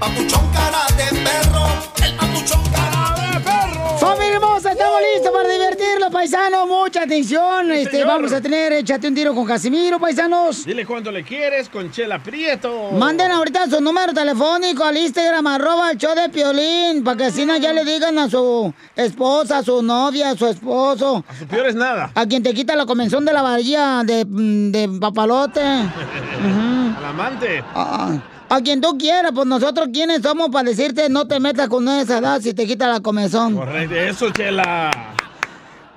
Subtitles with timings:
[0.00, 1.66] papuchón cara de perro,
[2.04, 3.98] el papuchón cara de perro.
[3.98, 6.68] Familia hermosa, estamos listos para divertirlos, paisanos.
[6.68, 7.70] Mucha atención.
[7.72, 8.06] Este, señor.
[8.08, 10.64] vamos a tener Échate un tiro con Casimiro, paisanos.
[10.64, 12.90] Dile cuánto le quieres con Chela Prieto.
[12.92, 17.46] Manden ahorita su número telefónico al Instagram, arroba el show de Piolín, para que así
[17.46, 21.46] no ya le digan a su esposa, a su novia, a su esposo, A su
[21.46, 22.10] peor es nada.
[22.14, 25.60] a quien te quita la convención de la varilla de, mm, de papalote.
[25.64, 26.98] Ujú.
[26.98, 27.64] Al amante.
[27.74, 28.16] Ah,
[28.54, 32.18] A quien tú quieras, pues nosotros quiénes somos para decirte no te metas con esa
[32.18, 33.56] edad si te quita la comezón.
[33.56, 34.92] Correcto, eso, Chela.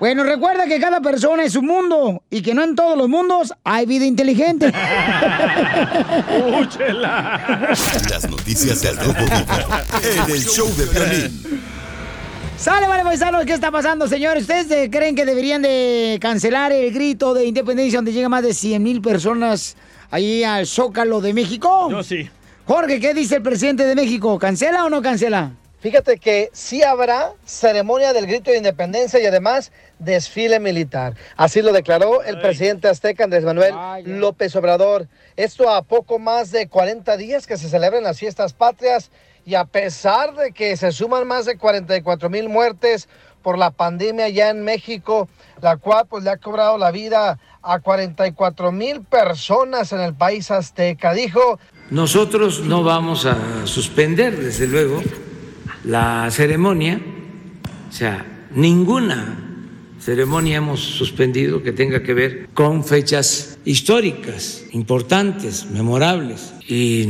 [0.00, 3.54] Bueno, recuerda que cada persona es un mundo y que no en todos los mundos
[3.62, 4.72] hay vida inteligente.
[6.50, 7.68] Uh, Chela.
[8.10, 11.62] Las noticias del Rojo en el show de violín.
[12.56, 14.42] Sale, vale, paisanos, ¿qué está pasando, señores?
[14.42, 18.52] ¿Ustedes eh, creen que deberían de cancelar el grito de independencia donde llegan más de
[18.52, 19.76] 100 mil personas
[20.10, 21.88] ahí al Zócalo de México?
[21.88, 22.28] Yo sí.
[22.68, 24.38] Jorge, ¿qué dice el presidente de México?
[24.38, 25.52] ¿Cancela o no cancela?
[25.80, 31.14] Fíjate que sí habrá ceremonia del grito de independencia y además desfile militar.
[31.38, 33.74] Así lo declaró el presidente azteca Andrés Manuel
[34.04, 35.08] López Obrador.
[35.34, 39.10] Esto a poco más de 40 días que se celebran las fiestas patrias
[39.46, 43.08] y a pesar de que se suman más de 44 mil muertes
[43.42, 45.28] por la pandemia ya en México,
[45.60, 50.50] la cual pues le ha cobrado la vida a 44 mil personas en el país
[50.50, 51.12] azteca.
[51.12, 51.58] Dijo,
[51.90, 55.02] Nosotros no vamos a suspender, desde luego,
[55.84, 57.00] la ceremonia,
[57.88, 59.44] o sea, ninguna
[59.98, 66.54] ceremonia hemos suspendido que tenga que ver con fechas históricas, importantes, memorables.
[66.66, 67.02] Y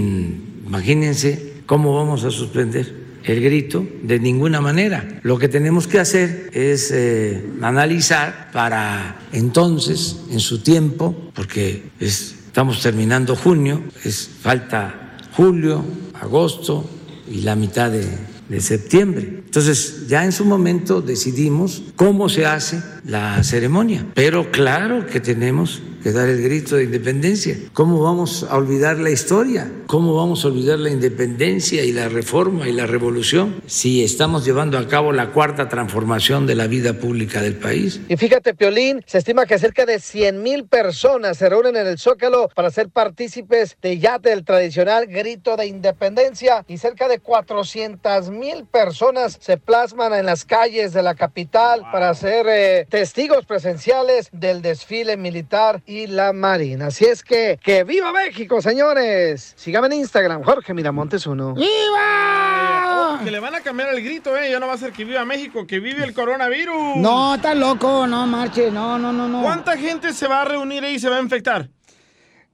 [0.66, 5.20] imagínense cómo vamos a suspender el grito de ninguna manera.
[5.22, 12.34] Lo que tenemos que hacer es eh, analizar para entonces, en su tiempo, porque es-
[12.46, 15.84] estamos terminando junio, es falta julio,
[16.20, 16.88] agosto
[17.30, 18.06] y la mitad de,
[18.48, 19.42] de septiembre.
[19.44, 25.82] Entonces, ya en su momento decidimos cómo se hace la ceremonia, pero claro que tenemos
[26.02, 27.56] que dar el grito de independencia.
[27.72, 29.70] ¿Cómo vamos a olvidar la historia?
[29.86, 34.78] ¿Cómo vamos a olvidar la independencia y la reforma y la revolución si estamos llevando
[34.78, 38.00] a cabo la cuarta transformación de la vida pública del país?
[38.08, 41.98] Y fíjate, Piolín, se estima que cerca de 100 mil personas se reúnen en el
[41.98, 48.30] Zócalo para ser partícipes de ya del tradicional grito de independencia y cerca de 400
[48.30, 54.28] mil personas se plasman en las calles de la capital para ser eh, testigos presenciales
[54.32, 56.88] del desfile militar y la marina.
[56.88, 59.54] Así es que, que viva México, señores.
[59.56, 61.54] Síganme en Instagram, Jorge Miramontes uno.
[61.54, 63.18] ¡Viva!
[63.24, 64.50] Que le van a cambiar el grito, ¿eh?
[64.50, 66.96] Ya no va a ser que viva México, que vive el coronavirus.
[66.98, 69.40] No, estás loco, no marche, no, no, no, no.
[69.40, 71.70] ¿Cuánta gente se va a reunir ahí y se va a infectar?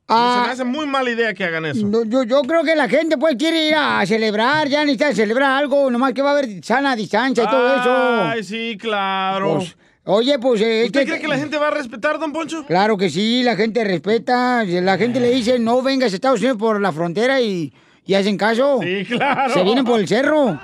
[0.07, 0.37] Ah.
[0.37, 1.85] Se me hace muy mala idea que hagan eso.
[1.85, 5.51] No, yo, yo creo que la gente pues quiere ir a celebrar, ya necesita celebrar
[5.51, 8.23] algo, nomás que va a haber sana distancia y todo eso.
[8.23, 9.57] Ay, sí, claro.
[9.57, 10.61] Pues, oye, pues...
[10.61, 12.65] eh, ¿Usted cree que la gente va a respetar, don Poncho?
[12.67, 16.59] Claro que sí, la gente respeta, la gente le dice no vengas a Estados Unidos
[16.59, 17.73] por la frontera y,
[18.07, 18.81] y hacen caso.
[18.83, 19.53] Sí, claro.
[19.53, 20.59] Se vienen por el cerro.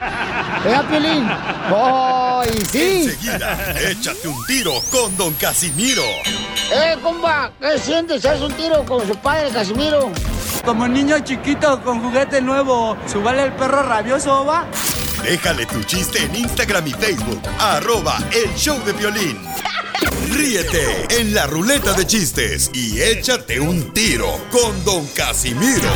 [0.65, 1.27] ¿Verdad, Piolín?
[1.75, 3.03] ¡Ay, sí!
[3.07, 6.03] Enseguida, échate un tiro con Don Casimiro.
[6.73, 7.51] ¡Eh, compa!
[7.61, 8.25] ¿Qué sientes?
[8.27, 10.11] ¿Haz un tiro con su padre, Casimiro?
[10.65, 14.67] Como niño chiquito con juguete nuevo, ¿subale el perro rabioso, va?
[15.23, 17.41] Déjale tu chiste en Instagram y Facebook.
[17.59, 19.39] Arroba El Show de Violín.
[20.33, 25.91] Ríete en la ruleta de chistes y échate un tiro con Don Casimiro.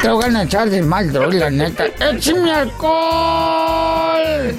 [0.00, 1.84] Te voy a echar de mal, droga, la neta.
[2.00, 4.54] ¡Échame alcohol!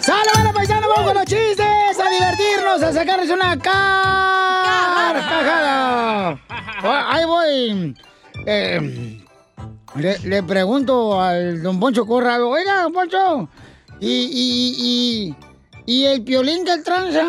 [0.00, 0.88] ¡Sale, bueno, paisano!
[0.88, 2.00] ¡Vamos con los chistes!
[2.04, 2.82] ¡A divertirnos!
[2.82, 3.98] ¡A sacarles una carcajada!
[6.84, 7.94] Ah, Ahí voy.
[8.46, 9.21] Eh,
[9.96, 12.48] le, le pregunto al don Poncho Corrado.
[12.48, 13.48] Oiga, don Poncho.
[14.00, 15.36] Y, y, y,
[15.86, 17.24] y el piolín del tranza.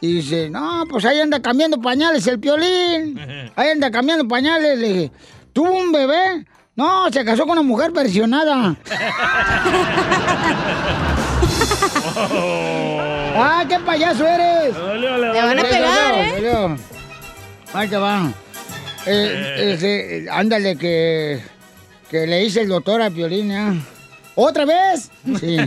[0.00, 3.18] Y dice, no, pues ahí anda cambiando pañales el piolín.
[3.56, 4.78] Ahí anda cambiando pañales.
[4.78, 5.12] Le dije,
[5.52, 6.46] ¿tuvo un bebé?
[6.74, 8.74] No, se casó con una mujer versionada.
[13.34, 14.74] ¡Ah, qué payaso eres!
[14.76, 16.32] le van a pegar, ¿eh?
[16.34, 16.76] Dolió.
[17.74, 18.32] Ahí te va.
[19.06, 21.42] Eh, ese, ándale, que,
[22.12, 23.82] que le dice el doctor a Piolín, ¿eh?
[24.34, 25.10] ¿Otra vez?
[25.40, 25.56] Sí.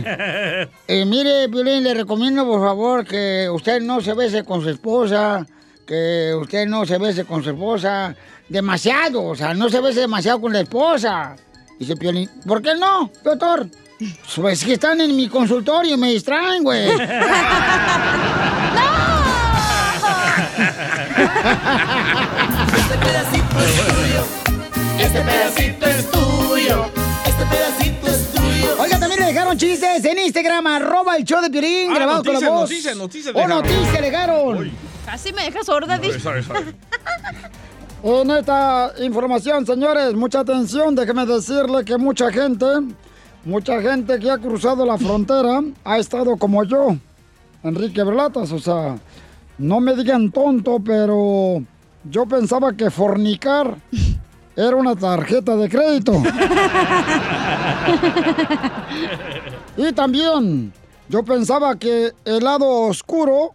[0.88, 5.44] Eh, mire, Piolín, le recomiendo, por favor, que usted no se bese con su esposa,
[5.84, 8.14] que usted no se bese con su esposa
[8.48, 11.34] demasiado, o sea, no se bese demasiado con la esposa.
[11.80, 13.66] Dice Piolín, ¿por qué no, doctor?
[14.36, 16.90] Pues que están en mi consultorio y me distraen, güey.
[22.76, 24.45] Este pedacito es tuyo.
[24.98, 26.84] Este pedacito es tuyo.
[27.26, 28.76] Este pedacito es tuyo.
[28.82, 32.34] Oiga, también le dejaron chistes en Instagram, arroba el show de Piolín, Ah, grabado con
[32.34, 32.60] la voz.
[32.62, 33.58] noticias, noticias ¡Oh, dejaron.
[33.62, 34.70] noticias le dejaron!
[35.04, 36.08] Casi me dejas sorda, Di.
[38.02, 42.66] En esta información, señores, mucha atención, déjeme decirle que mucha gente,
[43.44, 46.96] mucha gente que ha cruzado la frontera ha estado como yo,
[47.64, 48.96] Enrique Berlatas, o sea,
[49.58, 51.64] no me digan tonto, pero
[52.04, 53.74] yo pensaba que fornicar
[54.56, 56.14] era una tarjeta de crédito.
[59.76, 60.72] y también,
[61.08, 63.52] yo pensaba que el lado oscuro,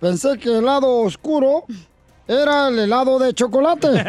[0.00, 1.64] pensé que el lado oscuro
[2.28, 3.88] era el helado de chocolate.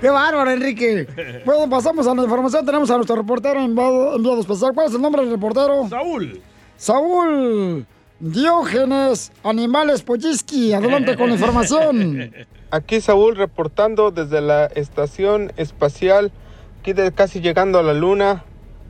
[0.00, 1.42] ¡Qué bárbaro, Enrique!
[1.46, 2.66] Bueno, pasamos a la información.
[2.66, 4.72] Tenemos a nuestro reportero enviado, enviado especial.
[4.74, 5.88] ¿Cuál es el nombre del reportero?
[5.88, 6.42] Saúl.
[6.76, 7.86] Saúl
[8.18, 12.32] Diógenes, Animales Polliski, adelante con la información.
[12.70, 16.32] Aquí Saúl reportando desde la estación espacial,
[16.80, 18.44] aquí de, casi llegando a la luna.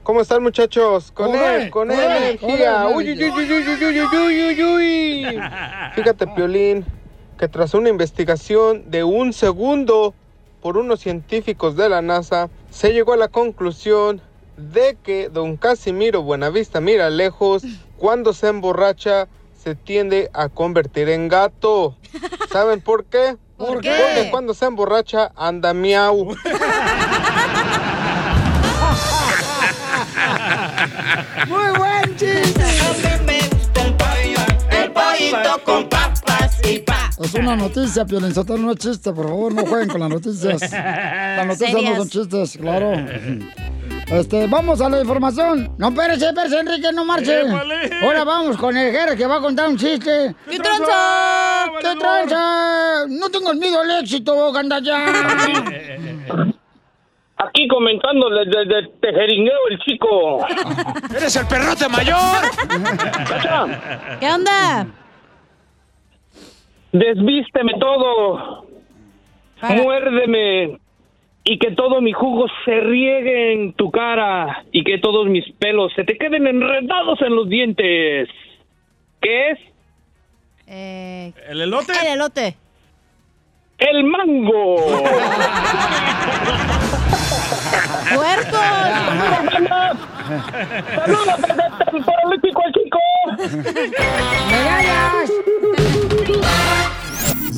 [0.05, 1.11] ¿Cómo están muchachos?
[1.11, 2.87] Con olé, él, con él, energía.
[2.87, 3.25] Uy, uy,
[4.15, 5.41] uy, uy,
[5.97, 6.85] Fíjate, Piolín,
[7.37, 10.15] que tras una investigación de un segundo
[10.63, 14.21] por unos científicos de la NASA, se llegó a la conclusión
[14.57, 17.65] de que don Casimiro Buenavista mira lejos
[17.99, 19.29] cuando se emborracha,
[19.63, 21.97] se tiende a convertir en gato.
[22.51, 23.37] ¿Saben por qué?
[23.57, 23.91] ¿Por qué?
[23.91, 26.27] Porque cuando se emborracha anda miau.
[31.49, 32.65] ¡Muy buen chiste!
[34.71, 37.06] El pollito con papas y pa.
[37.19, 40.71] Es una noticia, Piolín no es chiste, por favor, no jueguen con las noticias.
[40.73, 42.93] Las noticias no son chistes, claro.
[44.09, 45.75] Este, vamos a la información.
[45.79, 47.41] No, espérese, espérese, Enrique, no marche.
[47.41, 47.91] Épale.
[48.03, 50.35] Ahora vamos con el Jere que va a contar un chiste.
[50.49, 51.71] ¿Qué tranza?
[51.81, 53.07] ¿Qué tranza?
[53.09, 55.07] No tengo miedo al éxito, gandalla.
[57.39, 60.47] Aquí comentando desde de, Tejeringueo el chico.
[61.17, 62.43] ¡Eres el perrote mayor!
[64.21, 64.87] ¿Qué onda?
[66.93, 68.67] Desvísteme todo.
[69.63, 70.79] Muérdeme.
[71.45, 74.65] Y que todo mi jugo se riegue en tu cara.
[74.73, 78.29] Y que todos mis pelos se te queden enredados en los dientes.
[79.21, 79.59] ¿Qué es?
[80.67, 81.93] Eh, ¿El elote?
[82.03, 82.57] El elote.
[83.79, 84.77] El mango.
[88.15, 88.57] ¡Puerco!
[90.97, 92.99] ¡Saludos desde el chico!
[94.51, 95.31] ¡Medallas!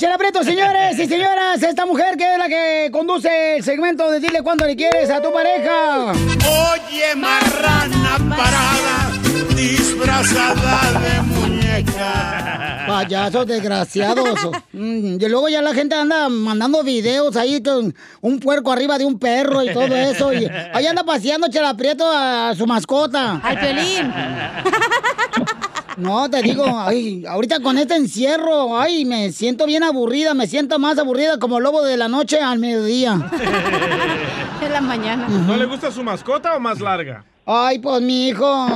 [0.00, 1.62] Chela Prieto, señores y señoras.
[1.62, 5.20] Esta mujer que es la que conduce el segmento de Dile cuando le quieres a
[5.20, 6.12] tu pareja.
[6.12, 9.12] Oye, marrana parada,
[9.54, 12.84] disfrazada de muñeca.
[12.86, 14.40] Payasos desgraciados.
[14.72, 19.04] Mm, y luego ya la gente anda mandando videos ahí con un puerco arriba de
[19.04, 20.32] un perro y todo eso.
[20.32, 23.38] Y ahí anda paseando Chela Prieto a su mascota.
[23.42, 24.10] Al pelín.
[26.00, 30.78] No, te digo, ay, ahorita con este encierro, ay, me siento bien aburrida, me siento
[30.78, 33.18] más aburrida como lobo de la noche al mediodía.
[34.62, 35.26] En la mañana.
[35.26, 37.24] ¿No le gusta su mascota o más larga?
[37.46, 38.44] Ay, pues mi hijo.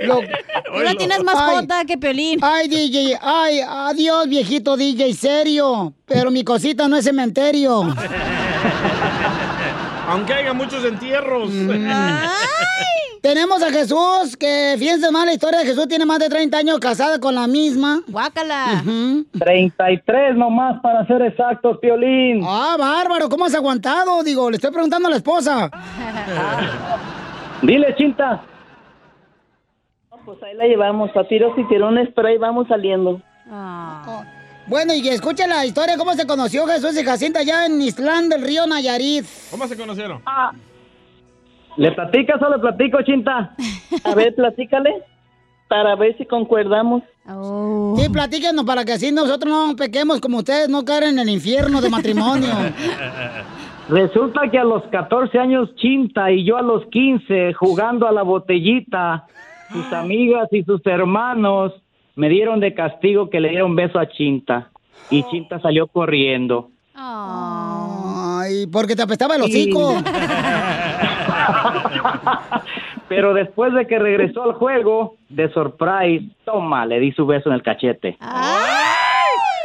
[0.00, 2.40] Lo- Tú no tienes mascota que Piolín.
[2.42, 5.94] Ay, DJ, ay, adiós, viejito DJ, serio.
[6.06, 7.82] Pero mi cosita no es cementerio.
[10.08, 11.50] Aunque haya muchos entierros.
[13.20, 16.78] Tenemos a Jesús, que fíjense más la historia de Jesús, tiene más de 30 años
[16.78, 18.02] casada con la misma.
[18.08, 18.82] Guácala.
[19.38, 22.42] 33 nomás para ser exactos, Piolín.
[22.44, 24.22] Ah, bárbaro, ¿cómo has aguantado?
[24.22, 25.70] Digo, le estoy preguntando a la esposa.
[27.62, 28.42] Dile, Chinta.
[30.24, 33.20] Pues ahí la llevamos a tiros y tirones, pero ahí vamos saliendo.
[33.50, 34.22] Oh.
[34.66, 38.42] Bueno, y escucha la historia, ¿cómo se conoció Jesús y Jacinta allá en Islán del
[38.42, 39.26] Río Nayarit?
[39.50, 40.22] ¿Cómo se conocieron?
[41.76, 43.54] ¿Le platicas o le platico, Chinta?
[44.04, 45.02] A ver, platícale
[45.68, 47.02] para ver si concordamos.
[47.96, 51.80] Sí, platíquenos para que así nosotros no pequemos como ustedes, no caer en el infierno
[51.80, 52.50] de matrimonio.
[53.88, 58.22] Resulta que a los 14 años Chinta y yo a los 15 jugando a la
[58.22, 59.26] botellita,
[59.72, 61.72] sus amigas y sus hermanos
[62.16, 64.70] me dieron de castigo que le diera un beso a Chinta
[65.10, 66.70] y Chinta salió corriendo.
[66.94, 69.94] Ay, porque te apestaba el hocico.
[73.08, 77.56] Pero después de que regresó al juego, de surprise, toma, le di su beso en
[77.56, 78.16] el cachete.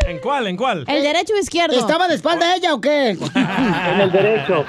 [0.07, 0.47] ¿En cuál?
[0.47, 0.85] ¿En cuál?
[0.87, 1.77] ¿El derecho o izquierdo?
[1.77, 3.11] ¿Estaba de espalda ella o qué?
[3.93, 4.65] En el derecho.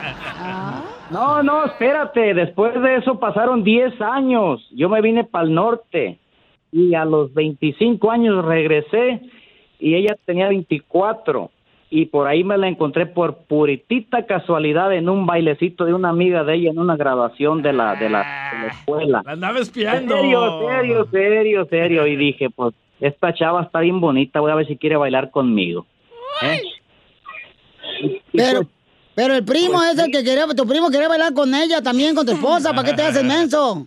[1.10, 2.34] No, no, espérate.
[2.34, 4.66] Después de eso pasaron 10 años.
[4.72, 6.18] Yo me vine para el norte
[6.72, 9.20] y a los 25 años regresé
[9.78, 11.50] y ella tenía 24
[11.88, 16.42] y por ahí me la encontré por puritita casualidad en un bailecito de una amiga
[16.42, 18.18] de ella en una graduación de la de la,
[18.52, 19.22] de la escuela.
[19.24, 20.16] La andaba espiando.
[20.16, 24.66] Serio, serio, serio, serio y dije, pues esta chava está bien bonita, voy a ver
[24.66, 25.86] si quiere bailar conmigo.
[26.42, 26.60] ¿Eh?
[28.32, 28.62] Pero,
[29.14, 32.26] pero el primo es el que quería, tu primo quería bailar con ella también, con
[32.26, 33.86] tu esposa, ¿para qué te haces menso?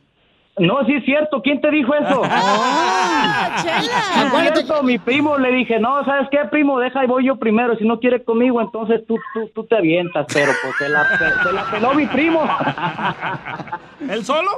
[0.60, 1.42] No, sí es cierto.
[1.42, 2.22] ¿Quién te dijo eso?
[2.32, 6.80] Ah, Sí es cierto, mi primo le dije, no, ¿sabes qué, primo?
[6.80, 7.76] Deja y voy yo primero.
[7.78, 10.26] Si no quiere conmigo, entonces tú, tú, tú te avientas.
[10.34, 12.42] Pero pues se la, se la peló mi primo.
[14.10, 14.52] ¿Él solo?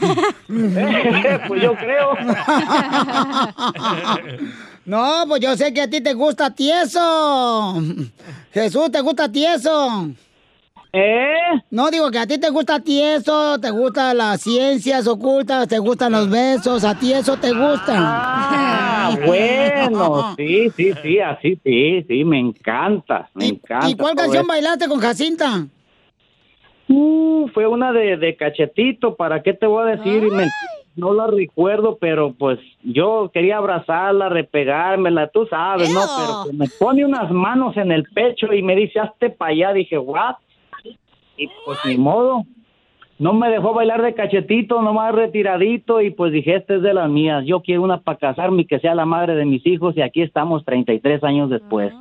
[1.48, 2.16] pues yo creo.
[4.84, 7.80] No, pues yo sé que a ti te gusta tieso.
[8.52, 10.08] Jesús, ¿te gusta tieso?
[10.96, 11.34] ¿Eh?
[11.72, 16.12] No, digo que a ti te gusta tieso, te gustan las ciencias ocultas, te gustan
[16.12, 17.94] los besos, a ti eso te gusta.
[17.96, 23.88] Ah, bueno, sí, sí, sí, así, sí, sí, me encanta, me encanta.
[23.88, 24.46] ¿Y cuál canción eso.
[24.46, 25.66] bailaste con Jacinta?
[26.88, 30.30] Uh, fue una de, de cachetito, ¿para qué te voy a decir?
[30.30, 30.52] Me-
[30.96, 36.02] no la recuerdo, pero pues yo quería abrazarla, repegármela, tú sabes, ¿no?
[36.16, 39.72] Pero me pone unas manos en el pecho y me dice, hazte para allá.
[39.72, 40.36] Dije, ¿what?
[41.36, 42.44] Y pues ni modo.
[43.18, 47.08] No me dejó bailar de cachetito, nomás retiradito, y pues dije, esta es de las
[47.08, 47.44] mías.
[47.46, 50.20] Yo quiero una para casarme y que sea la madre de mis hijos, y aquí
[50.22, 51.92] estamos 33 años después.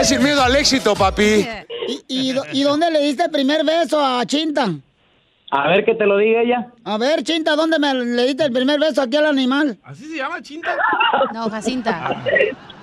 [0.00, 1.46] Es sin miedo al éxito, papi.
[1.86, 4.66] ¿Y, y, do- y dónde le diste el primer beso a Chinta?
[5.52, 6.72] A ver que te lo diga ella.
[6.84, 9.78] A ver, Chinta, ¿dónde me le diste el primer beso aquí al animal?
[9.84, 10.76] ¿Así se llama Chinta?
[11.32, 12.16] No, Jacinta.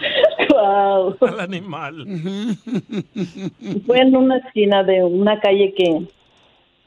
[0.50, 1.16] Wow.
[1.20, 2.04] Al animal.
[3.86, 6.06] Fue en una esquina de una calle que,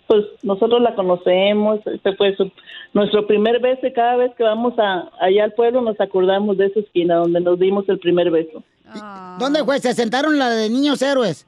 [0.07, 1.79] pues, nosotros la conocemos.
[1.87, 2.51] Este fue su-
[2.93, 6.65] nuestro primer beso y cada vez que vamos a, allá al pueblo nos acordamos de
[6.67, 8.63] esa esquina donde nos dimos el primer beso.
[9.39, 9.79] ¿Dónde fue?
[9.79, 11.47] ¿Se sentaron la de niños héroes?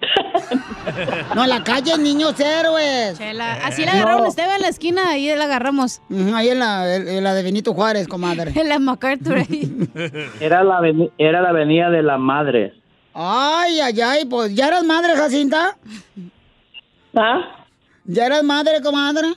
[1.34, 3.18] no, en la calle Niños Héroes.
[3.18, 6.00] Chela, así la agarraron Esteban en la esquina, ahí la agarramos.
[6.34, 8.52] Ahí en la, en la de Benito Juárez, comadre.
[8.60, 9.88] En la MacArthur ahí.
[10.40, 10.80] Era la,
[11.18, 12.74] era la avenida de la madre.
[13.14, 15.76] Ay, ay, ay, pues, ¿ya eras madre, Jacinta?
[17.16, 17.66] ¿Ah?
[18.04, 19.28] ¿Ya eras madre, comadre?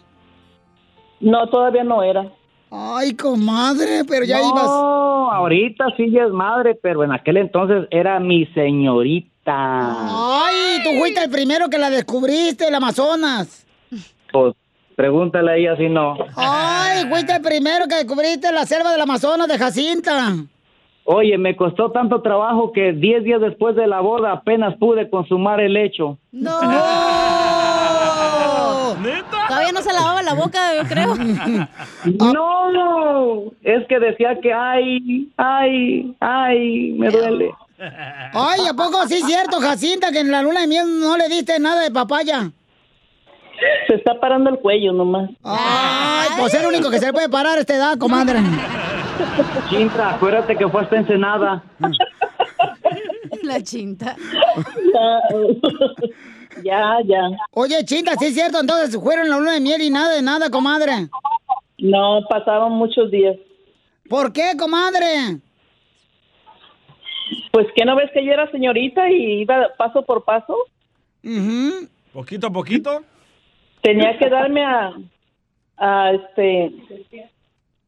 [1.20, 2.32] No, todavía no era.
[2.70, 4.68] Ay, comadre, pero ya no, ibas.
[4.68, 9.33] ahorita sí ya es madre, pero en aquel entonces era mi señorita.
[9.46, 13.66] Ay, tú fuiste el primero que la descubriste, el Amazonas.
[14.32, 14.54] Pues
[14.96, 16.16] pregúntale a ella si no.
[16.36, 20.34] Ay, fuiste el primero que descubriste la selva del Amazonas de Jacinta.
[21.06, 25.60] Oye, me costó tanto trabajo que 10 días después de la boda apenas pude consumar
[25.60, 26.18] el hecho.
[26.32, 26.60] ¡No!
[29.48, 31.14] Todavía no se lavaba la boca, yo creo.
[32.34, 37.52] No, es que decía que ay, ay, ay, me duele.
[37.80, 41.28] Ay, ¿a poco sí es cierto, Jacinta, que en la luna de miel no le
[41.28, 42.52] diste nada de papaya?
[43.88, 45.30] Se está parando el cuello nomás.
[45.44, 48.40] Ay, pues es el único que se le puede parar a esta edad, comadre.
[49.70, 51.64] Chinta, acuérdate que fue hasta Ensenada.
[53.44, 54.16] La chinta.
[56.64, 57.22] Ya, ya.
[57.52, 60.50] Oye, Chinta, sí es cierto, entonces fueron la luna de miel y nada de nada,
[60.50, 61.10] comadre.
[61.80, 63.36] No, pasaron muchos días.
[64.08, 65.40] ¿Por qué, comadre?
[67.52, 70.56] Pues que no ves que yo era señorita y iba paso por paso.
[72.12, 73.04] Poquito a poquito.
[73.82, 74.94] Tenía que darme a,
[75.78, 76.72] a este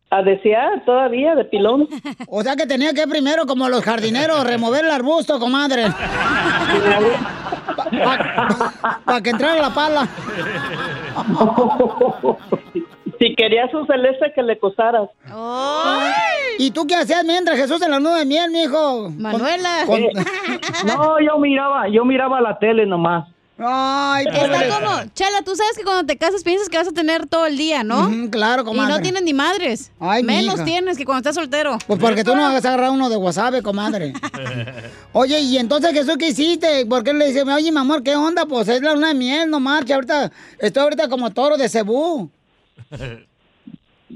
[0.09, 1.87] a desear todavía de pilón.
[2.27, 5.85] O sea que tenía que primero, como los jardineros, remover el arbusto, comadre.
[9.05, 10.07] Para que entrara la pala.
[13.27, 15.09] Si querías un celeste que le cosaras.
[16.59, 19.09] ¿Y tú qué hacías mientras Jesús en la nube de miel, mijo?
[19.09, 19.83] Manuela.
[19.85, 20.11] Con- Eh,
[20.85, 23.27] No, yo miraba, yo miraba la tele nomás.
[23.57, 27.25] Ay, Está como, Chela, tú sabes que cuando te casas piensas que vas a tener
[27.25, 28.09] todo el día, ¿no?
[28.29, 28.93] Claro, Y comadre.
[28.93, 29.91] no tienes ni madres.
[29.99, 30.65] Ay, Menos mija.
[30.65, 31.77] tienes que cuando estás soltero.
[31.87, 34.11] Pues porque tú no vas a agarrar uno de wasabi, comadre.
[35.13, 36.85] Oye, ¿y entonces Jesús qué hiciste?
[36.85, 38.45] ¿Por qué le dice, oye, mi amor, qué onda?
[38.45, 39.95] Pues es la luna de miel, no marcha.
[39.95, 42.29] Ahorita, estoy ahorita como toro de cebú.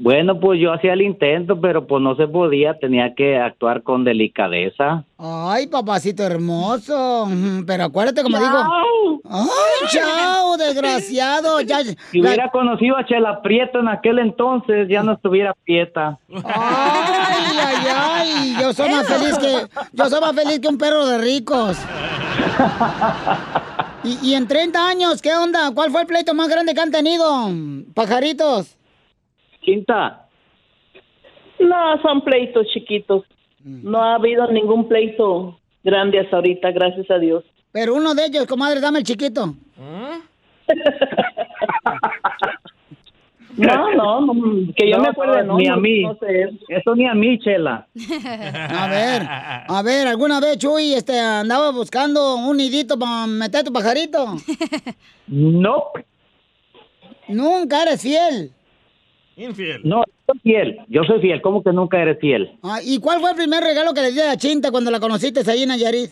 [0.02, 4.04] Bueno, pues yo hacía el intento, pero pues no se podía, tenía que actuar con
[4.06, 5.04] delicadeza.
[5.18, 7.28] Ay, papacito hermoso.
[7.66, 8.58] Pero acuérdate, como digo.
[9.30, 11.60] Ay, chao, desgraciado.
[11.62, 11.80] Ya,
[12.12, 16.20] Si hubiera conocido a Chela Prieto en aquel entonces, ya no estuviera prieta.
[16.30, 18.56] Ay, ay, ay.
[18.62, 21.78] Yo soy más feliz que, yo soy más feliz que un perro de ricos.
[24.04, 25.72] Y, y en 30 años, ¿qué onda?
[25.74, 27.50] ¿Cuál fue el pleito más grande que han tenido?
[27.94, 28.78] Pajaritos.
[29.62, 30.28] Quinta,
[31.60, 33.24] No, son pleitos chiquitos.
[33.64, 33.92] Mm.
[33.92, 37.44] No ha habido ningún pleito grande hasta ahorita, gracias a Dios.
[37.72, 39.54] Pero uno de ellos, comadre, dame el chiquito.
[43.60, 45.58] No, no, no, que yo me acuerde, no.
[45.58, 46.04] Ni a mí.
[46.04, 46.50] no sé.
[46.70, 47.88] Eso ni a mí, Chela.
[47.96, 53.72] A ver, a ver, ¿alguna vez, Chuy, este, andaba buscando un nidito para meter tu
[53.74, 54.26] pajarito?
[55.32, 55.92] No,
[57.28, 58.52] Nunca eres fiel.
[59.38, 59.82] Infiel.
[59.84, 60.80] no, soy fiel.
[60.88, 61.40] Yo soy fiel.
[61.42, 62.58] ¿Cómo que nunca eres fiel?
[62.64, 65.50] Ah, ¿Y cuál fue el primer regalo que le di a Chinta cuando la conociste
[65.50, 66.10] ahí en Nayarit?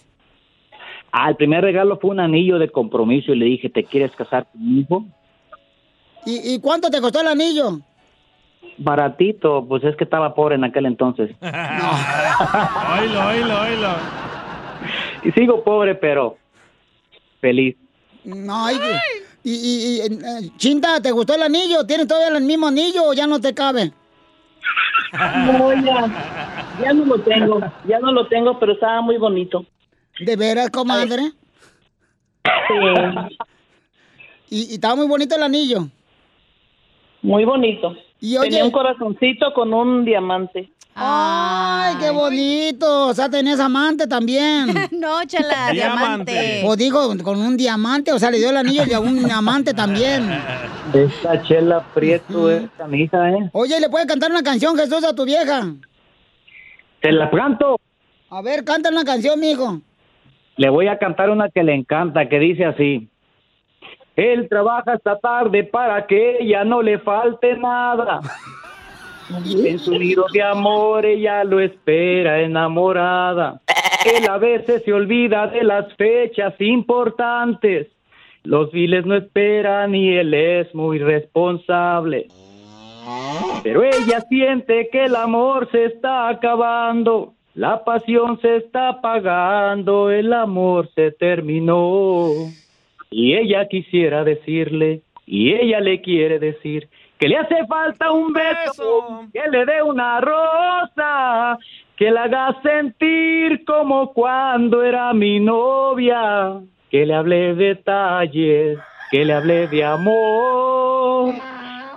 [1.12, 4.46] Ah, el primer regalo fue un anillo de compromiso y le dije, ¿te quieres casar
[4.52, 5.04] conmigo?
[6.28, 7.80] ¿Y, y cuánto te costó el anillo?
[8.78, 11.32] Baratito, pues es que estaba pobre en aquel entonces.
[11.42, 13.90] Oílo, oílo, oílo.
[15.24, 16.38] Y sigo pobre, pero
[17.40, 17.78] feliz.
[18.52, 18.76] Ay,
[19.42, 21.86] y, y- y, eh, Chinta, ¿te gustó el anillo?
[21.86, 23.94] ¿Tienes todavía el mismo anillo o ya no te cabe?
[25.14, 29.66] No, ya, ya no lo tengo, ya no lo tengo, pero estaba muy bonito.
[30.20, 31.32] ¿De veras, comadre?
[32.44, 32.74] Sí,
[34.50, 35.88] ¿Y, y estaba muy bonito el anillo?
[37.28, 37.96] Muy bonito.
[38.20, 40.72] Y oye- Tenía un corazoncito con un diamante.
[40.96, 43.08] ¡Ay, qué bonito!
[43.10, 44.68] O sea, tenías amante también.
[44.92, 46.64] no, Chela, diamante.
[46.66, 49.74] O digo, con un diamante, o sea, le dio el anillo y a un amante
[49.76, 50.28] también.
[50.94, 53.50] Esta chela prieto es camisa, ¿eh?
[53.52, 55.68] Oye, ¿le puedes cantar una canción, Jesús, a tu vieja?
[57.02, 57.78] Te la canto.
[58.30, 59.82] A ver, canta una canción, mijo.
[60.56, 63.10] Le voy a cantar una que le encanta, que dice así.
[64.18, 68.20] Él trabaja hasta tarde para que ella no le falte nada.
[69.64, 73.62] En su nido de amor ella lo espera enamorada.
[74.06, 77.90] Él a veces se olvida de las fechas importantes.
[78.44, 82.28] Los viles no esperan y él es muy responsable.
[83.62, 90.34] Pero ella siente que el amor se está acabando, la pasión se está apagando, el
[90.34, 92.32] amor se terminó.
[93.10, 99.26] Y ella quisiera decirle, y ella le quiere decir, que le hace falta un beso,
[99.34, 101.58] que le dé una rosa,
[101.96, 106.60] que la haga sentir como cuando era mi novia,
[106.92, 108.78] que le hable detalles,
[109.10, 111.34] que le hable de amor.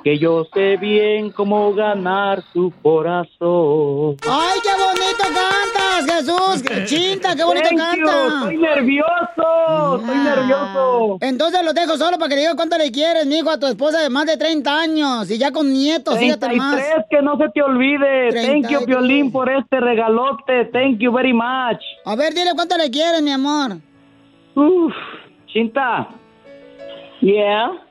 [0.03, 4.17] Que yo sé bien cómo ganar su corazón.
[4.29, 6.85] ¡Ay, qué bonito cantas, Jesús!
[6.87, 8.35] ¡Chinta, qué bonito Thank you, canta!
[8.39, 11.19] estoy nervioso, estoy nervioso.
[11.21, 14.11] Entonces lo dejo solo para que diga cuánto le quieres, mijo, a tu esposa de
[14.11, 16.77] más de 30 años y ya con nietos, fíjate más.
[16.77, 18.31] 33, que no se te olvide.
[18.31, 18.87] Thank you, 33.
[18.87, 20.67] Piolín, por este regalote.
[20.73, 21.81] Thank you very much.
[22.05, 23.77] A ver, dile cuánto le quieres, mi amor.
[24.55, 24.95] Uf,
[25.47, 26.09] Chinta.
[27.21, 27.90] Yeah.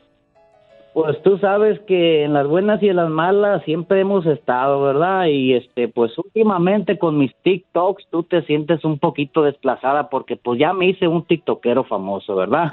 [0.94, 5.26] Pues tú sabes que en las buenas y en las malas siempre hemos estado, ¿verdad?
[5.28, 10.60] Y este, pues últimamente con mis TikToks tú te sientes un poquito desplazada porque pues
[10.60, 12.72] ya me hice un TikTokero famoso, ¿verdad?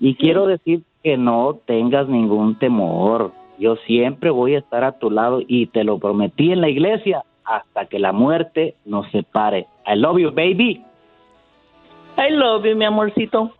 [0.00, 3.32] Y quiero decir que no tengas ningún temor.
[3.58, 7.22] Yo siempre voy a estar a tu lado y te lo prometí en la iglesia
[7.44, 9.66] hasta que la muerte nos separe.
[9.86, 10.82] I love you, baby.
[12.16, 13.52] I love you, mi amorcito.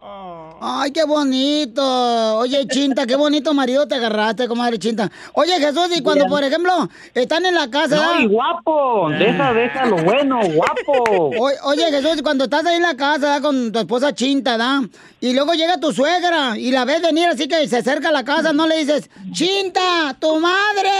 [0.62, 2.36] Ay, qué bonito.
[2.36, 5.10] Oye, Chinta, qué bonito marido te agarraste, comadre Chinta.
[5.32, 7.96] Oye, Jesús, y cuando, por ejemplo, están en la casa...
[7.96, 11.30] No, y guapo, deja, deja lo bueno, guapo.
[11.40, 14.82] O- Oye, Jesús, y cuando estás ahí en la casa con tu esposa Chinta, ¿da?
[15.20, 18.24] Y luego llega tu suegra y la ves venir así que se acerca a la
[18.24, 20.90] casa, no le dices, Chinta, tu madre.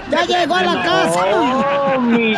[0.10, 1.24] ya llegó a la casa.
[1.34, 2.34] Oh, mi-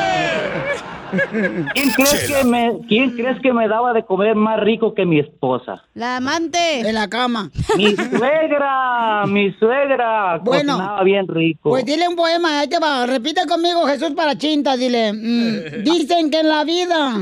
[1.74, 5.18] ¿Quién crees, que me, ¿Quién crees que me daba de comer más rico que mi
[5.18, 5.82] esposa?
[5.94, 6.80] La amante.
[6.80, 7.50] En la cama.
[7.76, 10.38] Mi suegra, mi suegra.
[10.38, 11.70] Bueno, cocinaba bien rico.
[11.70, 13.06] Pues dile un poema, ahí te va.
[13.06, 15.12] Repite conmigo, Jesús para Chinta, dile.
[15.12, 17.14] mm, dicen que en la vida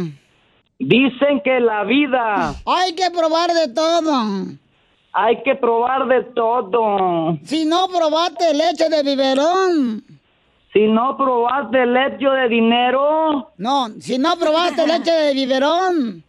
[0.78, 4.46] Dicen que la vida hay que probar de todo.
[5.12, 7.36] hay que probar de todo.
[7.44, 10.02] Si no probaste leche de biberón.
[10.72, 13.52] Si no probaste leche de dinero.
[13.56, 16.22] No, si no probaste leche de biberón.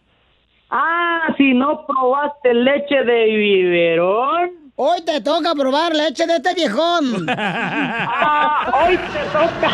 [0.68, 4.50] Ah, si no probaste leche de biberón.
[4.74, 7.26] Hoy te toca probar leche de este viejón.
[7.28, 9.70] Ah, hoy te toca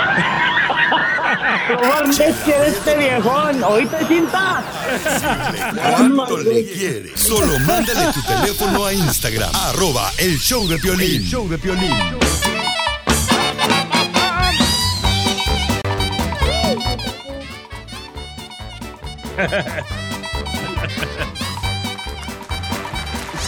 [1.78, 3.64] probar leche de este viejón.
[3.64, 4.62] ¿Oíste, cinta?
[5.90, 7.12] ¿Cuánto le quieres?
[7.18, 11.22] Solo mándale tu teléfono a Instagram, arroba el show de Piolín.
[11.22, 11.94] El show de Piolín.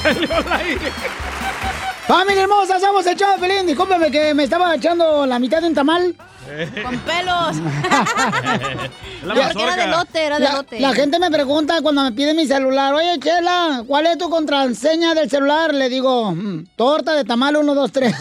[0.03, 0.93] Salió al aire.
[2.07, 3.67] Familia hermosa, somos el de Pelín.
[3.67, 6.15] Discúlpeme que me estaba echando la mitad de un tamal.
[6.85, 7.57] Con pelos.
[9.23, 9.35] La.
[9.51, 10.81] Era de lote, era de La, lote.
[10.81, 15.15] la gente me pregunta cuando me pide mi celular, oye, Chela, ¿cuál es tu contraseña
[15.15, 15.73] del celular?
[15.75, 18.15] Le digo, "Mm, torta de tamal 1, 2, 3.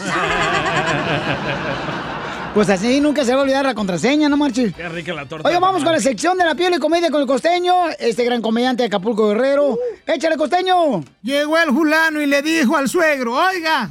[2.54, 4.72] Pues así nunca se va a olvidar la contraseña, ¿no, Marchi?
[4.72, 5.46] Qué rica la torta.
[5.46, 8.24] Oye, de vamos con la sección de la piel y comedia con el costeño, este
[8.24, 9.78] gran comediante de Acapulco Guerrero.
[10.04, 11.04] ¡Échale, costeño!
[11.22, 13.90] Llegó el fulano y le dijo al suegro, oiga,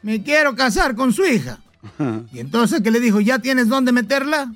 [0.00, 1.58] me quiero casar con su hija.
[2.32, 4.50] Y entonces que le dijo, ¿ya tienes dónde meterla?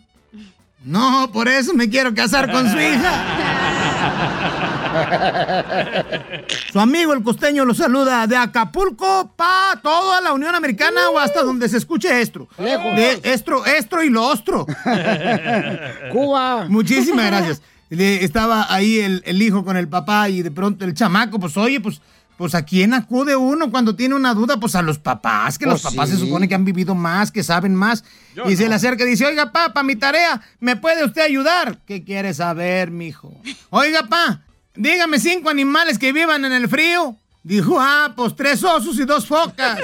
[0.85, 4.73] No, por eso me quiero casar con su hija.
[6.73, 11.43] Su amigo el costeño lo saluda de Acapulco pa toda la Unión Americana o hasta
[11.43, 12.49] donde se escuche estro.
[12.59, 14.67] De estro, estro y lo ostro.
[16.13, 16.67] Cuba.
[16.69, 17.63] Muchísimas gracias.
[17.91, 21.81] Estaba ahí el, el hijo con el papá y de pronto el chamaco, pues oye,
[21.81, 22.01] pues,
[22.37, 25.81] pues a quién acude uno cuando tiene una duda, pues a los papás, que los
[25.81, 28.05] Pues papás se supone que han vivido más, que saben más.
[28.35, 31.23] Yo y se le acerca y dice, oiga, pa, para mi tarea, ¿me puede usted
[31.23, 31.79] ayudar?
[31.87, 33.33] ¿Qué quiere saber, mijo?
[33.71, 34.43] Oiga, pa,
[34.77, 37.17] dígame cinco animales que vivan en el frío.
[37.43, 39.79] Dijo, ah, pues tres osos y dos focas.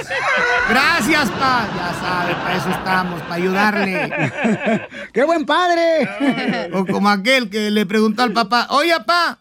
[0.69, 1.65] Gracias, pa.
[1.73, 4.87] Ya sabe, para eso estamos, para ayudarle.
[5.13, 6.69] ¡Qué buen padre!
[6.73, 9.39] O como aquel que le preguntó al papá, oye, papá,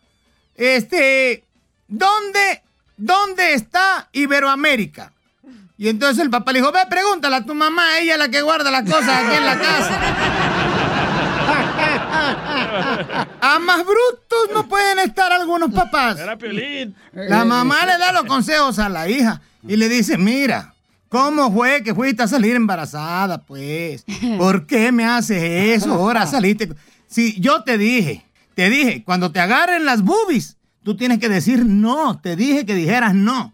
[0.54, 1.44] este,
[1.88, 2.62] ¿dónde,
[2.96, 5.12] dónde está Iberoamérica?
[5.76, 8.40] Y entonces el papá le dijo, ve, pregúntale a tu mamá, ella es la que
[8.40, 10.00] guarda las cosas aquí en la casa.
[13.40, 16.18] A más brutos no pueden estar algunos papás.
[16.18, 16.94] Era Piolín.
[17.12, 20.74] La mamá le da los consejos a la hija y le dice, mira,
[21.09, 24.05] ¿cómo fue que fuiste a salir embarazada, pues?
[24.38, 25.92] ¿Por qué me haces eso?
[25.94, 26.72] Ahora saliste...
[27.07, 28.24] Si yo te dije,
[28.55, 32.74] te dije, cuando te agarren las boobies, tú tienes que decir no, te dije que
[32.74, 33.52] dijeras no.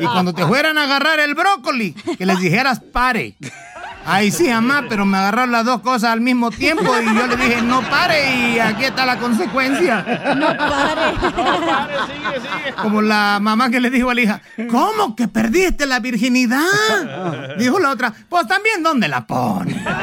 [0.00, 3.36] Y cuando te fueran a agarrar el brócoli, que les dijeras pare.
[4.06, 7.36] Ahí sí, mamá, pero me agarraron las dos cosas al mismo tiempo y yo le
[7.36, 10.34] dije no pare y aquí está la consecuencia.
[10.36, 11.12] No pare.
[11.12, 12.72] No, pare, sigue, sigue.
[12.80, 14.40] Como la mamá que le dijo a la hija,
[14.70, 17.56] ¿cómo que perdiste la virginidad?
[17.58, 19.84] Dijo la otra, pues también ¿dónde la pone?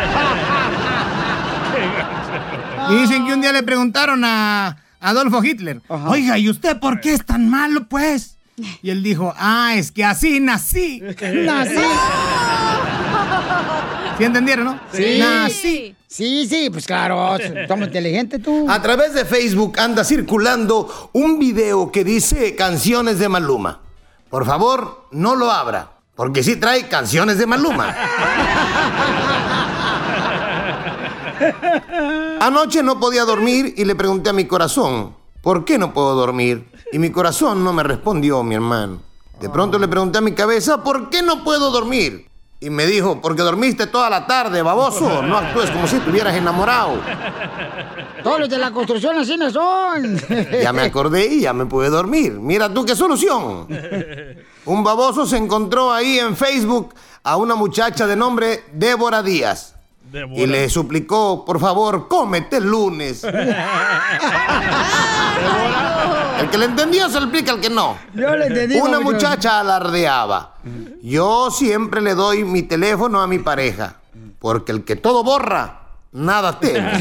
[2.89, 7.13] Y dicen que un día le preguntaron a Adolfo Hitler, oiga, ¿y usted por qué
[7.13, 8.37] es tan malo, pues?
[8.81, 11.01] Y él dijo, ah, es que así nací.
[11.01, 11.75] Nací.
[14.23, 14.79] ¿Sí entendieron, no?
[14.93, 15.19] Sí.
[15.19, 15.93] Nací.
[16.07, 17.35] Sí, sí, pues claro,
[17.67, 18.67] somos inteligentes tú.
[18.69, 23.81] A través de Facebook anda circulando un video que dice canciones de Maluma.
[24.29, 27.93] Por favor, no lo abra, porque sí trae canciones de Maluma.
[32.39, 36.71] Anoche no podía dormir y le pregunté a mi corazón, ¿por qué no puedo dormir?
[36.93, 39.01] Y mi corazón no me respondió, mi hermano.
[39.41, 42.31] De pronto le pregunté a mi cabeza, ¿por qué no puedo dormir?
[42.63, 45.21] Y me dijo, porque dormiste toda la tarde, baboso.
[45.21, 46.93] No actúes como si estuvieras enamorado.
[48.23, 50.17] Todos los de la construcción así no son.
[50.63, 52.31] Ya me acordé y ya me pude dormir.
[52.39, 53.67] Mira tú qué solución.
[54.63, 59.72] Un baboso se encontró ahí en Facebook a una muchacha de nombre Débora Díaz.
[60.35, 63.23] Y le suplicó, por favor, cómete el lunes.
[66.39, 67.97] El que le entendió se explica al que no.
[68.13, 68.75] Yo le entendí.
[68.75, 70.55] Una muchacha alardeaba.
[71.01, 73.95] Yo siempre le doy mi teléfono a mi pareja.
[74.39, 75.79] Porque el que todo borra,
[76.11, 76.91] nada teme.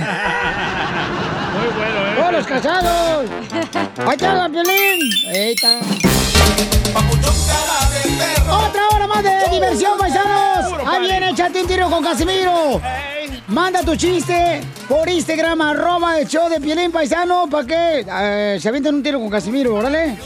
[2.24, 3.28] ¡Oh, los casados!
[3.98, 5.00] ¡Ahí está la violín!
[5.28, 5.80] Ahí está.
[8.50, 10.72] ¡Otra hora más de diversión, paisanos!
[10.86, 12.80] ¡Ahí viene, échate un tiro con Casimiro!
[13.48, 18.68] Manda tu chiste por Instagram, arroba el show de Pielín Paisano, para que eh, se
[18.68, 20.16] avienten un tiro con Casimiro, órale.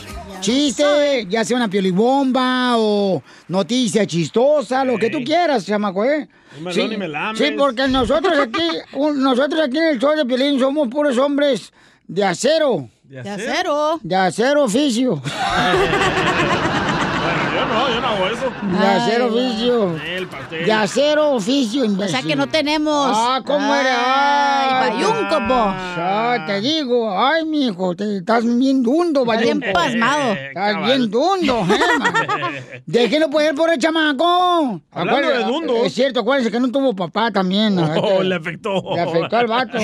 [0.41, 6.29] Chiste, ya sea una piolibomba o noticia chistosa, lo que tú quieras, chamaco, ¿eh?
[6.59, 7.39] Un melón y me lames.
[7.39, 8.69] Sí, porque nosotros aquí,
[9.17, 11.73] nosotros aquí en el show de Piolín somos puros hombres
[12.07, 12.89] de acero.
[13.09, 14.01] ¿De acero?
[14.03, 15.23] De acero oficio.
[17.69, 18.53] No, yo no hago eso.
[18.79, 19.97] De acero oficio.
[20.05, 20.65] El pastel.
[20.67, 23.11] De acero oficio, O sea que no tenemos.
[23.15, 23.93] Ah, ¿cómo eres?
[23.97, 25.55] Ay, bayunco, po.
[25.99, 29.79] Ah, te digo, ay, mijo, te estás bien dundo, Está bien bayunco.
[29.79, 30.33] pasmado.
[30.33, 32.83] Estás bien dundo, eh.
[32.87, 34.81] Déjenlo poder por el chamaco.
[34.93, 35.77] Hablando de dundos.
[35.87, 37.79] Es cierto, acuérdense que no tuvo papá también.
[37.79, 38.83] Oh, le afectó.
[38.95, 39.79] Le afectó al vato.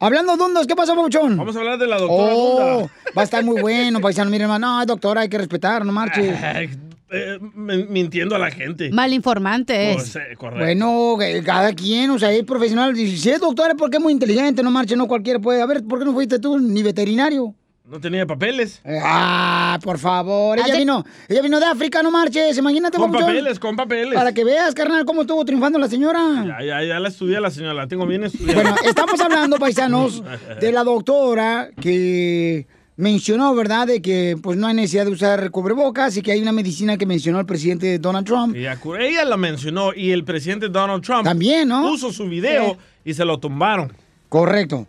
[0.00, 1.36] Hablando de dundos, ¿qué pasó, Pauchón?
[1.36, 2.90] Vamos a hablar de la doctora Oh, Dunda.
[3.16, 4.30] va a estar muy bueno, paisano.
[4.30, 6.36] Miren, hermano, no, doctora, hay que respetar, no marches.
[7.10, 8.90] Eh, mintiendo a la gente.
[8.90, 10.08] Mal informante Oh, es.
[10.12, 10.64] sí, correcto.
[10.64, 12.98] Bueno, eh, cada quien, o sea, hay profesionales.
[13.20, 15.62] Si es doctor es porque es muy inteligente, no marche, no cualquiera puede.
[15.62, 17.54] A ver, ¿por qué no fuiste tú ni veterinario?
[17.90, 18.82] No tenía papeles.
[18.84, 20.58] Eh, Ah, por favor.
[20.58, 22.58] Ella Hace- vino, ella vino de África, no marches.
[22.58, 24.12] Imagínate, Con papeles, con papeles.
[24.12, 26.44] Para que veas, carnal, cómo estuvo triunfando la señora.
[26.46, 28.60] Ya, ya, ya la estudié la señora, la tengo bien estudiada.
[28.62, 30.22] Bueno, estamos hablando, paisanos,
[30.60, 32.66] de la doctora que
[32.98, 36.52] mencionó, ¿verdad?, de que pues no hay necesidad de usar cubrebocas y que hay una
[36.52, 38.54] medicina que mencionó el presidente Donald Trump.
[38.54, 41.82] Ella, ella la mencionó y el presidente Donald Trump También, ¿no?
[41.82, 43.92] puso su video y se lo tumbaron.
[44.28, 44.86] Correcto.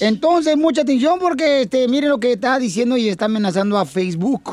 [0.00, 4.52] Entonces, mucha atención porque este, miren lo que está diciendo y está amenazando a Facebook.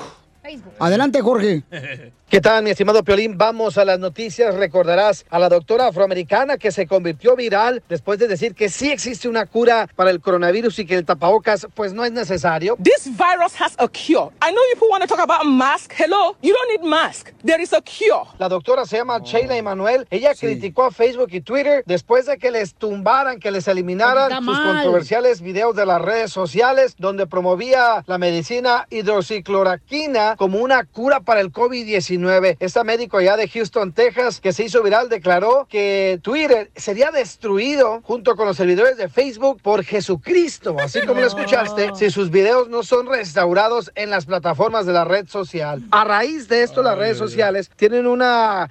[0.80, 1.64] Adelante, Jorge.
[2.32, 3.38] ¿Qué tal, mi estimado Piolín?
[3.38, 4.56] Vamos a las noticias.
[4.56, 9.28] Recordarás a la doctora afroamericana que se convirtió viral después de decir que sí existe
[9.28, 12.78] una cura para el coronavirus y que el tapabocas pues no es necesario.
[12.82, 14.32] This virus has a cure.
[14.42, 15.92] I know people want to talk about mask.
[15.92, 17.32] Hello, you don't need mask.
[17.44, 18.24] There is a cure.
[18.40, 20.08] La doctora se llama Sheila Emanuel.
[20.10, 24.38] Ella criticó a Facebook y Twitter después de que les tumbaran, que les eliminaran Está
[24.38, 24.76] sus mal.
[24.76, 31.42] controversiales videos de las redes sociales donde promovía la medicina hidroxicloroquina como una cura para
[31.42, 32.21] el COVID-19.
[32.60, 38.02] Esta médico allá de Houston, Texas, que se hizo viral, declaró que Twitter sería destruido
[38.04, 42.70] junto con los servidores de Facebook por Jesucristo, así como lo escuchaste, si sus videos
[42.70, 45.82] no son restaurados en las plataformas de la red social.
[45.92, 48.70] A raíz de esto, las redes sociales tienen una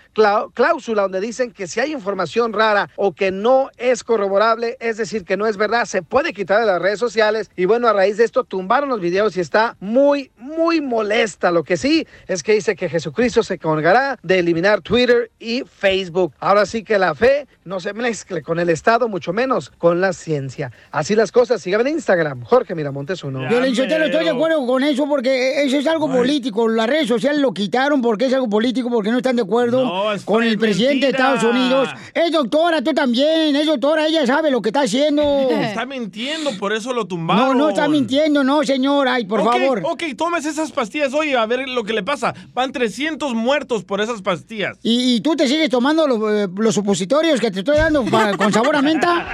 [0.55, 5.25] cláusula donde dicen que si hay información rara o que no es corroborable, es decir,
[5.25, 7.51] que no es verdad, se puede quitar de las redes sociales.
[7.57, 11.51] Y bueno, a raíz de esto tumbaron los videos y está muy, muy molesta.
[11.51, 16.33] Lo que sí es que dice que Jesucristo se colgará de eliminar Twitter y Facebook.
[16.41, 20.13] Ahora sí que la fe no se mezcle con el Estado, mucho menos con la
[20.13, 20.73] ciencia.
[20.91, 21.63] Así las cosas.
[21.63, 23.49] Síganme en Instagram, Jorge Miramontes uno.
[23.49, 26.69] Sotelo, estoy de acuerdo con eso porque eso es algo político.
[26.69, 30.13] Las redes sociales lo quitaron porque es algo político, porque no están de acuerdo No,
[30.13, 31.13] es con el presidente de.
[31.13, 31.89] Estados Unidos.
[32.15, 33.55] Es doctora, tú también.
[33.55, 35.23] Es doctora, ella sabe lo que está haciendo.
[35.51, 37.49] Está mintiendo, por eso lo tumbaron.
[37.49, 39.15] No, no está mintiendo, no, señora.
[39.15, 39.83] Ay, por favor.
[39.85, 42.35] Ok, tomes esas pastillas hoy a ver lo que le pasa.
[42.55, 44.79] Van 300 muertos por esas pastillas.
[44.83, 48.05] ¿Y, y tú te sigues tomando los, eh, los supositorios que te estoy dando
[48.37, 49.27] con sabor a menta?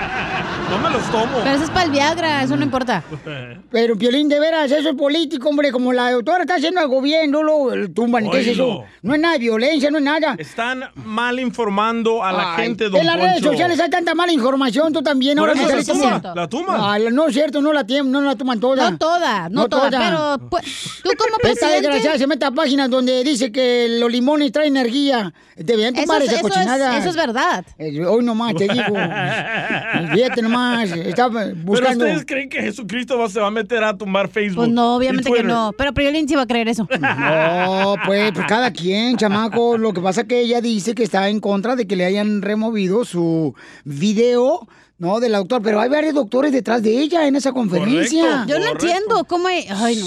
[0.71, 1.39] No me los tomo.
[1.45, 3.05] Pero eso es para el Viagra, eso no importa.
[3.71, 5.71] Pero, Piolín, de veras, eso es político, hombre.
[5.71, 8.29] Como la doctora está haciendo algo bien, no lo tumban.
[8.31, 8.85] ¿Qué es eso?
[9.03, 10.35] No es nada de violencia, no es nada.
[10.39, 14.33] Están mal informando a la Ay, gente, don En las redes sociales hay tanta mala
[14.33, 15.39] información, tú también.
[15.39, 16.81] Por Ahora eso se toma, la toman.
[16.81, 18.91] Ah, no es cierto, no la, tienen, no la toman toda.
[18.91, 20.65] No toda, no, toda, pero pues,
[21.03, 21.77] tú como Esta presidente...
[21.83, 25.33] desgraciada se mete a páginas donde dice que los limones traen energía.
[25.57, 26.99] Deberían Eso tomar es- esa eso es- cochinada.
[26.99, 27.65] eso es verdad.
[27.79, 28.85] Eh, Hoy nomás te digo.
[30.15, 30.91] Fíjate nomás.
[30.93, 32.05] Estaba Pero buscando.
[32.05, 34.57] ustedes creen que Jesucristo va- se va a meter a tumbar Facebook.
[34.65, 35.73] Pues no, obviamente que no.
[35.77, 36.87] Pero Priolín sí va a creer eso.
[37.01, 39.79] No, pues, pues cada quien, chamaco.
[39.79, 42.43] Lo que pasa es que ella dice que está en contra de que le hayan
[42.43, 44.67] removido su video,
[44.99, 45.21] ¿no?
[45.21, 45.63] Del doctor.
[45.63, 48.45] Pero hay varios doctores detrás de ella en esa conferencia.
[48.47, 49.49] Yo no entiendo cómo.
[49.49, 50.07] hay- Ay, no.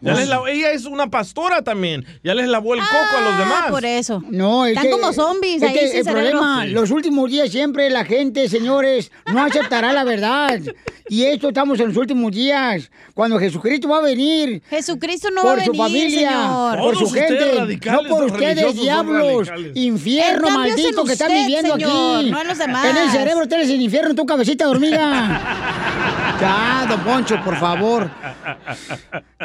[0.00, 2.06] Ya les la- ella es una pastora también.
[2.22, 3.70] Ya les lavó el coco a los demás.
[3.70, 4.22] por eso.
[4.30, 6.30] No, es Están que- como zombies es ahí que sin el cerebro.
[6.38, 6.70] problema, Sí.
[6.70, 10.60] los últimos días siempre la gente, señores, no aceptará la verdad.
[11.10, 14.62] Y esto estamos en los últimos días, cuando Jesucristo va a venir.
[14.68, 16.78] Jesucristo no por va a su venir, familia, señor.
[16.78, 21.74] por su Todos ustedes gente, radicales, no por ustedes, diablos, infierno maldito que están viviendo
[21.74, 22.30] señor, aquí.
[22.30, 22.84] no en los demás.
[22.86, 25.40] En el cerebro tienes el infierno, tu cabecita de hormiga.
[26.40, 28.10] ya, don Poncho, por favor.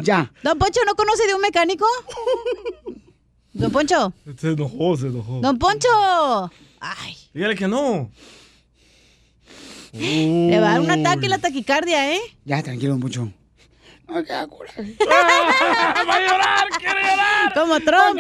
[0.01, 0.29] Ya.
[0.43, 1.85] Don Poncho, ¿no conoce de un mecánico?
[3.53, 4.13] Don Poncho.
[4.37, 5.39] Se enojó, se enojó.
[5.39, 6.51] Don Poncho.
[6.79, 8.11] Ay, Dígale que no.
[9.93, 12.19] le va a dar un ataque la taquicardia, ¿eh?
[12.45, 13.31] Ya, tranquilo, don Poncho.
[14.07, 14.81] No, queda coraje.
[15.09, 16.67] ¡Va a llorar!
[16.77, 17.53] ¡Quiere llorar!
[17.53, 18.19] Como Trump.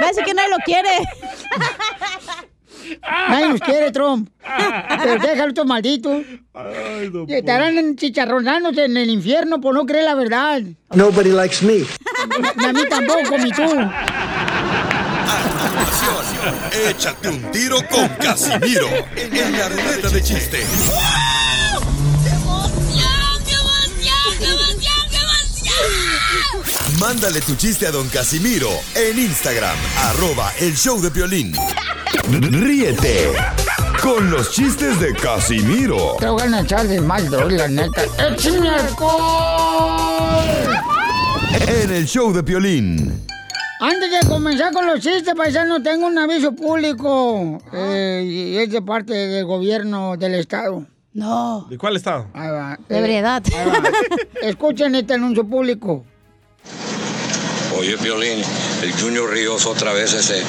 [0.00, 0.88] Va a decir que nadie lo quiere.
[3.28, 4.28] Nadie nos quiere, Trump.
[5.02, 6.22] Pero déjalo estos malditos.
[7.28, 10.62] Y Estarán chicharronándose en el infierno por no creer la verdad.
[10.94, 11.84] Nobody likes me.
[12.56, 13.62] Ni a mí tampoco, ni tú.
[16.88, 20.64] Échate un tiro con Casimiro en la ruleta de chiste.
[27.00, 31.52] Mándale tu chiste a don Casimiro en Instagram, arroba el show de violín.
[32.30, 33.32] Ríete
[34.02, 38.02] con los chistes de Casimiro Te voy a echar de mal, la neta.
[38.18, 40.44] ¡Échame alcohol!
[41.68, 43.26] en el show de violín.
[43.80, 47.58] Antes de comenzar con los chistes, paisano, tengo un aviso público.
[47.72, 50.84] eh, y es de parte del gobierno del estado.
[51.12, 51.66] No.
[51.70, 52.26] ¿De cuál estado?
[52.34, 52.78] Ahí va.
[52.88, 53.42] De ebriedad.
[53.56, 53.88] ahí va.
[54.42, 56.04] Escuchen este anuncio público.
[57.78, 58.42] Oye, Violín,
[58.82, 60.42] el Junior Ríos otra vez ese.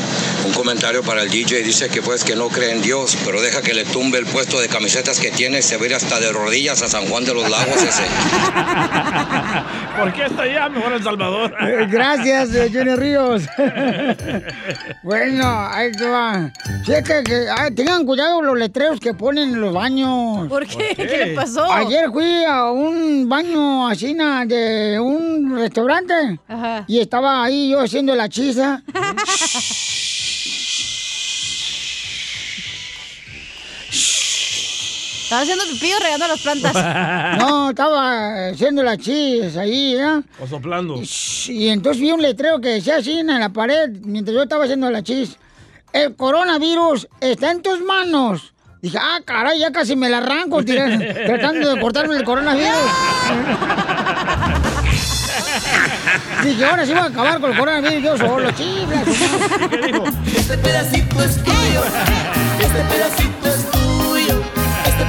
[0.46, 3.62] Un comentario para el DJ dice que pues que no cree en Dios, pero deja
[3.62, 6.20] que le tumbe el puesto de camisetas que tiene y se va a ir hasta
[6.20, 8.04] de rodillas a San Juan de los Lagos ese.
[9.98, 10.70] ¿Por qué está allá?
[10.70, 11.54] Mejor El Salvador.
[11.62, 13.44] Eh, Gracias, eh, Junior Ríos.
[15.04, 16.52] bueno, ahí te va.
[16.88, 17.24] Es que,
[17.56, 20.48] ah, tengan cuidado los letreros que ponen en los baños.
[20.48, 20.94] ¿Por qué?
[20.96, 21.64] ¿Qué ¿Qué le pasó?
[21.72, 26.40] Ayer fui a un baño así de un restaurante
[26.88, 28.84] y estaba ahí yo haciendo la chisa.
[35.28, 36.74] Estaba haciendo pipí o regando las plantas.
[37.38, 40.22] No, estaba haciendo la chis ahí, ¿eh?
[40.40, 41.02] O soplando.
[41.50, 44.90] Y entonces vi un letrero que decía así en la pared mientras yo estaba haciendo
[44.90, 45.36] la chis.
[45.92, 48.54] El coronavirus está en tus manos.
[48.82, 52.72] Dije, ah, caray, ya casi me la arranco tratando de cortarme el coronavirus.
[56.46, 59.06] Dije, ahora sí voy a acabar con el coronavirus yo solo, chiflas.
[60.34, 61.84] Este pedacito es tuyo.
[62.62, 63.87] Este pedacito es tuyo.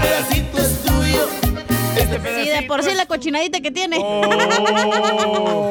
[0.02, 1.28] Pedacito es tuyo.
[1.96, 3.98] Este Sí, de por sí la cochinadita que tiene.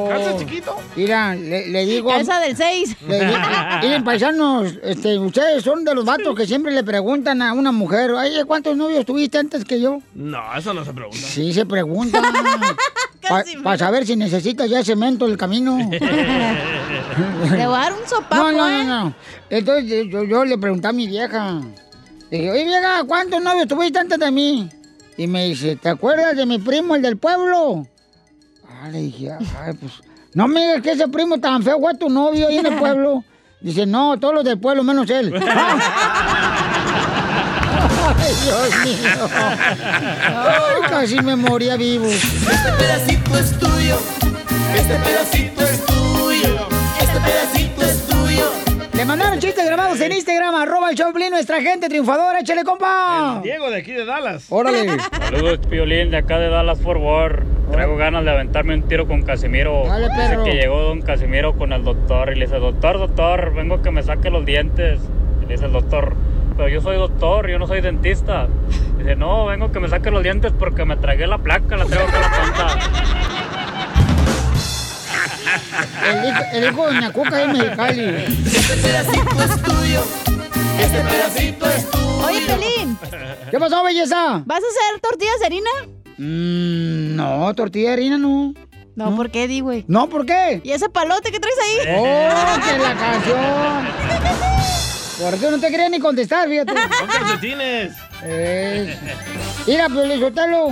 [0.09, 0.75] ¿Calza chiquito?
[0.95, 2.09] Mira, le, le digo...
[2.09, 2.97] Calza del 6.
[3.07, 3.37] Le digo,
[3.81, 8.11] miren, paisanos, este, ustedes son de los vatos que siempre le preguntan a una mujer,
[8.17, 9.99] ay, ¿cuántos novios tuviste antes que yo?
[10.15, 11.17] No, eso no se pregunta.
[11.17, 12.21] Sí, se pregunta.
[13.63, 15.77] Para saber si necesitas ya cemento el camino.
[15.91, 15.99] Le
[17.49, 18.83] voy a dar un sopapo, No, no, ¿eh?
[18.83, 19.15] no, no.
[19.49, 21.61] Entonces yo, yo le pregunté a mi vieja.
[22.29, 24.69] Le dije, oye, vieja, ¿cuántos novios tuviste antes de mí?
[25.17, 27.87] Y me dice, ¿te acuerdas de mi primo, el del pueblo?
[28.69, 29.93] Ah, le dije, ay, pues...
[30.33, 33.23] No me digas que ese primo tan feo fue tu novio ahí en el pueblo.
[33.61, 35.33] Dice, no, todos los del pueblo, menos él.
[38.19, 39.29] Ay, Dios mío.
[39.33, 42.05] Ay, casi me moría vivo.
[42.05, 43.97] Este pedacito es tuyo.
[44.75, 46.67] Este pedacito es tuyo.
[47.01, 47.56] Este pedacito
[49.47, 53.39] chistes grabados en Instagram, arroba el Choplin, nuestra gente triunfadora, échale compa.
[53.41, 54.45] Diego de aquí de Dallas.
[54.49, 54.97] Órale.
[55.21, 57.43] Saludos, Piolín, de acá de Dallas Fort Worth.
[57.71, 59.85] Traigo ganas de aventarme un tiro con Casimiro.
[59.87, 63.75] Dale, Dice que llegó don Casimiro con el doctor y le dice, doctor, doctor, vengo
[63.75, 64.99] a que me saque los dientes.
[65.41, 66.13] Y le dice el doctor,
[66.57, 68.49] pero yo soy doctor, yo no soy dentista.
[68.97, 71.85] Dice, no, vengo a que me saque los dientes porque me tragué la placa, la
[71.85, 73.36] traigo en la panza.
[76.05, 78.05] El hijo, el hijo de Doña Cuca es mexicali.
[78.45, 80.03] Este pedacito es tuyo.
[80.79, 82.17] Este pedacito es tuyo.
[82.25, 82.97] Oye, Pelín.
[83.51, 84.41] ¿Qué pasó, belleza?
[84.45, 85.69] ¿Vas a hacer tortillas de harina?
[86.17, 88.53] Mm, no, tortilla de harina no.
[88.95, 89.85] No, ¿por qué, Di, güey?
[89.87, 90.59] No, ¿por qué?
[90.63, 91.95] ¿Y ese palote que traes ahí?
[91.97, 93.87] ¡Oh, que la canción!
[95.21, 96.73] Por eso no te quería ni contestar, fíjate.
[96.73, 97.93] Son calcetines.
[98.23, 98.97] Eh,
[99.67, 100.69] Mira, pues, Sotelo,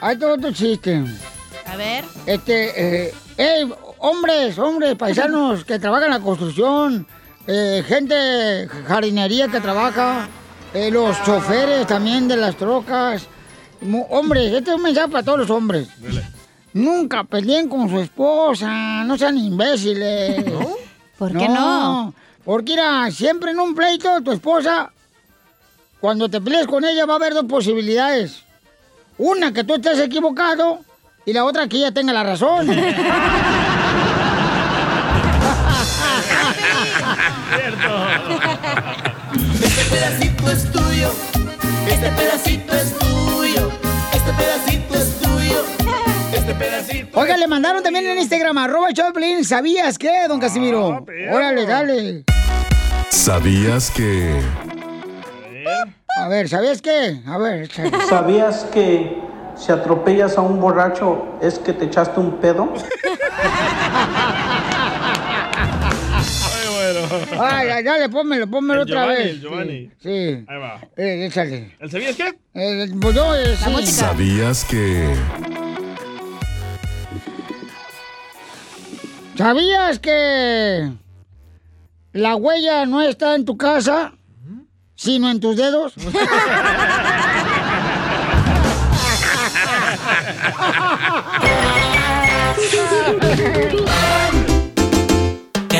[0.00, 1.02] hay todo otro chiste.
[1.66, 2.04] A ver.
[2.26, 3.72] Este, eh, ey,
[4.02, 7.06] hombres, hombres, paisanos que trabajan en la construcción,
[7.46, 10.28] eh, gente jardinería que trabaja,
[10.74, 13.26] eh, los choferes también de las trocas.
[14.10, 15.88] Hombres, este es un mensaje para todos los hombres.
[16.72, 20.44] Nunca peleen con su esposa, no sean imbéciles.
[21.18, 22.14] ¿Por qué no?
[22.44, 24.92] Porque mira, siempre en un pleito tu esposa,
[26.00, 28.42] cuando te pelees con ella va a haber dos posibilidades.
[29.18, 30.80] Una, que tú estés equivocado
[31.24, 32.66] y la otra, que ella tenga la razón.
[39.62, 41.10] Este pedacito es tuyo.
[41.86, 43.70] Este pedacito es tuyo.
[44.12, 45.64] Este pedacito es tuyo.
[46.32, 47.20] Este pedacito.
[47.20, 51.04] Oiga, le mandaron también en Instagram, arroba Piolín, ¿sabías qué, don Casimiro?
[51.30, 52.24] Órale, dale.
[53.10, 54.40] ¿Sabías que...
[56.16, 57.20] A ver, ¿sabías qué?
[57.26, 57.90] A ver, échale.
[58.08, 59.20] ¿Sabías que
[59.56, 62.72] si atropellas a un borracho es que te echaste un pedo?
[67.40, 69.30] Ay, ay, dale, pónmelo, pónmelo El otra Giovanni, vez.
[69.34, 69.90] el Giovanni.
[70.00, 70.34] Sí.
[70.38, 70.44] sí.
[70.48, 70.80] Ahí va.
[70.96, 71.76] Eh, échale.
[71.80, 72.34] ¿El sabías qué?
[72.54, 73.86] Eh, pues yo, eh, sí.
[73.86, 75.14] ¿Sabías que...
[79.36, 80.90] ¿Sabías que
[82.12, 84.12] la huella no está en tu casa,
[84.94, 85.94] sino en tus dedos?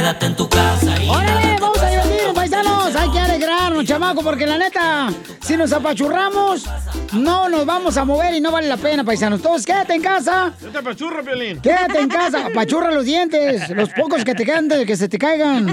[0.03, 2.97] Quédate en tu casa y ¡Órale, vamos a divertirnos, paisanos!
[2.97, 6.65] Hay que alegrarnos, chamaco, porque la neta, si nos apachurramos,
[7.13, 9.39] no nos vamos a mover y no vale la pena, paisanos.
[9.39, 10.55] Entonces, quédate en casa.
[10.61, 11.61] Yo te apachurro, Piolín.
[11.61, 15.19] Quédate en casa, apachurra los dientes, los pocos que te quedan de que se te
[15.19, 15.73] caigan.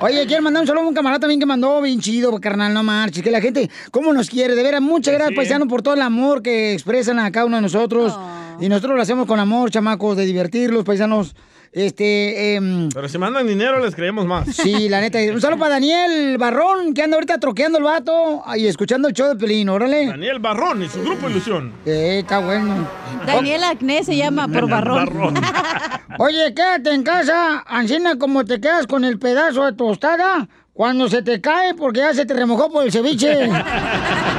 [0.00, 2.82] Oye, quiero mandar un saludo a un camarada también que mandó bien chido, carnal, no
[2.82, 4.54] marches, que la gente, ¿cómo nos quiere?
[4.54, 7.62] De veras, muchas gracias, paisanos, por todo el amor que expresan a cada uno de
[7.62, 8.14] nosotros.
[8.60, 11.34] Y nosotros lo hacemos con amor, chamacos, de divertirlos, paisanos.
[11.72, 14.48] Este, em, Pero si mandan dinero, les creemos más.
[14.48, 15.18] Sí, la neta.
[15.32, 19.28] Un saludo para Daniel Barrón, que anda ahorita troqueando el vato y escuchando el show
[19.28, 20.06] de Pelín, órale.
[20.06, 21.72] Daniel Barrón y su grupo Ilusión.
[21.84, 22.88] Eh, está bueno.
[23.26, 25.34] Daniel Acné se llama por barrón.
[26.18, 31.22] Oye, quédate en casa, Ancina, como te quedas con el pedazo de tostada cuando se
[31.22, 33.50] te cae porque ya se te remojó por el ceviche.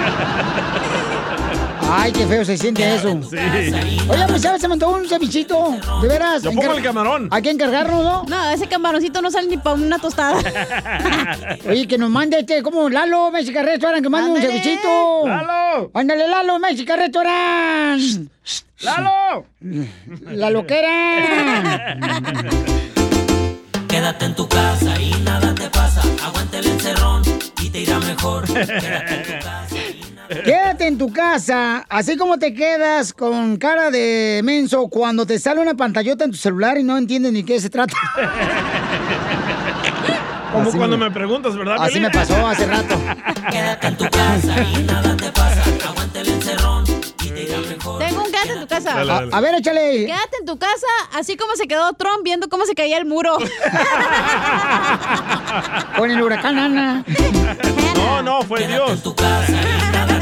[1.92, 3.10] Ay, qué feo se siente eso.
[3.10, 4.62] Oye, pues ¿sabes?
[4.62, 5.76] Se mandó un cevichito.
[6.02, 6.44] De veras.
[6.44, 7.28] Yo pongo encar- el camarón.
[7.32, 8.24] Hay que encargarnos, ¿no?
[8.28, 10.40] No, ese camaroncito no sale ni para una tostada.
[11.68, 15.28] Oye, que nos mande este, como Lalo, Mexican Restaurant, que mande un cevichito.
[15.28, 15.90] ¡Lalo!
[15.94, 18.30] Ándale, Lalo, Mexican Restaurant.
[18.82, 19.46] ¡Lalo!
[20.30, 21.98] La loquera.
[23.88, 26.02] Quédate en tu casa y nada te pasa.
[26.24, 27.24] Aguante el encerrón
[27.62, 28.46] y te irá mejor.
[28.54, 29.76] Quédate en tu casa.
[30.30, 35.60] Quédate en tu casa, así como te quedas con cara de menso cuando te sale
[35.60, 37.96] una pantallota en tu celular y no entiendes ni qué se trata.
[40.52, 43.00] Como Así cuando me- me preguntas, ¿verdad, Así me pasó hace rato.
[43.52, 45.62] Quédate en tu casa y nada te pasa.
[45.88, 46.84] Aguante el encerrón
[47.24, 48.00] y te irá mejor.
[48.00, 48.96] Tengo un quédate en tu casa.
[48.96, 49.30] Dale, dale.
[49.32, 50.06] A, a ver, échale.
[50.08, 53.38] Quédate en tu casa, así como se quedó Trump viendo cómo se caía el muro.
[55.98, 57.04] Con el huracán Ana.
[57.96, 59.04] No, no, fue Quédate en Dios.
[59.04, 60.19] tu casa y nada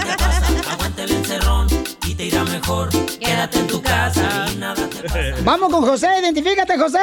[0.98, 1.04] te pasa.
[1.04, 1.68] Aguante el encerrón
[2.08, 2.90] y te irá mejor.
[3.20, 5.20] Quédate en tu casa y nada te pasa.
[5.44, 7.00] Vamos con José, identifícate, José.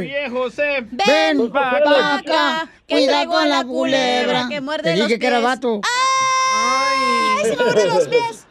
[0.00, 0.86] Bien, José.
[0.90, 2.16] Ven pa' pa' acá,
[2.60, 5.44] acá, que cuida traigo con la culebra que muerde Te dije los que era pies.
[5.44, 5.80] vato.
[5.84, 7.44] ¡Ay!
[7.44, 8.46] ¡Se me muerde los pies!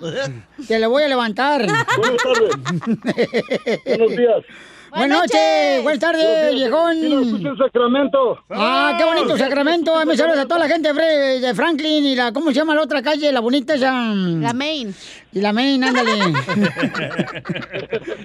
[0.67, 1.65] Te le voy a levantar.
[1.65, 3.83] Buenas tardes.
[3.85, 4.43] Buenos días.
[4.91, 5.83] Buenas noches.
[5.83, 6.97] Buenas tardes, viejón.
[7.03, 8.37] en Sacramento.
[8.49, 9.97] Ah, qué bonito Sacramento.
[9.97, 12.81] Ay, Me saludos a toda la gente de Franklin y la, ¿cómo se llama la
[12.81, 13.31] otra calle?
[13.31, 13.91] La bonita esa.
[14.13, 14.93] La Main.
[15.31, 16.11] Y la Main, ándale.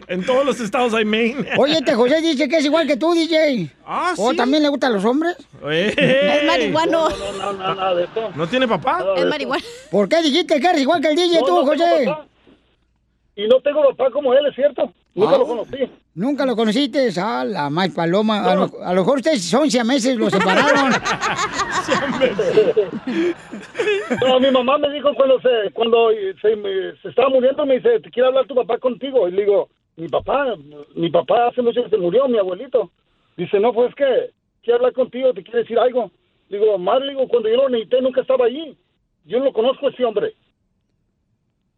[0.08, 1.50] En todos los estados hay Maine.
[1.58, 3.70] Oye, este José dice que es igual que tú, DJ.
[3.86, 4.36] Ah, ¿O sí.
[4.36, 5.36] también le gustan los hombres?
[5.68, 5.92] ¡Ey!
[5.96, 7.08] Es marihuano.
[7.08, 8.30] No, no, no, nada de eso.
[8.34, 9.04] ¿No tiene papá?
[9.16, 9.64] Es marihuano.
[9.90, 12.04] ¿Por qué dijiste que eres igual que el DJ No, tú, no tengo José?
[12.06, 12.26] papá.
[13.36, 14.92] Y no tengo papá como él, ¿es cierto?
[15.14, 15.38] Nunca Ah.
[15.38, 15.76] lo conocí.
[16.16, 17.08] Nunca lo conociste.
[17.20, 18.42] Ah, la más paloma.
[18.50, 20.90] A, lo, a lo mejor ustedes son siameses, los separaron.
[24.26, 26.08] No, mi mamá me dijo cuando se cuando
[26.40, 29.28] se, me- se estaba muriendo, me dice, te quiere hablar tu papá contigo.
[29.28, 30.56] Y le digo, mi papá,
[30.94, 32.90] mi papá hace mucho que se murió, mi abuelito.
[33.36, 34.30] Dice, no, pues que
[34.62, 36.10] quiere hablar contigo, te quiere decir algo.
[36.48, 38.76] Digo, madre, digo, cuando yo lo necesité nunca estaba allí.
[39.26, 40.34] Yo no lo conozco a ese hombre.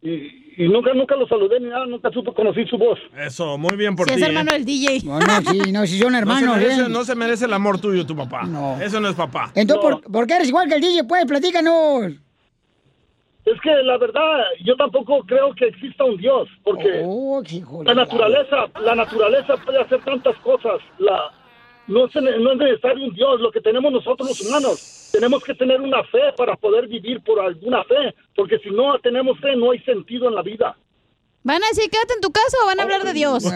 [0.01, 2.99] y, y nunca, nunca lo saludé ni nada, nunca supe, conocí su voz.
[3.17, 4.21] Eso, muy bien por Si ti.
[4.21, 4.53] es hermano ¿eh?
[4.55, 4.99] del DJ.
[5.05, 6.89] No, no, sí, no, si son hermanos, No se, merece, ¿eh?
[6.89, 8.43] no se merece el amor tuyo, tu papá.
[8.43, 8.77] No.
[8.81, 9.51] Eso no es papá.
[9.55, 11.05] Entonces, ¿por, por qué eres igual que el DJ?
[11.05, 12.11] Pues, platícanos.
[13.45, 17.41] Es que la verdad, yo tampoco creo que exista un Dios, porque Oh,
[17.85, 20.81] la naturaleza, la naturaleza puede hacer tantas cosas.
[20.99, 21.31] La,
[21.89, 25.09] no, es, no es necesario un Dios, lo que tenemos nosotros los humanos.
[25.11, 29.37] Tenemos que tener una fe para poder vivir por alguna fe, porque si no tenemos
[29.39, 30.77] fe no hay sentido en la vida.
[31.41, 33.43] ¿Van a decir quédate en tu casa o van a hablar de Dios?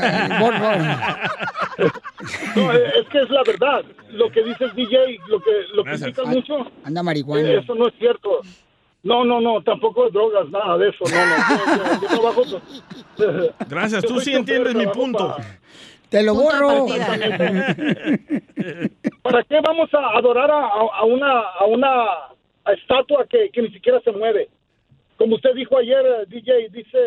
[2.56, 3.84] No, eh, es que es la verdad.
[4.12, 7.48] Lo que dice el DJ, lo que lo critican mucho, Anda marihuana.
[7.50, 8.42] eh, eso no es cierto.
[9.04, 11.04] No, no, no, tampoco drogas, nada de eso.
[11.04, 11.36] No, no.
[11.50, 12.44] Yo, yo- yo trabajo.
[13.68, 15.36] Gracias, tú sí entiendes mi punto.
[15.36, 15.60] para-
[16.14, 16.86] Te lo borro.
[19.24, 20.68] ¿Para qué vamos a adorar a,
[21.00, 22.06] a- una a una
[22.72, 24.48] estatua que, que ni siquiera se mueve?
[25.18, 27.00] Como usted dijo ayer, eh, DJ, dice,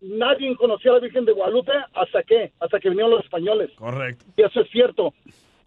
[0.00, 3.68] nadie conocía a la Virgen de Guadalupe hasta que, hasta que vinieron los españoles.
[3.76, 4.24] Correcto.
[4.34, 5.12] Y eso es cierto.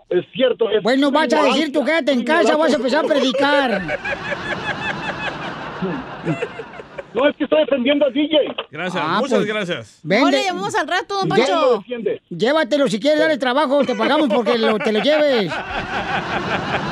[0.09, 0.67] Es cierto.
[0.71, 3.79] Es Bueno, vas a decir tú quédate en casa, vas a empezar a predicar.
[7.13, 8.37] No, es que estoy defendiendo al DJ.
[8.71, 9.99] Gracias, Ah, muchas pues, gracias.
[10.03, 11.83] vende- le llamamos al rato, don Pancho.
[12.29, 15.51] Llévatelo si quieres darle trabajo, te pagamos porque lo- te lo lleves.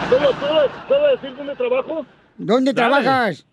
[0.10, 2.06] ¿Puedo, puedo, puedo decir dónde trabajo?
[2.38, 2.90] ¿Dónde Dale.
[3.04, 3.46] trabajas?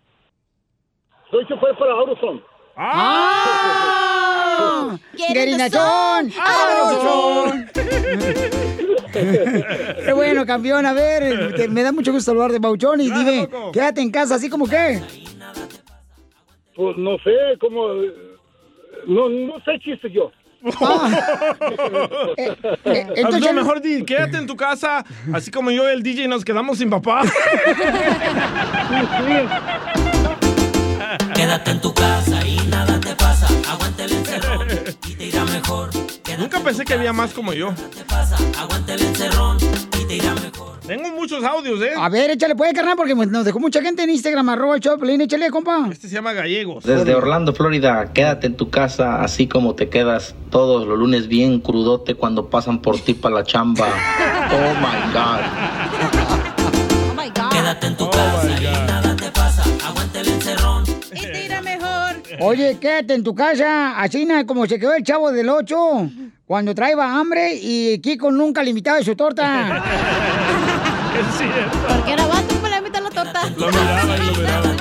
[1.30, 2.42] Soy chofer para Autoson.
[2.76, 4.96] ¡Ah!
[5.16, 6.32] ¡Gerinazón!
[6.40, 7.70] ¡Abrozón!
[9.12, 10.84] Qué bueno, campeón.
[10.84, 14.34] A ver, te- me da mucho gusto hablar de Bauchón y dime, quédate en casa,
[14.34, 15.00] así como que.
[16.76, 17.88] Pues no sé, como...
[19.06, 20.30] No, no sé chiste yo.
[20.80, 21.54] Ah,
[23.40, 26.78] no, mejor di, quédate en tu casa, así como yo y el DJ nos quedamos
[26.78, 27.22] sin papá.
[31.34, 33.46] Quédate en tu casa y nada te pasa.
[33.70, 34.66] Aguanta el encerrón
[35.08, 35.90] y te irá mejor.
[36.38, 37.72] Nunca pensé que había más como yo.
[40.86, 41.90] Tengo muchos audios, ¿eh?
[41.96, 45.20] A ver, échale, puede, carnal, porque nos dejó mucha gente en Instagram, arroba el Choplin,
[45.20, 45.88] échale, compa.
[45.90, 46.84] Este se llama Gallegos.
[46.84, 51.58] Desde Orlando, Florida, quédate en tu casa así como te quedas todos los lunes bien
[51.60, 53.88] crudote cuando pasan por ti para la chamba.
[54.48, 55.40] Oh my God.
[57.50, 58.35] Quédate en tu casa
[62.40, 66.10] Oye, quédate en tu casa, así como se quedó el chavo del 8
[66.46, 69.82] cuando traía hambre y Kiko nunca le invitaba su torta.
[71.16, 71.78] Es cierto.
[71.88, 73.40] Porque era vato, pues le invitan la torta.
[73.56, 74.76] Lo miraba y lo miraba.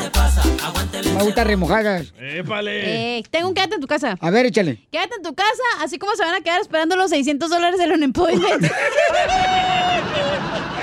[1.15, 2.13] Me gustan remojadas.
[2.19, 3.19] Épale.
[3.19, 4.17] Eh, tengo un quédate en tu casa.
[4.19, 4.85] A ver, échale.
[4.91, 7.93] Quédate en tu casa, así como se van a quedar esperando los 600 dólares del
[7.93, 8.63] unemployment.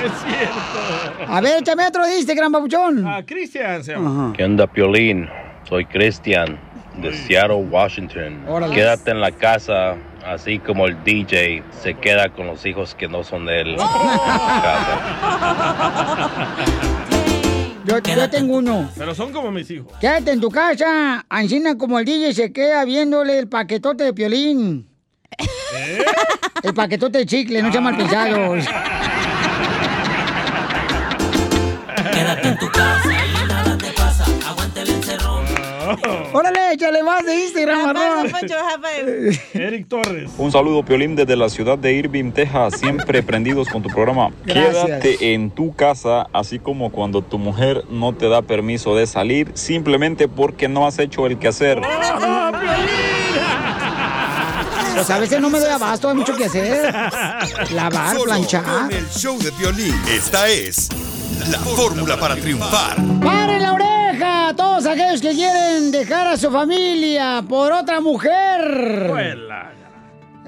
[0.02, 1.32] Es cierto.
[1.32, 3.06] A ver, échame otro de Instagram, babuchón.
[3.06, 4.32] Ah, Cristian se llama.
[4.36, 5.28] ¿Qué onda, Piolín?
[5.72, 6.60] Soy Cristian
[6.98, 8.44] de Seattle, Washington.
[8.46, 8.74] Órale.
[8.74, 13.24] Quédate en la casa, así como el DJ se queda con los hijos que no
[13.24, 13.76] son de él.
[17.86, 18.90] Yo, yo tengo uno.
[18.98, 19.90] Pero son como mis hijos.
[19.98, 24.90] Quédate en tu casa, Ancina como el DJ se queda viéndole el paquetote de piolín.
[26.62, 28.56] El paquetote de chicle, no sea mal pensado.
[32.12, 33.11] Quédate en tu casa
[35.90, 36.26] encerrón.
[36.32, 37.96] Órale, échale más de Instagram.
[39.54, 40.30] Eric Torres.
[40.38, 44.30] Un saludo, Piolín, desde la ciudad de Irving, Texas, siempre prendidos con tu programa.
[44.44, 44.84] Gracias.
[44.84, 49.50] Quédate en tu casa, así como cuando tu mujer no te da permiso de salir,
[49.54, 51.80] simplemente porque no has hecho el quehacer.
[54.94, 56.92] Pues a veces no me doy abasto, hay mucho que hacer.
[57.72, 58.62] Lavar, Solo planchar.
[58.62, 59.94] con el show de violín.
[60.08, 60.88] Esta es
[61.50, 62.96] la fórmula para triunfar.
[63.20, 63.72] ¡Paren la
[64.22, 69.10] a Todos aquellos que quieren dejar a su familia por otra mujer.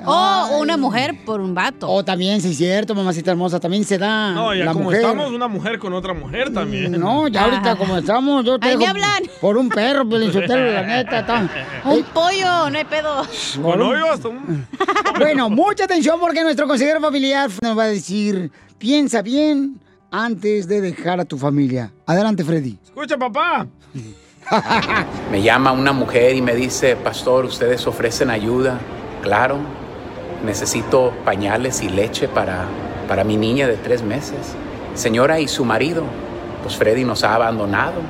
[0.06, 1.88] O una mujer por un vato.
[1.88, 5.00] O también, sí, es cierto, mamacita hermosa, también se da No, ya la como mujer.
[5.00, 6.92] estamos, una mujer con otra mujer también.
[7.00, 9.22] No, ya ahorita como estamos, yo te Ahí me hablan.
[9.40, 11.20] por un perro, Pelinsotelo, la neta.
[11.20, 11.48] está-
[11.86, 13.22] Un pollo, no hay pedo.
[13.62, 14.66] Con hoyo hasta un...
[15.18, 19.80] Bueno, mucha atención porque nuestro consejero familiar nos va a decir, piensa bien
[20.14, 21.90] antes de dejar a tu familia.
[22.06, 22.78] Adelante, Freddy.
[22.84, 23.66] Escucha, papá.
[25.32, 28.78] Me llama una mujer y me dice, pastor, ustedes ofrecen ayuda.
[29.22, 29.58] Claro,
[30.44, 32.66] necesito pañales y leche para,
[33.08, 34.54] para mi niña de tres meses.
[34.94, 36.04] Señora, ¿y su marido?
[36.62, 38.00] Pues Freddy nos ha abandonado.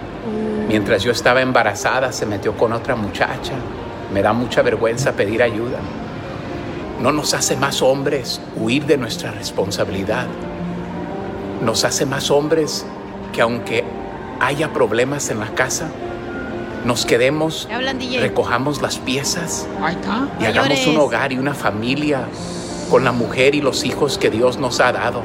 [0.69, 3.55] Mientras yo estaba embarazada, se metió con otra muchacha.
[4.13, 5.79] Me da mucha vergüenza pedir ayuda.
[7.01, 10.27] No nos hace más hombres huir de nuestra responsabilidad.
[11.63, 12.85] Nos hace más hombres
[13.33, 13.85] que aunque
[14.41, 15.89] haya problemas en la casa,
[16.85, 20.29] nos quedemos, ¿Qué hablan, recojamos las piezas Ahí está.
[20.39, 22.27] y hagamos un hogar y una familia
[22.91, 25.23] con la mujer y los hijos que Dios nos ha dado.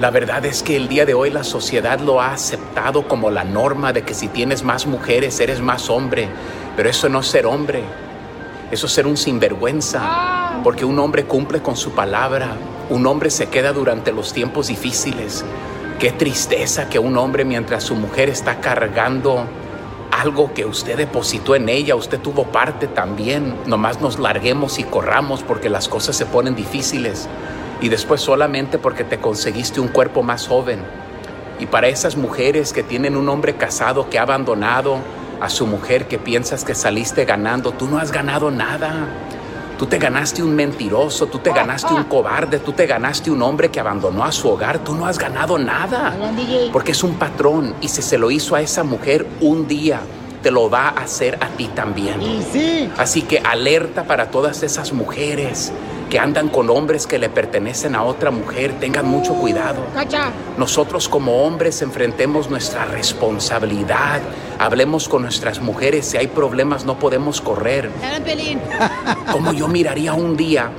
[0.00, 3.44] La verdad es que el día de hoy la sociedad lo ha aceptado como la
[3.44, 6.28] norma de que si tienes más mujeres eres más hombre,
[6.76, 7.82] pero eso no es ser hombre,
[8.70, 12.48] eso es ser un sinvergüenza, porque un hombre cumple con su palabra,
[12.90, 15.44] un hombre se queda durante los tiempos difíciles.
[15.98, 19.44] Qué tristeza que un hombre mientras su mujer está cargando
[20.10, 25.42] algo que usted depositó en ella, usted tuvo parte también, nomás nos larguemos y corramos
[25.42, 27.28] porque las cosas se ponen difíciles
[27.80, 30.80] y después solamente porque te conseguiste un cuerpo más joven.
[31.60, 34.98] Y para esas mujeres que tienen un hombre casado que ha abandonado
[35.40, 39.08] a su mujer que piensas que saliste ganando, tú no has ganado nada.
[39.78, 43.70] Tú te ganaste un mentiroso, tú te ganaste un cobarde, tú te ganaste un hombre
[43.70, 46.16] que abandonó a su hogar, tú no has ganado nada.
[46.72, 50.00] Porque es un patrón y si se lo hizo a esa mujer un día,
[50.42, 52.20] te lo va a hacer a ti también.
[52.96, 55.72] Así que alerta para todas esas mujeres
[56.08, 59.80] que andan con hombres que le pertenecen a otra mujer, tengan mucho cuidado.
[60.56, 64.20] Nosotros como hombres enfrentemos nuestra responsabilidad,
[64.58, 67.90] hablemos con nuestras mujeres, si hay problemas no podemos correr.
[69.32, 70.70] Como yo miraría un día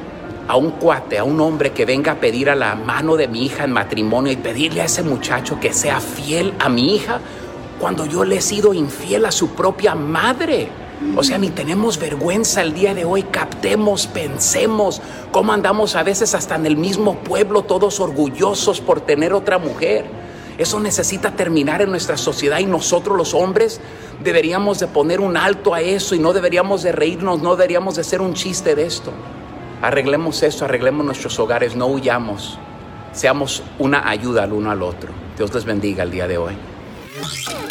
[0.48, 3.46] a un cuate, a un hombre que venga a pedir a la mano de mi
[3.46, 7.20] hija en matrimonio y pedirle a ese muchacho que sea fiel a mi hija
[7.80, 10.70] cuando yo le he sido infiel a su propia madre.
[11.16, 16.36] O sea, ni tenemos vergüenza el día de hoy, captemos, pensemos cómo andamos a veces
[16.36, 20.06] hasta en el mismo pueblo, todos orgullosos por tener otra mujer.
[20.58, 23.80] Eso necesita terminar en nuestra sociedad y nosotros los hombres
[24.22, 28.02] deberíamos de poner un alto a eso y no deberíamos de reírnos, no deberíamos de
[28.02, 29.14] hacer un chiste de esto.
[29.82, 32.60] Arreglemos eso, arreglemos nuestros hogares, no huyamos,
[33.14, 35.12] seamos una ayuda al uno al otro.
[35.38, 36.58] Dios les bendiga el día de hoy.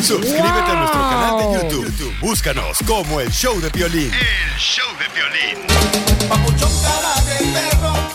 [0.03, 1.85] Suscríbete a nuestro canal de YouTube.
[1.91, 4.11] YouTube, Búscanos como el show de violín.
[4.13, 5.67] El show de violín.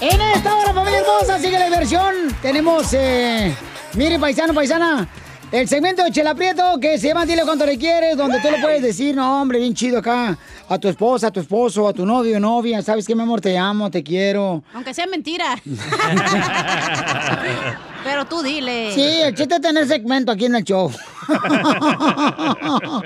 [0.01, 2.35] En esta hora, familia hermosa, sigue la diversión.
[2.41, 3.55] Tenemos, eh,
[3.93, 5.07] mire, paisano, paisana,
[5.51, 8.59] el segmento de Chela Prieto que se llama Dile cuánto le quieres, donde tú le
[8.59, 10.35] puedes decir, no, hombre, bien chido acá,
[10.73, 13.39] a tu esposa, a tu esposo, a tu novio, novia, ¿sabes qué, mi amor?
[13.41, 14.63] Te amo, te quiero.
[14.73, 15.55] Aunque sea mentira.
[18.03, 18.91] Pero tú dile.
[18.93, 20.91] Sí, el chiste es tener segmento aquí en el show.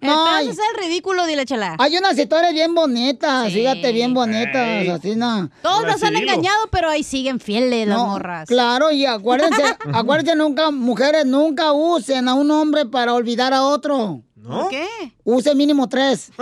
[0.00, 1.74] No, es el ridículo, dile, chela.
[1.78, 4.88] Hay unas historias bien bonitas, fíjate, bien bonitas, Ey.
[4.88, 5.50] así, ¿no?
[5.60, 8.46] Todos nos han engañado, pero ahí siguen fieles las No, morras.
[8.48, 9.60] Claro, y acuérdense,
[9.92, 14.22] acuérdense nunca, mujeres, nunca usen a un hombre para olvidar a otro.
[14.46, 14.86] ¿Por qué?
[15.24, 16.30] Use mínimo tres.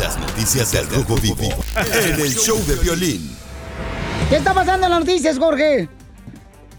[0.00, 3.36] Las noticias del Rojo Vivo en el show de violín.
[4.28, 5.88] ¿Qué está pasando en las noticias, Jorge?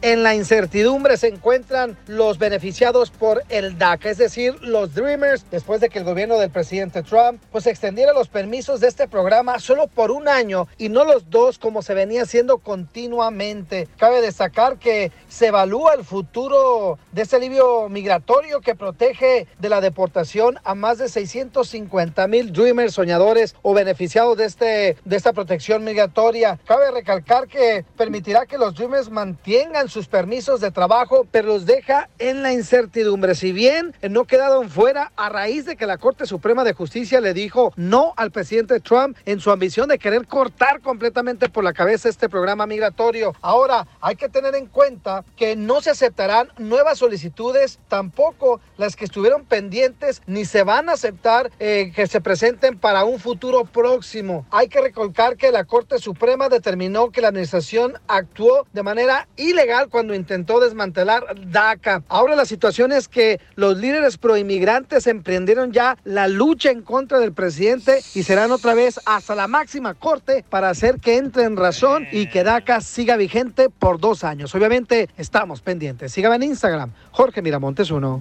[0.04, 5.82] En la incertidumbre se encuentran los beneficiados por el DACA, es decir, los Dreamers, después
[5.82, 9.88] de que el gobierno del presidente Trump pues extendiera los permisos de este programa solo
[9.88, 13.88] por un año y no los dos como se venía haciendo continuamente.
[13.98, 19.82] Cabe destacar que se evalúa el futuro de este alivio migratorio que protege de la
[19.82, 25.84] deportación a más de 650 mil Dreamers soñadores o beneficiados de, este, de esta protección
[25.84, 26.60] migratoria.
[26.68, 32.10] Cabe recalcar que permitirá que los Dreamers mantengan sus permisos de trabajo, pero los deja
[32.20, 33.36] en la incertidumbre.
[33.36, 37.34] Si bien no quedaron fuera a raíz de que la Corte Suprema de Justicia le
[37.34, 42.10] dijo no al presidente Trump en su ambición de querer cortar completamente por la cabeza
[42.10, 43.34] este programa migratorio.
[43.42, 49.06] Ahora, hay que tener en cuenta que no se aceptarán nuevas solicitudes, tampoco las que
[49.06, 54.46] estuvieron pendientes, ni se van a aceptar eh, que se presenten para un futuro próximo.
[54.52, 59.77] Hay que recalcar que la Corte Suprema determinó que la administración actuó de manera ilegal
[59.86, 62.04] cuando intentó desmantelar DACA.
[62.08, 67.34] Ahora la situación es que los líderes proinmigrantes emprendieron ya la lucha en contra del
[67.34, 72.08] presidente y serán otra vez hasta la máxima corte para hacer que entre en razón
[72.12, 74.54] y que DACA siga vigente por dos años.
[74.56, 76.12] Obviamente estamos pendientes.
[76.12, 78.20] Síganme en Instagram, Jorge Miramontes uno.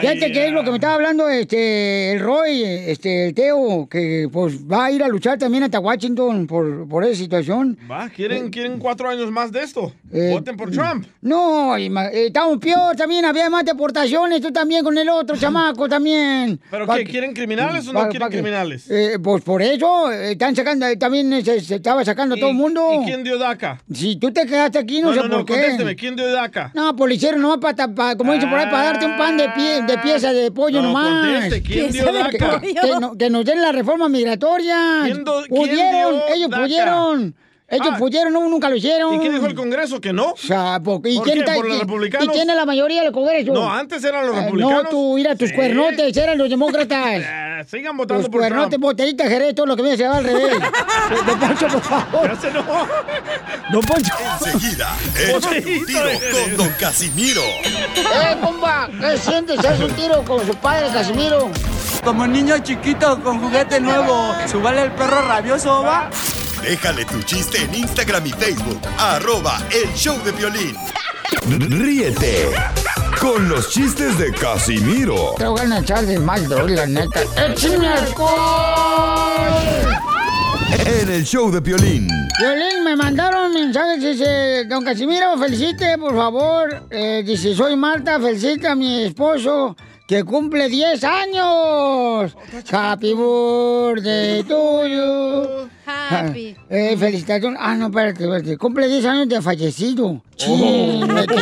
[0.00, 4.28] Fíjate que es lo que me estaba hablando este el Roy, este el Teo, que
[4.32, 7.78] pues va a ir a luchar también hasta Washington por, por esa situación.
[7.90, 9.92] Va, ¿quieren, ¿quieren cuatro años más de esto?
[10.12, 10.89] Eh, Voten por Trump.
[11.22, 15.88] No, ima- eh, estamos peor también, había más deportaciones, tú también con el otro chamaco
[15.88, 16.60] también.
[16.70, 17.04] ¿Pero qué?
[17.04, 18.90] ¿Quieren criminales o no quieren criminales?
[18.90, 22.56] Eh, pues por eso eh, están sacando, eh, también se, se estaba sacando todo el
[22.56, 23.00] mundo.
[23.02, 23.82] ¿Y quién dio DACA?
[23.92, 25.52] Si tú te quedaste aquí, no, No, sé no, no, por qué.
[25.54, 26.72] contésteme, ¿quién dio DACA?
[26.74, 29.48] No, pues lo hicieron nomás para, como dice por ahí, para darte un pan de,
[29.50, 31.26] pie, de pieza de pollo No, nomás.
[31.26, 32.60] conteste, ¿quién dio Que- DACA?
[32.60, 35.00] Que, no- que nos den la reforma migratoria.
[35.04, 36.62] ¿Quién do- quién pudieron, dio ellos DACA?
[36.62, 37.34] pudieron.
[37.72, 37.96] Ellos Ah.
[37.98, 39.14] pudieron, no, nunca lo hicieron.
[39.14, 40.00] ¿Y qué dijo el Congreso?
[40.00, 40.32] ¿Que no?
[40.32, 41.40] O sea, po- ¿y ¿Por quién qué?
[41.40, 42.26] está- ¿Por los quién- republicanos?
[42.26, 43.52] ¿Y quién es la mayoría del Congreso?
[43.52, 44.82] No, antes eran los Eh, republicanos.
[44.84, 45.54] no, tú, mira, tus Sí.
[45.54, 47.22] cuernotes eran los demócratas.
[47.60, 48.82] Eh, sigan votando Tus por cuernotes, Trump.
[48.84, 50.50] botellita, Jerez, todo lo que me se va al revés.
[51.26, 52.28] Don Poncho, por favor.
[52.34, 52.64] Ya se no.
[53.70, 54.14] Don Poncho.
[54.46, 54.96] Enseguida,
[55.28, 56.00] échate un tiro
[56.32, 57.42] con Don Casimiro.
[57.42, 58.88] ¡Eh, compa!
[58.98, 59.58] ¿Qué sientes?
[59.64, 61.50] ¿Haz un tiro con su padre, Casimiro?
[62.02, 66.08] Como niño chiquito con juguete nuevo, ¿subale el perro rabioso va?
[66.62, 68.80] Déjale tu chiste en Instagram y Facebook.
[68.98, 70.76] Arroba El Show de Violín.
[71.48, 72.50] Ríete
[73.20, 77.20] con los chistes de Casimiro Te voy a echar de mal, la neta.
[77.36, 79.50] ¡Échame alcohol!
[80.86, 82.08] en el Show de Violín.
[82.38, 86.86] Violín, me mandaron mensajes, dice, don Casimiro, felicite, por favor.
[86.90, 89.76] Eh, dice, soy Marta, felicita a mi esposo,
[90.10, 92.36] que cumple 10 años.
[92.72, 95.68] Happy birthday to you.
[95.86, 96.56] Happy.
[96.68, 97.56] Eh, felicitación.
[97.56, 98.58] Ah, no, espérate, espérate.
[98.58, 100.20] Cumple 10 años de fallecido.
[100.36, 101.24] Sí, me.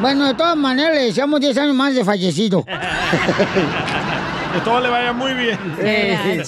[0.00, 2.64] Bueno, de todas maneras, le deseamos 10 años más de fallecido.
[4.54, 5.58] Que todo le vaya muy bien.
[5.80, 6.42] Eh,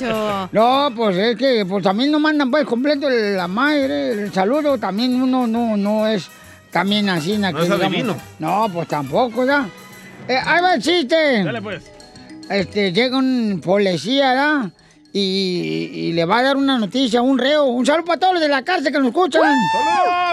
[0.53, 5.21] No, pues es que pues también no mandan pues completo la madre, el saludo, también
[5.21, 6.31] uno no, no es
[6.71, 7.37] también así.
[7.37, 8.17] na, No es adivino.
[8.39, 9.69] No, pues tampoco, ¿ya?
[10.29, 11.43] Eh, ahí va el chiste.
[11.45, 11.83] Dale pues.
[12.51, 14.71] Este, llega un policía, ¿verdad?
[15.11, 17.65] Y, y le va a dar una noticia a un reo.
[17.65, 19.43] Un saludo para todos los de la cárcel que nos escuchan.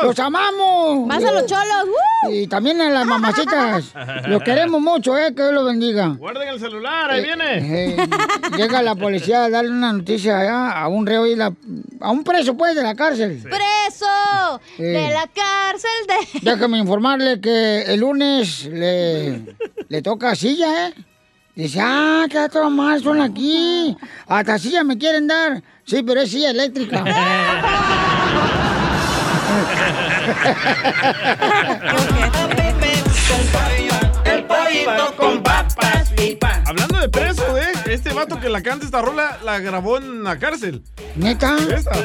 [0.03, 1.07] ¡Los amamos!
[1.07, 1.87] Más a los cholos.
[2.29, 3.93] Y también a las mamacitas.
[4.27, 5.33] Los queremos mucho, ¿eh?
[5.33, 6.15] Que Dios los bendiga.
[6.19, 7.93] Guarden el celular, ahí viene.
[7.93, 8.09] Eh,
[8.57, 11.53] llega la policía a darle una noticia allá a un reo y la,
[12.01, 13.41] a un preso pues de la cárcel.
[13.43, 14.59] ¡Preso!
[14.77, 16.39] De la cárcel de...
[16.51, 19.55] Déjame informarle que el lunes le,
[19.89, 20.93] le toca silla, ¿eh?
[21.55, 23.95] Dice, ah, qué todo mal son aquí.
[24.27, 25.63] Hasta silla me quieren dar.
[25.85, 27.03] Sí, pero es silla eléctrica.
[36.75, 37.71] Hablando de preso, ¿eh?
[37.89, 40.83] Este vato que la canta esta rola la grabó en la cárcel.
[41.15, 41.55] ¿Neta?
[41.73, 42.03] Esta, ¿sí?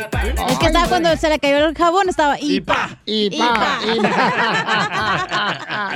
[0.48, 2.36] Es que estaba cuando se le cayó el jabón, estaba...
[2.40, 2.88] Y pa.
[3.04, 5.90] Y pa, y pa.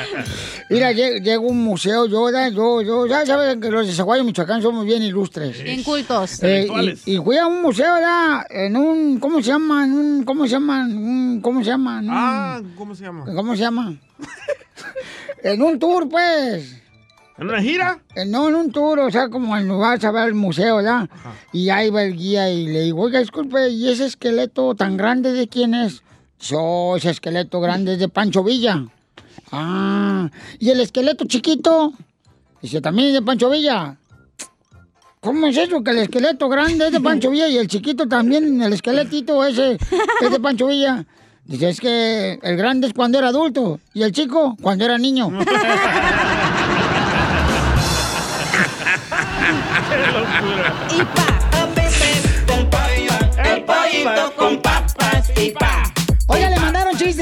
[0.70, 4.60] Mira, lle- llega un museo, yo, yo, yo, ya saben que los de Zaguayo, Michoacán,
[4.60, 5.62] somos bien ilustres.
[5.62, 6.42] Bien cultos.
[6.42, 6.66] Eh,
[7.06, 8.44] y, y fui a un museo, ¿verdad?
[8.50, 9.84] En un, ¿cómo se llama?
[9.84, 10.84] En un, ¿cómo se llama?
[10.86, 12.00] En un, ¿Cómo se llama?
[12.00, 13.24] En un- Ah, ¿cómo se llama?
[13.34, 13.94] ¿Cómo se llama?
[15.44, 16.80] en un tour, pues.
[17.36, 18.00] ¿En una gira?
[18.14, 21.08] Eh, No, en un tour, o sea, como en lugar a ver el museo, ¿verdad?
[21.52, 25.32] Y ahí va el guía y le digo, oiga, disculpe, ¿y ese esqueleto tan grande
[25.32, 26.02] de quién es?
[26.40, 28.84] Yo, ese esqueleto grande es de Pancho Villa.
[29.50, 31.92] Ah, ¿y el esqueleto chiquito?
[32.62, 33.96] Dice, también es de Pancho Villa.
[35.20, 35.82] ¿Cómo es eso?
[35.82, 39.78] Que el esqueleto grande es de Pancho Villa y el chiquito también, el esqueletito ese
[40.20, 41.04] es de Pancho Villa.
[41.46, 45.30] Dice, es que el grande es cuando era adulto y el chico cuando era niño.
[53.44, 54.63] El pollito con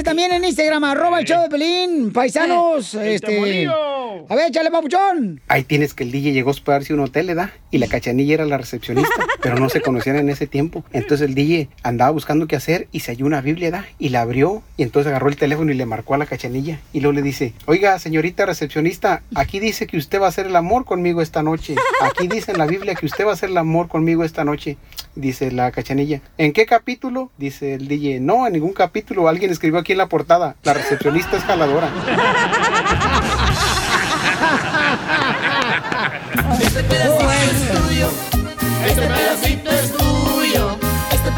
[0.02, 3.66] también en Instagram, arroba el show de Pelín, paisanos, este...
[4.28, 5.40] A ver, échale, papuchón.
[5.48, 7.50] Ahí tienes que el DJ llegó a hospedarse a un hotel, ¿verdad?
[7.70, 10.84] Y la cachanilla era la recepcionista, pero no se conocían en ese tiempo.
[10.92, 13.86] Entonces el DJ andaba buscando qué hacer y se halló una Biblia, ¿verdad?
[13.98, 16.80] Y la abrió y entonces agarró el teléfono y le marcó a la cachanilla.
[16.92, 20.56] Y luego le dice, oiga, señorita recepcionista, aquí dice que usted va a hacer el
[20.56, 21.74] amor conmigo esta noche.
[22.02, 24.76] Aquí dice en la Biblia que usted va a hacer el amor conmigo esta noche.
[25.14, 27.30] Dice la cachanilla, ¿en qué capítulo?
[27.36, 29.28] Dice el DJ, no, en ningún capítulo.
[29.28, 31.90] Alguien escribió aquí en la portada, la recepcionista es jaladora.
[36.60, 38.08] Este pedacito es tuyo.
[38.86, 40.78] Este pedacito es tuyo.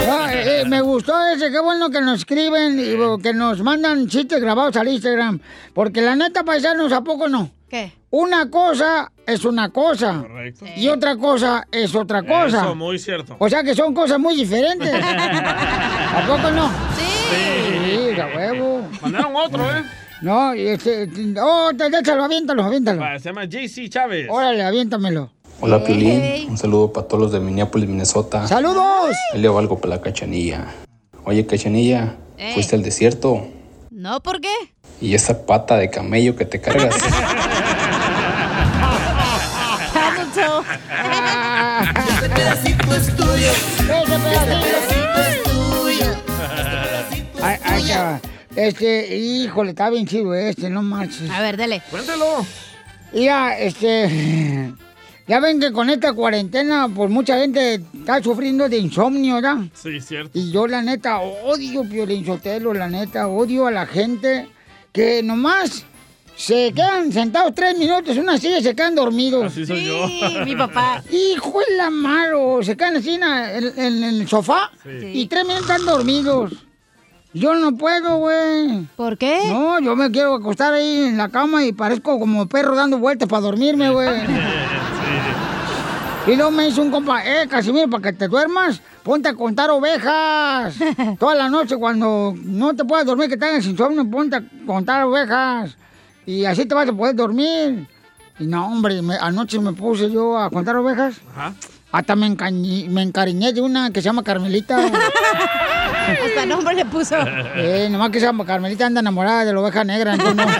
[0.07, 4.07] Ah, eh, eh, me gustó ese, qué bueno que nos escriben y que nos mandan
[4.07, 5.41] chistes grabados al Instagram.
[5.73, 7.51] Porque la neta, paisanos, ¿a poco no?
[7.75, 7.93] ¿Qué?
[8.11, 10.21] Una cosa es una cosa.
[10.21, 10.65] Correcto.
[10.77, 12.61] Y otra cosa es otra cosa.
[12.63, 13.35] Eso, muy cierto.
[13.37, 14.95] O sea que son cosas muy diferentes.
[15.03, 16.69] ¿A poco no?
[16.97, 17.05] Sí.
[18.15, 18.87] Sí, a huevo.
[19.03, 19.83] Mandaron otro, ¿eh?
[20.23, 21.09] No, y este.
[21.43, 23.03] Oh, te- déjalo, aviéntalo, aviéntalo.
[23.19, 24.29] Se llama JC Chávez.
[24.31, 25.33] Órale, aviéntamelo.
[25.61, 28.47] Hola Piolín, un saludo para todos los de Minneapolis, Minnesota.
[28.47, 29.17] ¡Saludos!
[29.33, 30.67] Ahí le valgo para la cachanilla.
[31.25, 32.55] Oye, cachanilla, Ey.
[32.55, 33.49] fuiste al desierto
[33.91, 34.49] No, ¿por qué?
[35.01, 36.95] y esa pata de camello que te cargas.
[42.65, 43.51] pedacito es tuyo.
[43.53, 46.07] Ese pedacito es tuyo.
[47.43, 48.21] Ay, ay, ya.
[48.57, 51.29] Este, híjole, está bien chido este, no marches.
[51.31, 51.83] A ver, dale.
[51.91, 52.47] Cuéntelo.
[53.13, 54.73] Mira, este.
[55.27, 59.57] Ya ven que con esta cuarentena, pues mucha gente está sufriendo de insomnio, ¿verdad?
[59.75, 60.39] Sí, cierto.
[60.39, 64.49] Y yo, la neta, odio Piolín Sotelo, la neta, odio a la gente
[64.93, 65.87] que nomás
[66.37, 69.45] se quedan sentados tres minutos en una silla y se quedan dormidos.
[69.47, 70.07] Así soy yo.
[70.09, 71.03] Sí, mi papá.
[71.11, 74.91] Hijo de la malo, se quedan así en, en- en el sofá Sí.
[75.13, 76.53] y tres minutos están dormidos.
[77.33, 78.87] Yo no puedo, güey.
[78.97, 79.41] ¿Por qué?
[79.49, 83.29] No, yo me quiero acostar ahí en la cama y parezco como perro dando vueltas
[83.29, 84.09] para dormirme, güey.
[86.27, 89.69] Y luego me dice un compa, eh, Casimiro, para que te duermas, ponte a contar
[89.71, 90.75] ovejas.
[91.19, 95.77] Toda la noche cuando no te puedas dormir, que tengas insomnio, ponte a contar ovejas.
[96.27, 97.87] Y así te vas a poder dormir.
[98.39, 101.17] Y no, hombre, me- anoche me puse yo a contar ovejas.
[101.93, 104.77] Hasta me, encañi- me encariñé de una que se llama Carmelita.
[106.27, 107.17] Hasta nombre le puso.
[107.57, 110.45] Eh, nomás que se llama Carmelita anda enamorada de la oveja negra, entonces no.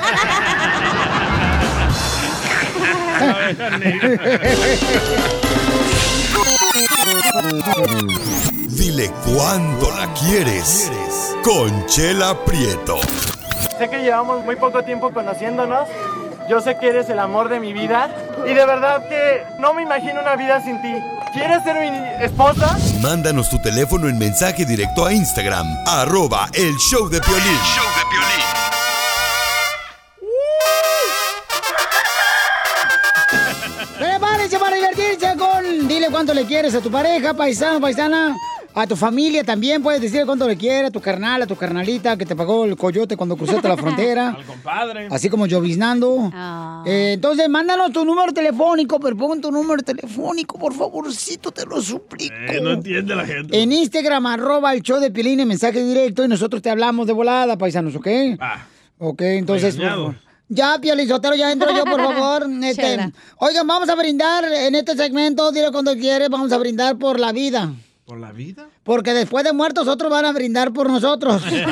[8.69, 10.91] Dile cuándo la quieres.
[11.43, 12.99] Conchela Prieto.
[13.79, 15.89] Sé que llevamos muy poco tiempo conociéndonos.
[16.49, 18.09] Yo sé que eres el amor de mi vida.
[18.47, 20.95] Y de verdad que no me imagino una vida sin ti.
[21.33, 22.77] ¿Quieres ser mi esposa?
[23.01, 27.59] Mándanos tu teléfono en mensaje directo a Instagram, arroba el show de Piolín.
[33.99, 38.37] Prepárense para divertirse con Dile cuánto le quieres a tu pareja, paisano, paisana.
[38.77, 42.17] A tu familia también puedes decirle cuánto le quieres, a tu carnal, a tu carnalita
[42.17, 44.31] que te pagó el coyote cuando cruzaste la frontera.
[44.31, 45.07] Al compadre.
[45.13, 46.31] Así como lloviznando.
[46.33, 46.83] Ah.
[46.85, 51.81] Eh, entonces, mándanos tu número telefónico, pero pon tu número telefónico, por favorcito, te lo
[51.81, 52.35] suplico.
[52.35, 53.63] Eh, no entiende la gente.
[53.63, 57.13] En Instagram, arroba el show de Pilín en mensaje directo y nosotros te hablamos de
[57.13, 58.09] volada, paisanos, ¿ok?
[58.99, 59.79] Ok, entonces...
[60.49, 62.47] Ya, Piolizotero, ya entro yo, por favor.
[62.65, 67.19] Este, oigan, vamos a brindar en este segmento, dile cuando quieres, vamos a brindar por
[67.19, 67.73] la vida.
[68.05, 68.67] ¿Por la vida?
[68.83, 71.43] Porque después de muertos, otros van a brindar por nosotros.
[71.47, 71.65] Oye,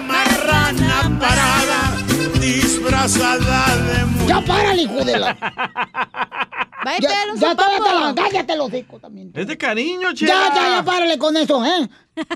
[0.00, 1.92] marrana parada,
[2.40, 4.28] disfrazada de mujer.
[4.28, 5.30] ¡Ya párale, hijo de la...
[6.82, 9.30] A Ya, ya, cállate, la- cállate los hijos también.
[9.34, 10.32] Es de cariño, chela.
[10.32, 11.86] Ya, ya, ya, párale con eso, ¿eh?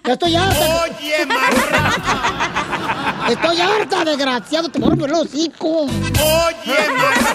[0.05, 0.83] Ya estoy harta.
[0.85, 3.27] Oye, marrana.
[3.31, 5.91] Estoy harta, desgraciado, te voy a romper los hijos.
[5.91, 7.34] Oye, marrana.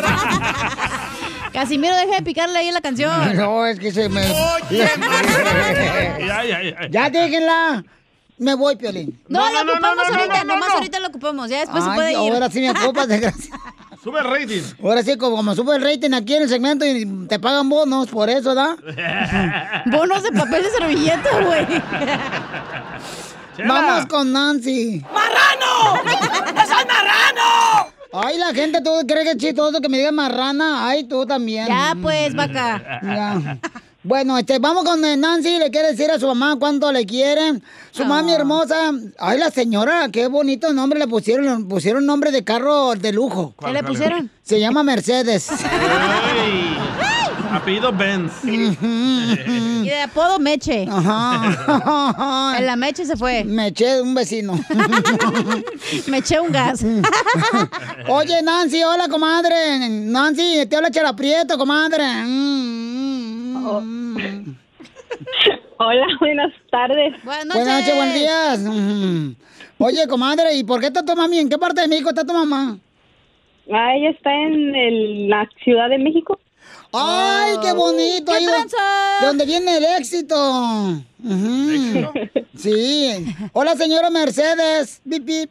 [1.59, 3.35] Casimiro, deja de picarle ahí en la canción.
[3.35, 4.21] No, es que se me...
[4.69, 6.87] Ya, ya, ya.
[6.89, 7.83] Ya déjenla.
[8.37, 9.21] Me voy, Piolín.
[9.27, 10.75] No, No, lo no, no, ocupamos no, no, ahorita, no, no, nomás no.
[10.75, 11.49] ahorita lo ocupamos.
[11.49, 12.17] Ya después se puede ir.
[12.33, 13.61] ahora sí me ocupas, desgraciado.
[14.01, 14.61] Sube el rating.
[14.81, 18.07] Ahora sí, como, como sube el rating aquí en el segmento y te pagan bonos
[18.07, 18.77] por eso, ¿da?
[19.87, 21.67] Bonos de papel de servilleta, güey.
[23.67, 25.03] Vamos con Nancy.
[25.13, 26.01] ¡Marrano!
[26.05, 27.88] ¡Es el marrano!
[28.11, 30.87] Ay, la gente, ¿tú crees que es chistoso que me digan marrana?
[30.87, 31.67] Ay, tú también.
[31.67, 32.99] Ya, pues, vaca.
[33.03, 33.59] Ya.
[34.01, 37.61] Bueno, este, vamos con eh, Nancy, le quiere decir a su mamá cuánto le quieren.
[37.91, 38.91] Su mami hermosa.
[39.17, 41.45] Ay, la señora, qué bonito nombre le pusieron.
[41.45, 43.53] Le pusieron nombre de carro de lujo.
[43.59, 44.31] ¿Qué le pusieron?
[44.41, 45.49] Se llama Mercedes.
[45.51, 46.68] Ey.
[47.51, 48.43] Apellido Benz.
[49.79, 50.85] Y de apodo Meche.
[50.89, 52.55] Ajá.
[52.59, 53.43] En la Meche se fue.
[53.43, 54.53] Me eché un vecino.
[56.07, 56.83] Me eché un gas.
[58.07, 59.87] Oye, Nancy, hola, comadre.
[59.89, 62.03] Nancy, te habla Chela Prieto, comadre.
[62.25, 64.55] Mm, mm, mm.
[65.77, 67.13] Hola, buenas tardes.
[67.23, 67.63] Buenas noches.
[67.63, 68.59] Buenas noches, buenos días.
[68.59, 69.35] Mm.
[69.79, 71.39] Oye, comadre, ¿y por qué está tu mami?
[71.39, 72.77] ¿En qué parte de México está tu mamá?
[73.71, 76.37] Ah, ella está en el- la Ciudad de México.
[76.91, 78.31] ¡Ay, qué bonito!
[78.31, 81.03] ¿Qué de donde viene el éxito.
[82.55, 83.25] Sí.
[83.53, 85.01] Hola, señora Mercedes.
[85.03, 85.49] Bip, bip.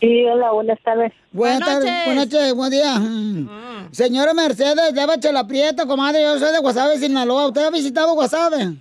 [0.00, 1.12] Sí, hola, buenas tardes.
[1.30, 2.04] Buenas Buenas tardes, noches.
[2.06, 2.98] buenas noches, buen día.
[2.98, 3.88] Mm.
[3.92, 6.22] Señora Mercedes, llévate la prieta, comadre.
[6.22, 7.48] Yo soy de Guasave, Sinaloa.
[7.48, 8.74] ¿Usted ha visitado Guasave?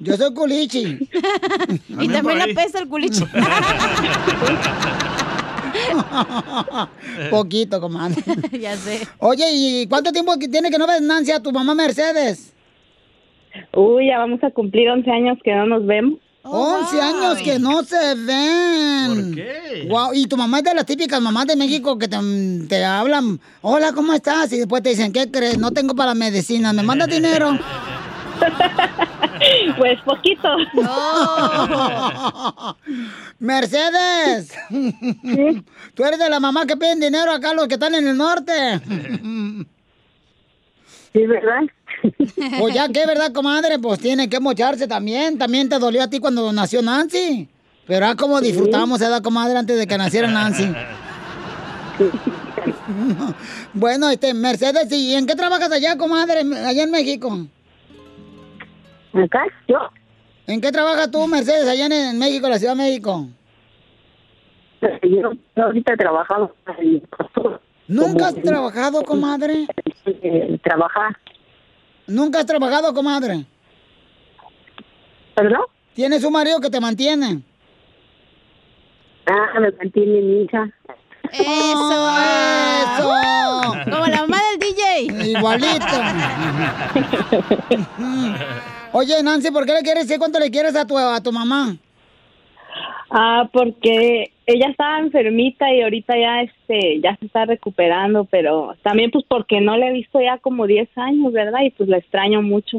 [0.00, 0.98] Yo soy culichi.
[1.88, 2.50] Y también ahí.
[2.52, 3.24] apesta el culichi.
[7.30, 8.22] Poquito, comadre.
[8.60, 9.06] ya sé.
[9.18, 12.54] Oye, ¿y cuánto tiempo que tiene que no ves Nancy a tu mamá Mercedes?
[13.74, 16.18] Uy, ya vamos a cumplir 11 años que no nos vemos.
[16.48, 19.06] 11 años que no se ven.
[19.08, 19.86] ¿Por qué?
[19.88, 22.16] Wow, y tu mamá es de las típicas mamás de México que te,
[22.68, 24.52] te hablan, hola, ¿cómo estás?
[24.52, 25.58] Y después te dicen, ¿qué crees?
[25.58, 27.58] No tengo para medicina, ¿me manda dinero?
[29.76, 30.48] Pues poquito.
[33.38, 34.52] Mercedes,
[35.94, 38.80] tú eres de la mamá que piden dinero acá los que están en el norte.
[41.12, 41.62] Sí, ¿verdad?
[42.58, 43.78] Pues ya que, ¿verdad, comadre?
[43.78, 45.38] Pues tiene que mocharse también.
[45.38, 47.48] También te dolió a ti cuando nació Nancy.
[47.86, 50.72] Pero ah, como disfrutamos, ¿verdad, comadre, antes de que naciera Nancy?
[53.72, 57.46] bueno, este, Mercedes, ¿y en qué trabajas allá, comadre, allá en México?
[59.24, 59.78] Acá, yo.
[60.46, 63.26] ¿En qué trabajas tú, Mercedes, allá en, en México, la Ciudad de México?
[65.02, 65.96] Yo, ahorita
[66.78, 67.60] en costura.
[67.88, 69.66] ¿Nunca has Como- trabajado, comadre?
[70.04, 71.16] Eh, trabajar.
[72.06, 73.44] ¿Nunca has trabajado, comadre?
[75.34, 75.62] ¿Perdón?
[75.94, 77.42] ¿Tienes un marido que te mantiene?
[79.26, 80.68] Ah, me mantiene mi hija.
[81.32, 82.10] ¡Eso!
[82.94, 83.10] ¡Eso!
[83.90, 85.28] Como la mamá del DJ.
[85.30, 85.86] Igualito.
[88.98, 91.76] Oye, Nancy, ¿por qué le quieres decir cuánto le quieres a tu, a tu mamá?
[93.10, 99.10] Ah, porque ella estaba enfermita y ahorita ya este ya se está recuperando, pero también
[99.10, 101.60] pues porque no la he visto ya como 10 años, ¿verdad?
[101.66, 102.78] Y pues la extraño mucho.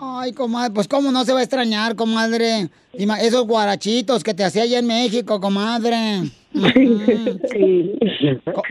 [0.00, 2.68] Ay, comadre, pues cómo no se va a extrañar, comadre.
[2.92, 6.30] Esos guarachitos que te hacía allá en México, comadre.
[7.50, 7.92] Sí.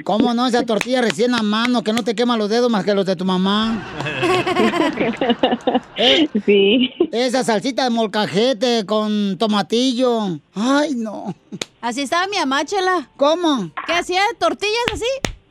[0.06, 0.48] ¿Cómo no?
[0.48, 3.18] Esa tortilla recién a mano que no te quema los dedos más que los de
[3.18, 3.84] tu mamá.
[5.98, 6.92] Eh, Sí.
[7.12, 10.40] Esa salsita de molcajete con tomatillo.
[10.54, 11.34] Ay, no.
[11.82, 13.10] Así estaba mi mamá, Chela.
[13.18, 13.72] ¿Cómo?
[13.86, 15.06] Que hacía tortillas así.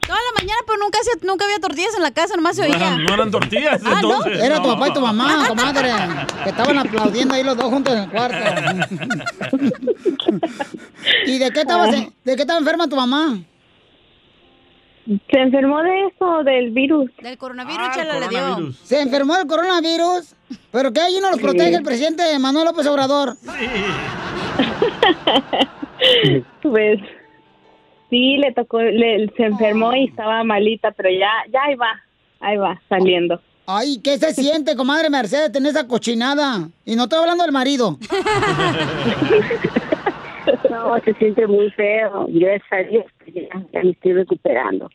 [0.06, 2.68] Toda la mañana, pero nunca, hacía- nunca había tortillas en la casa, nomás se No
[2.74, 2.76] oía.
[2.76, 4.16] eran, no eran tortillas, Ah, ¿no?
[4.16, 4.42] entonces.
[4.42, 4.74] Era tu No.
[4.74, 5.92] papá y tu mamá, comadre.
[6.42, 8.36] Que estaban aplaudiendo ahí los dos juntos en el cuarto.
[11.26, 13.38] ¿Y de qué estabas, de qué estaba enferma tu mamá?
[15.04, 17.10] Se enfermó de eso, del virus.
[17.20, 18.72] Del coronavirus, Chela le dio.
[18.84, 20.34] ¿Se enfermó del coronavirus?
[20.70, 21.42] ¿Pero qué allí no los Sí.
[21.42, 23.36] protege el presidente Manuel López Obrador?
[26.62, 26.98] Pues
[28.10, 32.02] sí, le tocó, le, se enfermó y estaba malita, pero ya, ya ahí va,
[32.40, 33.40] ahí va, saliendo.
[33.66, 36.68] Ay, ¿qué se siente, comadre Mercedes, tener esa cochinada?
[36.84, 37.98] Y no estoy hablando del marido.
[40.72, 42.26] No, se siente muy feo.
[42.30, 43.42] Gracias a Dios, ya,
[43.72, 44.88] ya me estoy recuperando.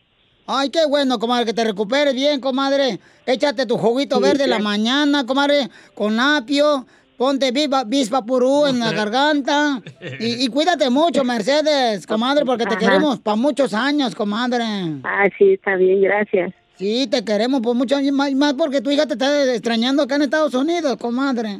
[0.48, 3.00] Ay, qué bueno, comadre, que te recuperes bien, comadre.
[3.26, 6.86] Échate tu juguito Sí, verde la mañana, comadre, con apio.
[7.18, 9.82] Ponte vispa, vispa purú en la garganta.
[10.20, 12.80] Y, y cuídate mucho, Mercedes, comadre, porque te Ajá.
[12.80, 14.64] queremos para muchos años, comadre.
[15.04, 16.54] Ah, sí, está bien, gracias.
[16.76, 20.16] Sí, te queremos por muchos años, más, más porque tu hija te está extrañando acá
[20.16, 21.60] en Estados Unidos, comadre.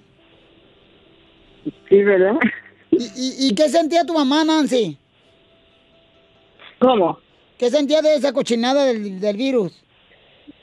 [1.90, 2.36] Sí, ¿verdad?
[2.92, 4.98] ¿Y, y, y qué sentía tu mamá, Nancy?
[6.80, 7.20] ¿Cómo?
[7.58, 9.84] ¿Qué sentía de esa cochinada del, del virus?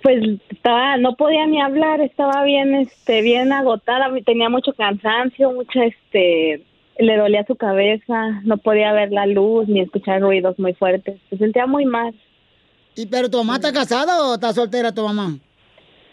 [0.02, 5.84] Pues estaba, no podía ni hablar, estaba bien, este, bien agotada, tenía mucho cansancio, mucha,
[5.84, 6.62] este,
[6.98, 11.38] le dolía su cabeza, no podía ver la luz ni escuchar ruidos muy fuertes, se
[11.38, 12.14] sentía muy mal.
[12.94, 15.36] ¿Y pero tu mamá está casada o está soltera tu mamá?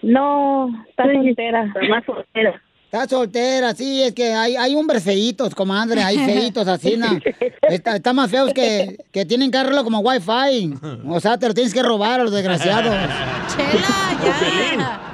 [0.02, 1.72] No, está soltera.
[1.90, 2.62] Más soltera.
[2.92, 7.08] Está soltera, sí, es que hay, hay hombres feitos, comadre, hay feitos así, ¿no?
[7.62, 10.74] Está, está más feos que, que tienen que arreglo como wifi.
[11.08, 12.94] O sea, te lo tienes que robar a los desgraciados.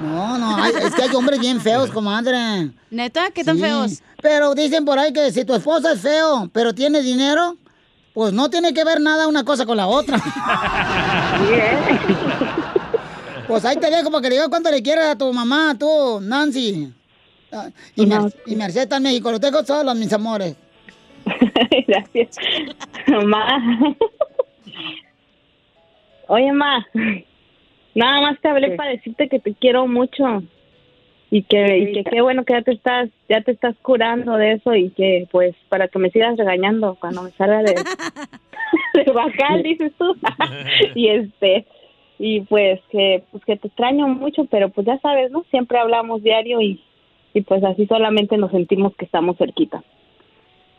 [0.03, 2.71] No, no, hay- es que hay hombres bien feos, comadre.
[2.91, 3.30] ¿Neta?
[3.32, 4.01] ¿Qué tan Sí, feos?
[4.21, 7.57] Pero dicen por ahí que si tu esposa es feo, pero tiene dinero,
[8.13, 10.17] pues no tiene que ver nada una cosa con la otra.
[13.47, 16.19] Pues ahí te dejo para que le digas cuánto le quieres a tu mamá, tú,
[16.21, 16.93] Nancy.
[17.95, 19.31] Y, Mer- y Mercedes está en México.
[19.31, 20.55] Los dejo solos, mis amores.
[21.87, 22.37] Gracias.
[23.25, 23.95] Ma.
[26.27, 26.85] Oye, ma.
[27.95, 30.43] Nada más te hablé para decirte que te quiero mucho.
[31.29, 34.53] Y que, y que qué bueno que ya te estás, ya te estás curando de
[34.53, 37.75] eso y que pues para que me sigas regañando cuando me salga de,
[38.93, 40.15] de bacal, dices tú.
[40.95, 41.65] y este,
[42.17, 45.43] y pues que, pues que te extraño mucho, pero pues ya sabes, ¿no?
[45.51, 46.81] Siempre hablamos diario y,
[47.34, 49.84] y pues así solamente nos sentimos que estamos cerquita.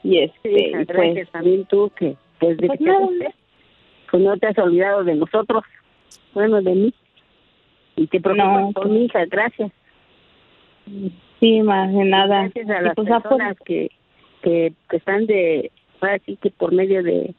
[0.02, 3.06] Y este, y, pues, gracias también tú que pues, desde Pues que nada.
[3.06, 3.34] fuiste,
[4.10, 5.62] pues no te has olvidado de nosotros,
[6.34, 6.94] bueno, de mí.
[7.96, 9.72] Y te preocupas No, por mi hija, gracias.
[11.40, 12.42] Sí, más de nada.
[12.42, 13.90] Gracias a las pues, pues, personas que,
[14.42, 15.70] que, que están de,
[16.00, 17.34] ahora sí que por medio de,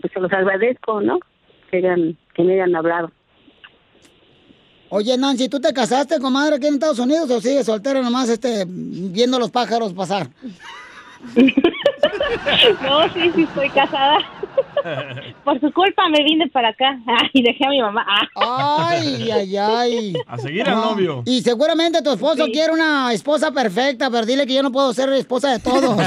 [0.00, 1.18] pues se los agradezco, ¿no?
[1.70, 3.12] Que, hayan, que me hayan hablado.
[4.90, 8.64] Oye, Nancy, ¿tú te casaste, comadre, aquí en Estados Unidos o sigues soltera nomás este,
[8.66, 10.28] viendo los pájaros pasar?
[12.82, 14.18] no, sí, sí, estoy casada.
[15.44, 18.04] Por su culpa me vine para acá Ah, y dejé a mi mamá.
[18.34, 18.88] Ah.
[18.90, 20.14] Ay, ay, ay.
[20.26, 21.22] A seguir al novio.
[21.26, 25.12] Y seguramente tu esposo quiere una esposa perfecta, pero dile que yo no puedo ser
[25.12, 25.96] esposa de todos.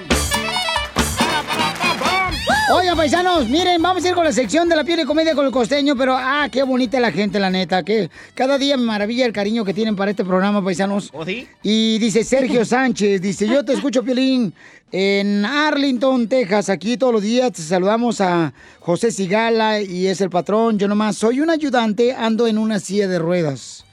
[2.73, 5.45] Oigan, paisanos, miren, vamos a ir con la sección de la piel y comedia con
[5.45, 9.25] el costeño, pero ah, qué bonita la gente, la neta, que cada día me maravilla
[9.25, 11.09] el cariño que tienen para este programa, paisanos.
[11.11, 11.49] ¿Oh, sí?
[11.63, 14.53] Y dice Sergio Sánchez, dice, yo te escucho, Piolín,
[14.89, 20.29] en Arlington, Texas, aquí todos los días te saludamos a José Sigala y es el
[20.29, 23.83] patrón, yo nomás soy un ayudante, ando en una silla de ruedas.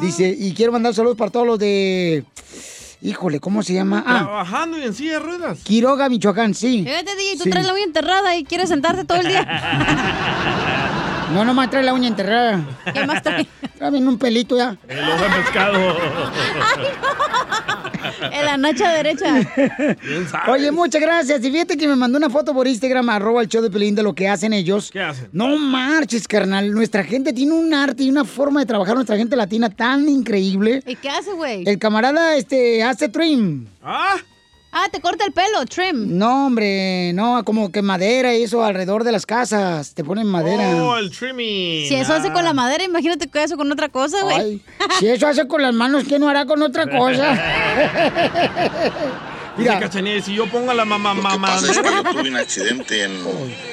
[0.00, 2.24] Dice, y quiero mandar saludos para todos los de...
[3.04, 4.02] Híjole, ¿cómo se llama?
[4.06, 5.58] Ah, Trabajando y en silla de ruedas.
[5.62, 6.84] Quiroga, Michoacán, sí.
[6.86, 7.50] Fíjate, DJ, tú Sí.
[7.50, 9.42] traes la uña enterrada y quieres sentarte todo el día.
[11.32, 12.64] No, nomás trae la uña enterrada.
[12.92, 13.46] ¿Qué más trae?
[13.78, 14.76] Trae un pelito ya.
[14.88, 15.96] El ojo de pescado.
[18.32, 19.34] En la nacha derecha.
[20.48, 21.44] Oye, muchas gracias.
[21.44, 24.02] Y fíjate que me mandó una foto por Instagram, arroba el show de Pelín, de
[24.02, 24.90] lo que hacen ellos.
[24.90, 25.28] ¿Qué hacen?
[25.32, 26.70] No marches, carnal.
[26.72, 30.82] Nuestra gente tiene un arte y una forma de trabajar, nuestra gente latina tan increíble.
[30.86, 31.64] ¿Y qué hace, güey?
[31.66, 33.66] El camarada este hace trim.
[33.82, 34.16] ¿Ah?
[34.76, 36.18] Ah, te corta el pelo, trim.
[36.18, 39.94] No, hombre, no, como que madera y eso alrededor de las casas.
[39.94, 40.68] Te ponen madera.
[40.82, 41.86] Oh, el trimming.
[41.86, 44.36] Si eso hace con la madera, imagínate que eso con otra cosa, güey.
[44.36, 44.60] Ay,
[44.98, 47.40] si eso hace con las manos, ¿qué no hará con otra cosa?
[49.56, 51.46] Dice Cachanilla, si yo pongo la mamá mamá.
[51.46, 53.12] pasa es que yo tuve un accidente en...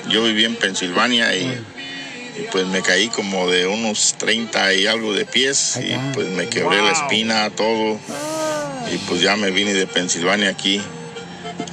[0.07, 5.13] Yo viví en Pensilvania y, y, pues me caí como de unos 30 y algo
[5.13, 7.97] de pies y pues me quebré la espina, todo.
[8.91, 10.81] Y pues ya me vine de Pensilvania aquí.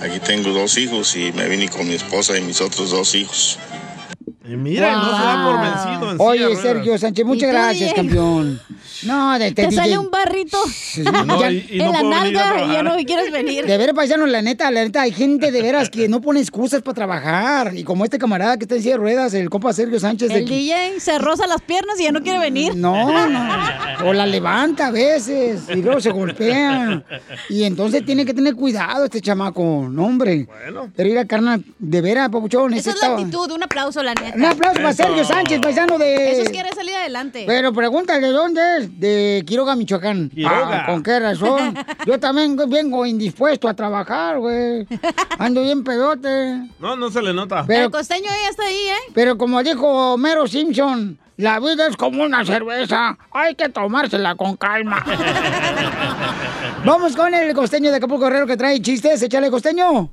[0.00, 3.58] Aquí tengo dos hijos y me vine con mi esposa y mis otros dos hijos.
[4.48, 6.62] Y mira, no se da por vencido en silla de Oye, ruedas.
[6.62, 7.94] Sergio Sánchez, muchas ¿Y tú, gracias, DJ?
[7.94, 8.60] campeón.
[9.04, 9.76] No, de, Te DJ.
[9.76, 10.58] sale un barrito
[11.24, 13.64] No, Ya- y- y en no la nalga y ya no quieres venir.
[13.66, 16.82] De veras, paisano, la neta, la neta, hay gente de veras que no pone excusas
[16.82, 17.72] para trabajar.
[17.76, 20.30] Y como este camarada que está en silla de ruedas, el compa Sergio Sánchez.
[20.30, 22.74] de El que- DJ se roza las piernas y ya no quiere venir.
[22.74, 23.48] No, no.
[24.06, 27.02] O la levanta a veces y luego se golpea.
[27.50, 29.86] Y entonces tiene que tener cuidado este chamaco.
[29.90, 30.48] No, hombre.
[30.96, 32.72] Pero ir a carnal, de veras, papuchón.
[32.74, 34.36] Esa es la estaba- actitud, un aplauso, la neta.
[34.38, 36.30] Un aplauso para Sergio Sánchez, paisano de.
[36.32, 37.44] Eso es quiere salir adelante.
[37.46, 39.00] Pero pregúntale de dónde es.
[39.00, 40.30] De Quiroga, Michoacán.
[40.30, 40.84] Quiroga.
[40.84, 41.74] Ah, ¿Con qué razón?
[42.06, 44.86] Yo también vengo indispuesto a trabajar, güey.
[45.38, 46.62] Ando bien pedote.
[46.78, 47.64] No, no se le nota.
[47.66, 49.10] Pero- El costeño ya está ahí, ¿eh?
[49.12, 53.18] Pero como dijo Homero Simpson, la vida es como una cerveza.
[53.32, 55.04] Hay que tomársela con calma.
[56.84, 59.20] Vamos con el costeño de Acapulco Guerrero que trae chistes.
[59.22, 60.10] Échale, costeño.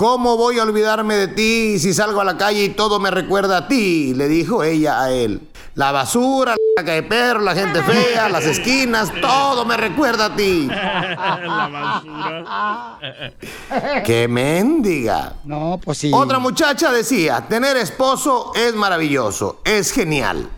[0.00, 3.58] ¿Cómo voy a olvidarme de ti si salgo a la calle y todo me recuerda
[3.58, 4.14] a ti?
[4.14, 5.46] Le dijo ella a él.
[5.74, 10.34] La basura, la caca de perro, la gente fea, las esquinas, todo me recuerda a
[10.34, 10.68] ti.
[10.68, 12.98] la basura.
[14.02, 15.34] ¡Qué mendiga!
[15.44, 16.10] No, pues sí.
[16.14, 20.48] Otra muchacha decía, tener esposo es maravilloso, es genial.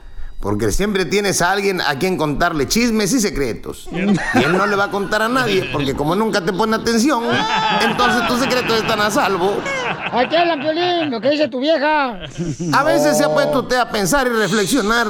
[0.43, 3.88] Porque siempre tienes a alguien a quien contarle chismes y secretos.
[3.93, 3.99] Y
[4.43, 7.22] él no le va a contar a nadie, porque como nunca te pone atención,
[7.80, 9.55] entonces tus secretos están a salvo.
[10.12, 12.18] Aquí habla, Piolín, lo que dice tu vieja.
[12.72, 15.07] A veces se ha puesto usted a pensar y reflexionar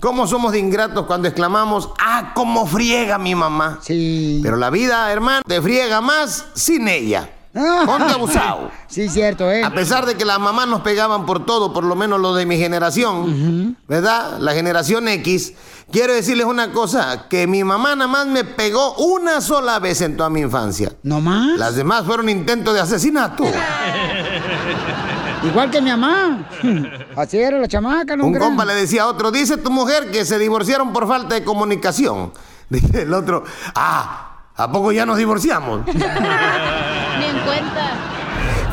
[0.00, 3.78] cómo somos de ingratos cuando exclamamos, ah, cómo friega mi mamá.
[3.82, 4.40] Sí.
[4.42, 7.30] Pero la vida, hermano, te friega más sin ella.
[7.52, 8.70] Ponte abusado.
[8.92, 9.64] Sí, cierto, ¿eh?
[9.64, 12.44] A pesar de que las mamás nos pegaban por todo, por lo menos lo de
[12.44, 14.38] mi generación, ¿verdad?
[14.38, 15.54] La generación X.
[15.90, 20.18] Quiero decirles una cosa, que mi mamá nada más me pegó una sola vez en
[20.18, 20.92] toda mi infancia.
[21.02, 21.58] ¿No más?
[21.58, 23.44] Las demás fueron intentos de asesinato.
[25.44, 26.46] Igual que mi mamá.
[27.16, 28.26] Así era la chamaca, ¿no?
[28.26, 31.44] Un compa le decía a otro, dice tu mujer que se divorciaron por falta de
[31.44, 32.32] comunicación.
[32.68, 33.44] Dice el otro,
[33.74, 35.86] ah, ¿a poco ya nos divorciamos?
[35.86, 38.12] Ni en cuenta.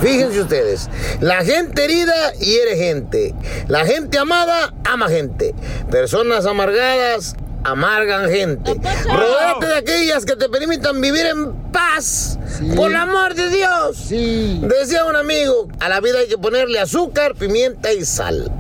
[0.02, 3.36] Fíjense ustedes, la gente herida hiere gente,
[3.68, 5.54] la gente amada ama gente,
[5.92, 8.80] personas amargadas amargan gente.
[9.06, 12.40] Rodéate de aquellas que te permitan vivir en paz,
[12.76, 14.10] por el amor de Dios.
[14.10, 18.52] Decía un amigo, a la vida hay que ponerle azúcar, pimienta y sal.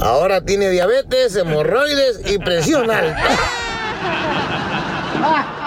[0.00, 3.28] Ahora tiene diabetes, hemorroides y presión alta.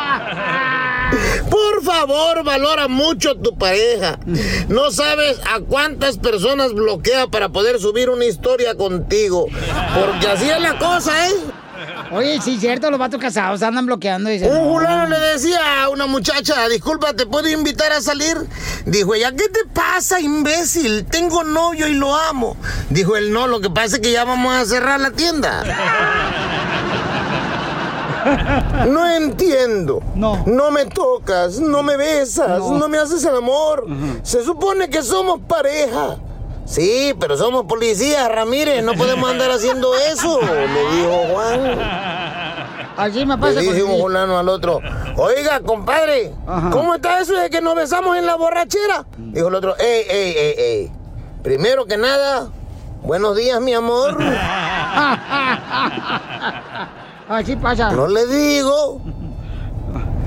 [1.84, 4.20] Por favor, valora mucho a tu pareja.
[4.68, 9.48] No sabes a cuántas personas bloquea para poder subir una historia contigo.
[9.96, 11.34] Porque así es la cosa, ¿eh?
[12.12, 14.30] Oye, sí, cierto, los vatos casados andan bloqueando.
[14.30, 14.74] y dicen, Un no.
[14.74, 18.38] fulano le decía a una muchacha, disculpa, ¿te puedo invitar a salir?
[18.86, 21.06] Dijo ella, ¿qué te pasa, imbécil?
[21.06, 22.58] Tengo novio y lo amo.
[22.90, 25.64] Dijo él, no, lo que pasa es que ya vamos a cerrar la tienda.
[28.88, 30.02] No entiendo.
[30.16, 30.44] No.
[30.46, 32.78] No me tocas, no me besas, No.
[32.78, 33.86] no, me haces el amor.
[34.24, 36.18] Se supone que somos pareja.
[36.66, 41.80] Sí, pero somos policías, Ramírez, no podemos andar haciendo eso, le dijo Juan.
[42.98, 44.80] Así me Le pasa dice un fulano al otro,
[45.18, 46.34] oiga, compadre,
[46.72, 49.06] ¿cómo está eso de que nos besamos en la borrachera?
[49.18, 50.92] Dijo el otro, ey, ey, ey, ey,
[51.44, 52.50] Primero que nada,
[53.02, 54.18] buenos días, mi amor.
[57.32, 57.92] Así pasa.
[57.92, 59.02] No le digo.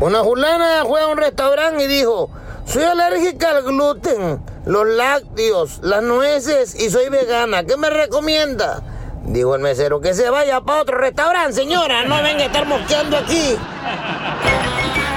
[0.01, 2.31] Una fulana fue a un restaurante y dijo,
[2.65, 7.65] soy alérgica al gluten, los lácteos, las nueces y soy vegana.
[7.65, 8.83] ¿Qué me recomienda?
[9.25, 12.05] Dijo el mesero, que se vaya para otro restaurante, señora.
[12.05, 13.55] No venga a estar mosqueando aquí.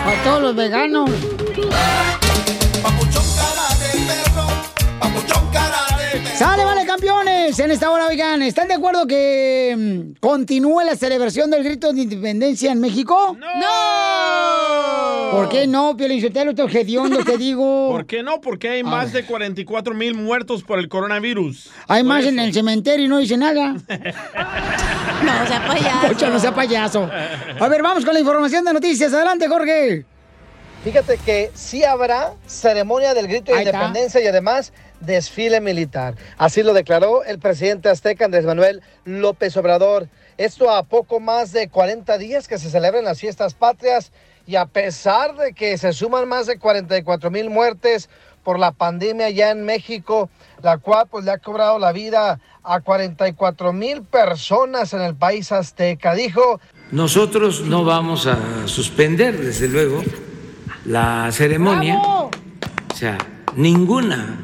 [0.06, 1.10] A todos los veganos.
[6.38, 7.58] ¡Sale, vale, campeones!
[7.58, 12.02] En esta hora, oigan, ¿están de acuerdo que mm, continúe la celebración del grito de
[12.02, 13.36] independencia en México?
[13.40, 15.32] ¡No!
[15.32, 16.52] ¿Por qué no, Pio Lizotelo?
[16.52, 17.90] Estoy hediondo, te digo.
[17.92, 18.40] ¿Por qué no?
[18.40, 21.72] Porque hay más de 44 mil muertos por el coronavirus.
[21.88, 23.76] Hay más en el cementerio y no dice nada.
[25.18, 26.30] No, sea payaso.
[26.30, 27.10] No sea payaso.
[27.60, 29.12] A ver, vamos con la información de noticias.
[29.12, 30.06] Adelante, Jorge.
[30.88, 36.16] Fíjate que sí habrá ceremonia del grito de independencia y además desfile militar.
[36.38, 40.08] Así lo declaró el presidente azteca Andrés Manuel López Obrador.
[40.38, 44.14] Esto a poco más de 40 días que se celebran las fiestas patrias
[44.46, 48.10] y a pesar de que se suman más de 44 mil muertes
[48.46, 50.30] por la pandemia ya en México,
[50.64, 55.52] la cual pues le ha cobrado la vida a 44 mil personas en el país
[55.52, 56.14] azteca.
[56.14, 56.62] Dijo
[56.92, 58.38] Nosotros no vamos a
[58.70, 60.02] suspender, desde luego,
[60.88, 61.98] la ceremonia.
[62.00, 62.32] O
[62.96, 63.18] sea,
[63.56, 64.40] ninguna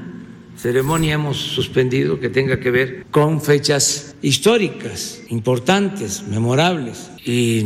[0.58, 7.10] ceremonia hemos suspendido que tenga que ver con fechas históricas, importantes, memorables.
[7.26, 7.60] Y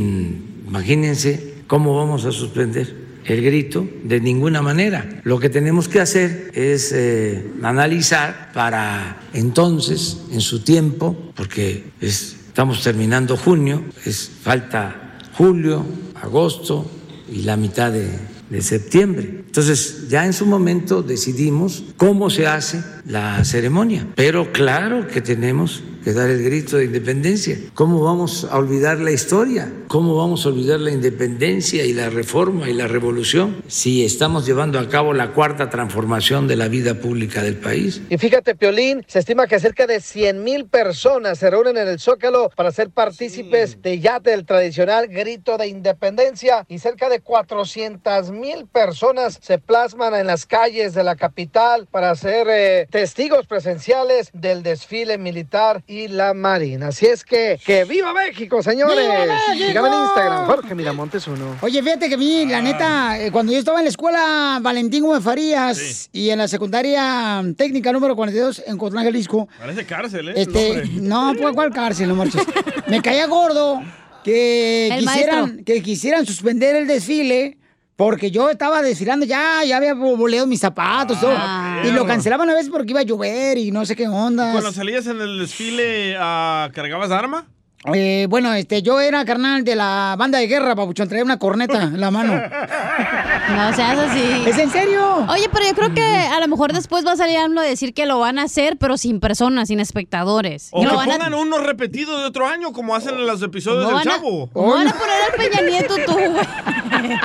[0.67, 5.21] imagínense cómo vamos a suspender el grito de ninguna manera.
[5.25, 12.37] Lo que tenemos que hacer es eh, analizar para entonces, en su tiempo, porque es-
[12.47, 15.85] estamos terminando junio, es falta julio,
[16.15, 16.89] agosto
[17.31, 18.07] y la mitad de,
[18.49, 19.43] de septiembre.
[19.45, 25.83] Entonces, ya en su momento decidimos cómo se hace la ceremonia, pero claro que tenemos
[26.07, 27.57] que dar el grito de independencia.
[27.73, 29.69] ¿Cómo vamos a olvidar la historia?
[29.89, 34.79] ¿Cómo vamos a olvidar la independencia y la reforma y la revolución si estamos llevando
[34.79, 38.01] a cabo la cuarta transformación de la vida pública del país?
[38.09, 41.99] Y fíjate, Piolín, se estima que cerca de 100 mil personas se reúnen en el
[41.99, 48.31] Zócalo para ser partícipes de ya del tradicional grito de independencia y cerca de 400
[48.31, 54.29] mil personas se plasman en las calles de la capital para ser eh, testigos presenciales
[54.31, 56.89] del desfile militar y la marina.
[56.89, 58.97] Así es que, que viva México, señores.
[58.97, 59.25] ¡Viva
[59.55, 59.87] México!
[59.87, 61.55] En Instagram, Jorge Miramontes uno.
[61.61, 65.03] Oye, fíjate que a mí, la neta, eh, cuando yo estaba en la escuela Valentín
[65.03, 70.33] Gómez Farías y en la secundaria técnica número 42 en Cotlán, Jalisco, Parece cárcel, ¿eh?
[70.35, 72.43] Este, no, pues cuál cárcel, no marches.
[72.87, 73.81] Me caía gordo
[74.23, 75.65] que El quisieran, maestro.
[75.65, 77.57] que quisieran suspender el desfile
[77.97, 82.47] porque yo estaba desfilando ya, ya había boleado mis zapatos, todo, Ah, y lo cancelaban
[82.49, 84.51] a veces porque iba a llover y no sé qué onda.
[84.51, 87.47] Cuando salías en el desfile, ah, ¿cargabas arma?
[87.93, 91.83] Eh, bueno, este, yo era carnal de la banda de guerra, papuchón, traía una corneta
[91.83, 92.33] en la mano.
[92.33, 94.43] No seas así.
[94.47, 95.25] ¿Es en serio?
[95.29, 97.93] Oye, pero yo creo que a lo mejor después va a salir AMLO a decir
[97.93, 100.69] que lo van a hacer, pero sin personas, sin espectadores.
[100.71, 103.27] O Y que lo van a- pongan uno repetido de otro año, como hacen en
[103.27, 104.49] los episodios No del van a- Chavo.
[104.55, 106.31] no van a poner al Peña Nieto tú, güey.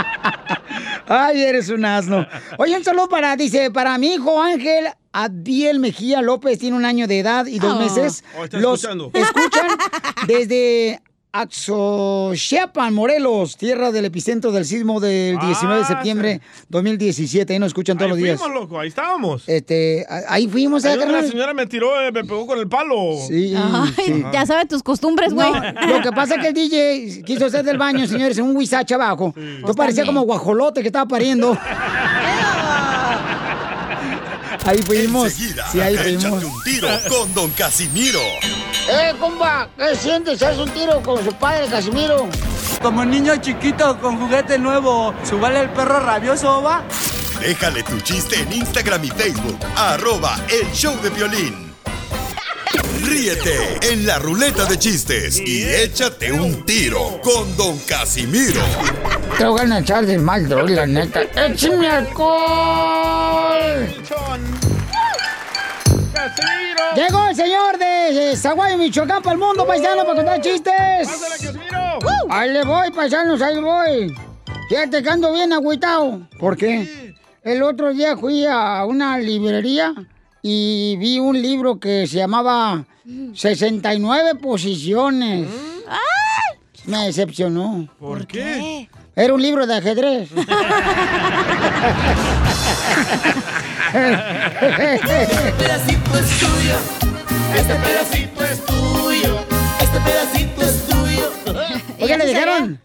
[1.09, 2.27] Ay, eres un asno.
[2.59, 7.07] Oye, un saludo para, dice, para mi hijo Ángel Adiel Mejía López, tiene un año
[7.07, 7.79] de edad y dos Oh.
[7.79, 8.25] meses.
[8.39, 9.11] Oh, está Los escuchando.
[9.15, 9.67] escuchan
[10.27, 11.01] desde
[11.35, 17.55] Axochiapan, Morelos, tierra del epicentro del sismo del 19 de Ah, septiembre 2017.
[17.55, 18.39] Ahí nos escuchan todos Ahí los días.
[18.39, 19.45] fuimos, loco, ahí estábamos.
[19.49, 22.69] Este, ahí fuimos, ¿eh, Ahí donde la señora me tiró, eh, me pegó con el
[22.69, 23.17] palo.
[23.27, 24.25] Sí, Ay, sí.
[24.31, 25.51] ya sabe tus costumbres, güey.
[25.51, 28.55] No, lo que pasa es que el DJ quiso hacer del baño, señores, en un
[28.55, 29.33] huizache abajo.
[29.35, 30.25] Entonces parecía también.
[30.25, 31.57] como guajolote que estaba pariendo.
[34.65, 35.27] Ahí fuimos.
[35.27, 36.45] Enseguida, Sí, ahí échate fuimos.
[36.45, 38.21] un tiro con Don Casimiro.
[38.89, 39.69] ¡Eh, compa!
[39.77, 40.43] ¿Qué sientes?
[40.43, 42.29] ¿Haz un tiro con su padre, Casimiro?
[42.81, 46.83] Como niño chiquito con juguete nuevo, ¿subale el perro rabioso, va?
[47.41, 49.59] Déjale tu chiste en Instagram y Facebook.
[49.77, 51.72] Arroba El Show de Violín.
[53.03, 58.63] Ríete en la ruleta de chistes y échate un tiro con Don Casimiro.
[59.37, 61.23] Te voy a echar de mal, droga, la neta.
[61.23, 63.87] ¡Échame alcohol!
[66.15, 66.95] ¡Casimiro!
[66.95, 70.73] Llegó el señor de Zaguayo, Michoacán, para el mundo, paisano, para contar chistes.
[71.05, 71.99] ¡Pásale, Casimiro!
[72.31, 74.15] Ahí le voy, paisanos, ahí voy.
[74.69, 76.29] Fíjate que ando bien agüitado.
[76.39, 77.15] ¿Por qué?
[77.43, 79.93] El otro día fui a una librería
[80.43, 82.85] y vi un libro que se llamaba
[83.35, 85.49] 69 posiciones.
[86.85, 87.89] Me decepcionó.
[87.99, 88.89] ¿Por qué?
[89.15, 90.31] Era un libro de ajedrez.
[93.93, 96.77] Este pedacito es tuyo.
[97.55, 99.39] Este pedacito es tuyo.
[99.81, 101.31] Este pedacito es tuyo.
[102.01, 102.81] Oiga, le dejaron.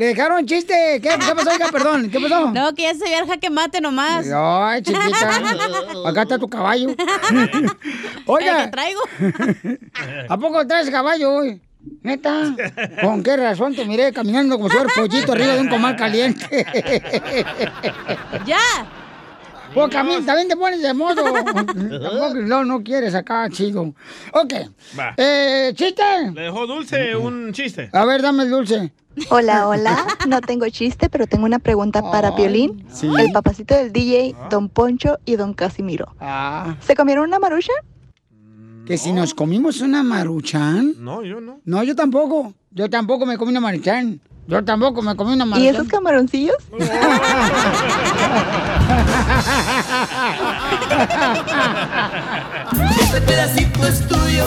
[0.00, 0.98] Le dejaron chiste.
[1.02, 1.68] ¿Qué, qué pasó, oiga?
[1.70, 2.08] Perdón.
[2.10, 2.50] ¿Qué pasó?
[2.52, 4.26] No, que ya se veía el jaque mate nomás.
[4.34, 5.06] Ay, chiquita.
[6.08, 6.88] Acá está tu caballo.
[8.24, 8.64] Oiga.
[8.64, 9.00] Que traigo.
[10.30, 11.60] ¿A poco traes caballo hoy?
[12.02, 12.56] Neta,
[13.02, 16.66] ¿con qué razón te miré caminando como si fuera pollito arriba de un comal caliente?
[18.46, 18.56] ¡Ya!
[19.74, 21.22] Porque a mí también te pones de modo.
[21.44, 23.94] Tampoco, no, no quieres acá, chido.
[24.32, 24.52] Ok.
[24.98, 25.14] Va.
[25.16, 26.02] Eh, ¿chiste?
[26.34, 27.88] Le dejó dulce un chiste.
[27.92, 28.92] A ver, dame el dulce.
[29.30, 30.06] Hola, hola.
[30.28, 32.84] No tengo chiste, pero tengo una pregunta para Piolín.
[32.92, 33.08] sí.
[33.18, 36.14] El papacito del DJ, Don Poncho y Don Casimiro.
[36.20, 36.76] Ah.
[36.80, 37.72] ¿Se comieron una marucha?
[38.86, 40.94] Que si nos comimos una maruchan.
[40.98, 41.60] No, yo no.
[41.64, 42.54] No, yo tampoco.
[42.72, 44.20] Yo tampoco me comí una maruchan.
[44.50, 45.64] Yo tampoco me comí una maruchan.
[45.64, 46.56] ¿Y esos camaroncillos?
[53.00, 54.46] Este pedacito es tuyo.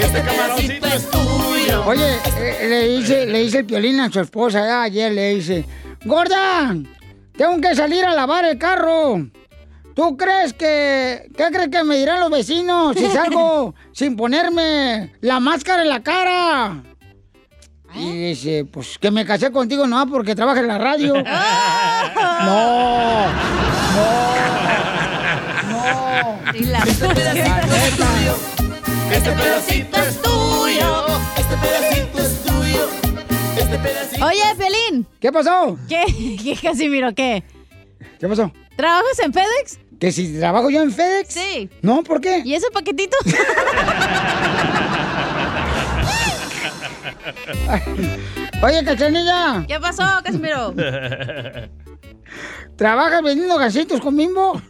[0.00, 1.84] Este pedacito es tuyo.
[1.86, 5.64] Oye, eh, le dice, le dice el piolín a su esposa eh, ayer, le dice,
[6.04, 6.76] Gorda,
[7.36, 9.26] tengo que salir a lavar el carro.
[9.94, 15.40] ¿Tú crees que, qué crees que me dirán los vecinos si salgo sin ponerme la
[15.40, 16.82] máscara en la cara?
[17.98, 21.14] Y dice, pues que me casé contigo no porque trabaja en la radio.
[22.44, 23.26] no,
[26.86, 28.36] Este pedacito es tuyo.
[29.12, 31.06] Este pedacito es tuyo.
[31.36, 32.88] Este pedacito es tuyo.
[33.56, 34.26] Este pedacito.
[34.26, 35.06] Oye, Pelín.
[35.20, 35.78] ¿Qué pasó?
[35.88, 36.04] ¿Qué?
[36.42, 37.14] ¿Qué Casimiro?
[37.14, 37.42] ¿Qué?
[38.18, 38.52] ¿Qué pasó?
[38.76, 39.78] ¿Trabajas en FedEx?
[39.98, 41.32] ¿Que si trabajo yo en FedEx?
[41.32, 41.70] Sí.
[41.82, 42.42] No, ¿por qué?
[42.44, 43.16] ¿Y ese paquetito?
[48.62, 50.74] Oye, cachanilla, ¿Qué pasó, Casimiro?
[52.76, 54.60] ¿trabajas vendiendo gasitos con bimbo?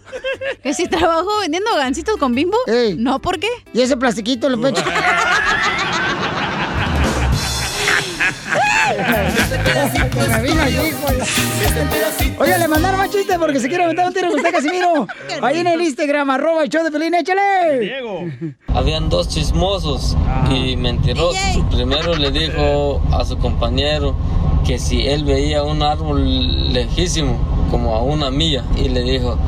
[0.63, 2.57] ¿Que si trabajo vendiendo gancitos con bimbo?
[2.99, 3.49] No, ¿por qué?
[3.73, 4.73] ¿Y ese plastiquito en los
[12.39, 15.07] Oye, le mandaron más chistes porque se quiere aventar un tiro con usted, Casimiro.
[15.43, 17.41] Ahí en el Instagram, arroba el show de Pelín, échale.
[18.69, 20.17] Habían dos chismosos
[20.51, 21.39] y mentirosos.
[21.71, 24.15] Primero le dijo a su compañero
[24.67, 27.39] que si él veía un árbol lejísimo,
[27.71, 29.39] como a una milla, y le dijo,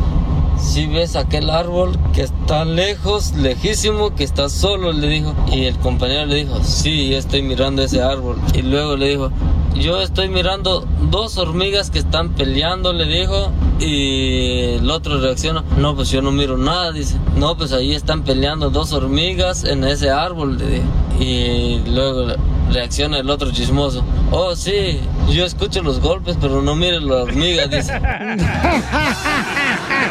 [0.58, 5.34] si ves aquel árbol que está lejos, lejísimo, que está solo, le dijo.
[5.52, 8.36] Y el compañero le dijo, sí, estoy mirando ese árbol.
[8.54, 9.30] Y luego le dijo,
[9.74, 13.50] yo estoy mirando dos hormigas que están peleando, le dijo.
[13.80, 17.16] Y el otro reacciona, no, pues yo no miro nada, dice.
[17.36, 20.86] No, pues ahí están peleando dos hormigas en ese árbol, le dijo.
[21.20, 22.34] Y luego
[22.70, 27.66] reacciona el otro chismoso, oh sí, yo escucho los golpes, pero no miro la hormiga,
[27.66, 27.92] dice.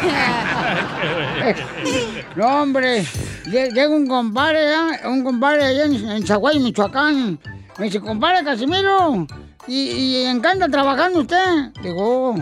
[2.36, 3.02] No, hombre,
[3.46, 5.06] lle- llega un compadre, ¿eh?
[5.08, 7.38] un compadre allá en, en Zaguay, Michoacán.
[7.78, 9.26] Me dice, compadre Casimiro,
[9.66, 11.72] ¿y, y en qué anda trabajando usted?
[11.82, 12.34] Digo,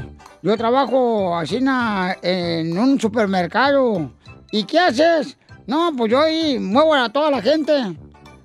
[0.43, 1.61] yo trabajo así
[2.23, 4.11] en un supermercado.
[4.51, 5.37] ¿Y qué haces?
[5.67, 7.73] No, pues yo ahí muevo a toda la gente.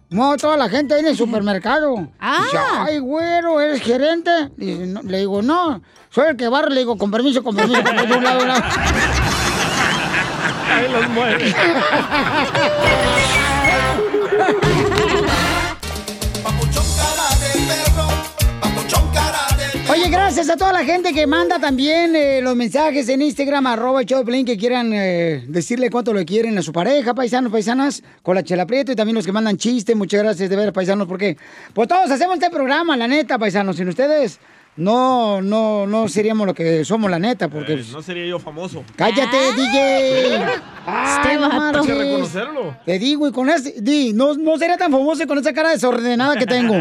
[0.10, 2.08] Muevo a toda la gente ahí en el supermercado.
[2.20, 2.42] Ah.
[2.44, 2.58] Dice,
[2.94, 4.32] ay, güero, ¿eres gerente?
[4.58, 5.02] Dice, no.
[5.04, 5.82] le digo, no,
[6.12, 6.70] soy el que barre.
[6.70, 8.64] Le digo, con permiso, con permiso, con permiso, un lado, un lado.
[10.74, 11.54] Ahí los mueve.
[19.90, 24.04] Oye, gracias a toda la gente que manda también eh, los mensajes en Instagram, arroba
[24.04, 28.44] Piolín, que quieran eh, decirle cuánto le quieren a su pareja, paisanos, paisanas, con la
[28.44, 31.36] chela prieto, y también los que mandan chistes, muchas gracias de ver, paisanos, porque
[31.74, 34.40] pues todos hacemos este programa, la neta, paisanos, sin ustedes
[34.78, 37.74] no, no, no seríamos lo que somos, la neta, porque...
[37.74, 38.84] pues, No sería yo famoso.
[38.96, 40.38] ¡Cállate, DJ!
[40.86, 42.78] Ay, no Hay que reconocerlo.
[42.86, 43.82] Te digo, y con ese...
[43.82, 46.76] Di, no, no sería tan famoso con esa cara desordenada que tengo.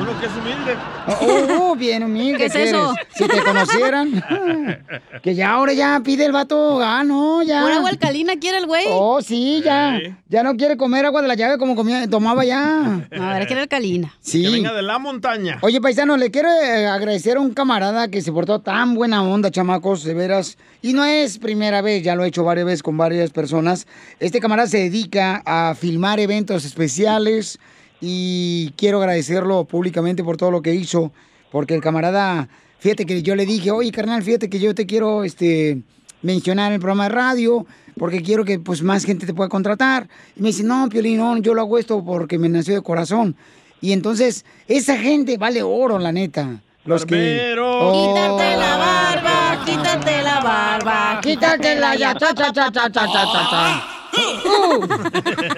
[0.00, 0.76] Uno que es humilde.
[1.06, 2.38] Oh, oh, bien humilde.
[2.38, 2.70] ¿Qué es eres.
[2.70, 2.94] eso?
[3.14, 4.24] Si te conocieran.
[5.22, 7.62] que ya ahora ya pide el vato, ah, no, ya.
[7.62, 8.86] ¿Pura agua alcalina quiere el güey?
[8.90, 9.98] Oh, sí, ya.
[10.28, 13.06] Ya no quiere comer agua de la llave como comía, tomaba ya.
[13.10, 14.14] A ver, quiere alcalina.
[14.20, 14.42] Sí.
[14.42, 15.58] Que venga de la montaña.
[15.62, 19.50] Oye, paisano, le quiero eh, agradecer a un camarada que se portó tan buena onda,
[19.50, 20.58] chamacos, de veras.
[20.82, 23.86] Y no es primera vez, ya lo he hecho varias veces con varias personas.
[24.20, 27.58] Este camarada se dedica a filmar eventos especiales
[28.00, 31.12] y quiero agradecerlo públicamente por todo lo que hizo,
[31.50, 32.48] porque el camarada,
[32.78, 35.82] fíjate que yo le dije, oye carnal, fíjate que yo te quiero este,
[36.22, 37.66] mencionar en el programa de radio,
[37.98, 40.08] porque quiero que pues más gente te pueda contratar.
[40.36, 43.36] Y me dice, no, Piolín, yo lo hago esto porque me nació de corazón.
[43.80, 46.60] Y entonces, esa gente vale oro, la neta.
[46.84, 47.54] Los que...
[47.60, 48.14] Oh.
[48.14, 52.14] Quítate la barba, quítate la barba, quítate la ya.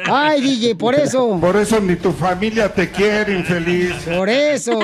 [0.07, 1.39] Ay, DJ, por eso.
[1.41, 3.95] Por eso ni tu familia te quiere, infeliz.
[4.17, 4.79] Por eso.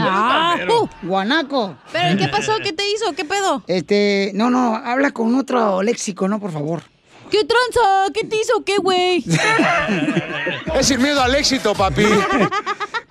[0.00, 0.88] Ah, uh.
[1.02, 1.76] Guanaco.
[1.92, 2.56] ¿Pero qué pasó?
[2.62, 3.12] ¿Qué te hizo?
[3.14, 3.62] ¿Qué pedo?
[3.66, 6.40] Este, no, no, habla con otro léxico, ¿no?
[6.40, 6.82] Por favor.
[7.30, 8.12] ¿Qué tranza?
[8.12, 8.62] ¿Qué te hizo?
[8.64, 9.24] ¿Qué, güey?
[10.74, 12.04] Es sin miedo al éxito, papi.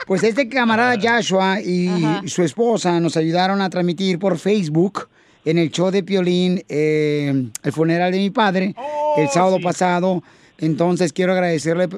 [0.05, 1.89] Pues este camarada Joshua y
[2.27, 5.07] su esposa nos ayudaron a transmitir por Facebook
[5.45, 8.75] en el show de Piolín eh, el funeral de mi padre
[9.17, 10.23] el sábado pasado.
[10.59, 11.89] Entonces quiero agradecerle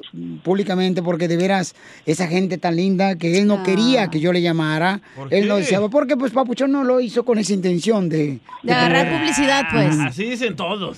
[0.42, 1.74] públicamente porque de veras
[2.06, 5.02] esa gente tan linda que él no quería que yo le llamara.
[5.14, 5.60] ¿Por Él no qué?
[5.60, 8.40] deseaba porque pues Papuchón no lo hizo con esa intención de...
[8.62, 9.98] De agarrar tener- publicidad, pues.
[9.98, 10.96] Así dicen todos.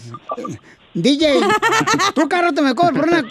[0.96, 1.40] DJ,
[2.14, 3.22] ¿tú carro te me cobras por una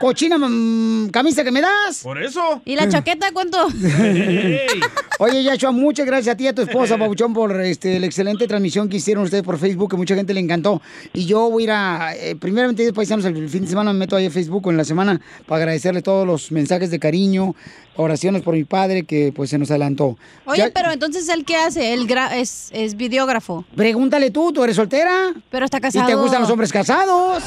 [0.00, 2.00] cochina mm, camisa que me das?
[2.02, 2.62] ¿Por eso?
[2.64, 3.58] ¿Y la chaqueta cuánto?
[5.18, 8.48] Oye, Yashua, muchas gracias a ti y a tu esposa, Pabuchón, por este, la excelente
[8.48, 10.80] transmisión que hicieron ustedes por Facebook, que mucha gente le encantó.
[11.12, 14.16] Y yo voy a ir a, eh, primeramente, paisanos, el fin de semana me meto
[14.16, 17.54] ahí a Facebook en la semana para agradecerle todos los mensajes de cariño,
[17.96, 20.16] oraciones por mi padre, que pues se nos adelantó.
[20.46, 21.92] Oye, Ya- pero entonces, ¿él qué hace?
[21.92, 23.64] Él gra- es, es videógrafo.
[23.76, 25.32] Pregúntale tú, ¿tú eres soltera?
[25.50, 26.04] Pero está casado.
[26.08, 27.42] ¿Y te gustan los hombres casados?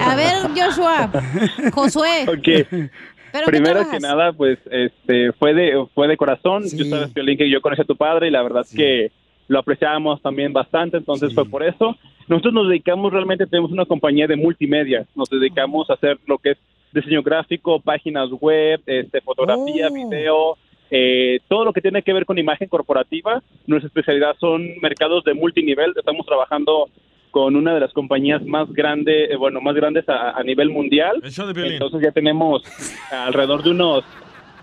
[0.00, 1.10] A ver, Joshua.
[1.72, 2.24] Josué.
[2.28, 2.88] Ok.
[3.32, 6.64] ¿Pero en qué Primero que nada, pues, este, fue de, fue de corazón.
[6.70, 9.10] Yo sabes, que yo conocí a tu padre y la verdad es que
[9.48, 11.96] lo apreciábamos también bastante, entonces fue por eso.
[12.28, 15.06] Nosotros nos dedicamos, realmente tenemos una compañía de multimedia.
[15.14, 16.58] Nos dedicamos a hacer lo que es
[16.92, 20.56] diseño gráfico, páginas web, este, fotografía, video,
[20.90, 23.42] eh, todo lo que tiene que ver con imagen corporativa.
[23.66, 25.92] Nuestra especialidad son mercados de multinivel.
[25.96, 26.88] Estamos trabajando
[27.30, 31.20] con una de las compañías más grandes, eh, bueno, más grandes a, a nivel mundial.
[31.22, 31.72] El show de Piolín.
[31.72, 32.62] Entonces ya tenemos
[33.10, 34.04] alrededor de unos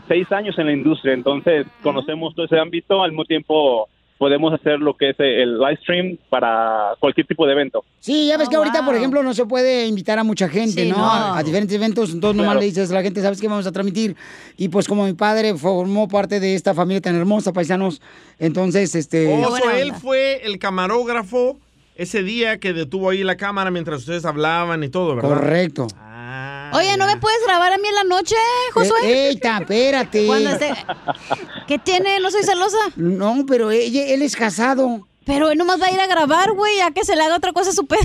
[0.07, 3.87] seis años en la industria, entonces conocemos todo ese ámbito, al mismo tiempo
[4.19, 7.83] podemos hacer lo que es el live stream para cualquier tipo de evento.
[7.99, 10.89] Sí, ya ves que ahorita, por ejemplo, no se puede invitar a mucha gente, Sí,
[10.91, 10.97] ¿no?
[10.97, 11.05] no.
[11.05, 12.59] A, a diferentes eventos, entonces nomás Claro.
[12.59, 14.15] le dices a la gente, ¿sabes qué vamos a transmitir?
[14.57, 18.01] Y pues como mi padre formó parte de esta familia tan hermosa, paisanos,
[18.37, 19.33] entonces, este...
[19.33, 21.57] Oh, so él fue el camarógrafo
[21.95, 25.29] ese día que detuvo ahí la cámara mientras ustedes hablaban y todo, ¿verdad?
[25.29, 25.87] Correcto.
[26.73, 28.35] Oye, ¿no me puedes grabar a mí en la noche,
[28.73, 28.97] Josué?
[29.03, 30.27] Eh, eita, espérate.
[30.51, 30.73] Esté...
[31.67, 32.19] ¿Qué tiene?
[32.19, 32.77] ¿No soy celosa?
[32.95, 35.05] No, pero ella- él es casado.
[35.25, 37.53] Pero él nomás va a ir a grabar, güey, a que se le haga otra
[37.53, 37.99] cosa a su pedo.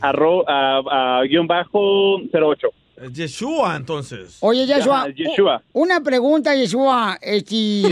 [0.00, 2.68] arro, a, a, guion bajo 08.
[3.12, 4.38] Yeshua, entonces.
[4.40, 5.02] Oye, Yeshua.
[5.02, 5.62] Ajá, Yeshua.
[5.72, 7.18] Una pregunta, Yeshua.
[7.20, 7.82] Este,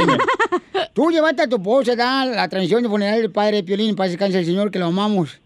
[0.94, 4.08] tú llevaste a tu esposa a la transmisión de funeral del padre de Piolín, para
[4.08, 5.40] descansar el Señor, que lo amamos.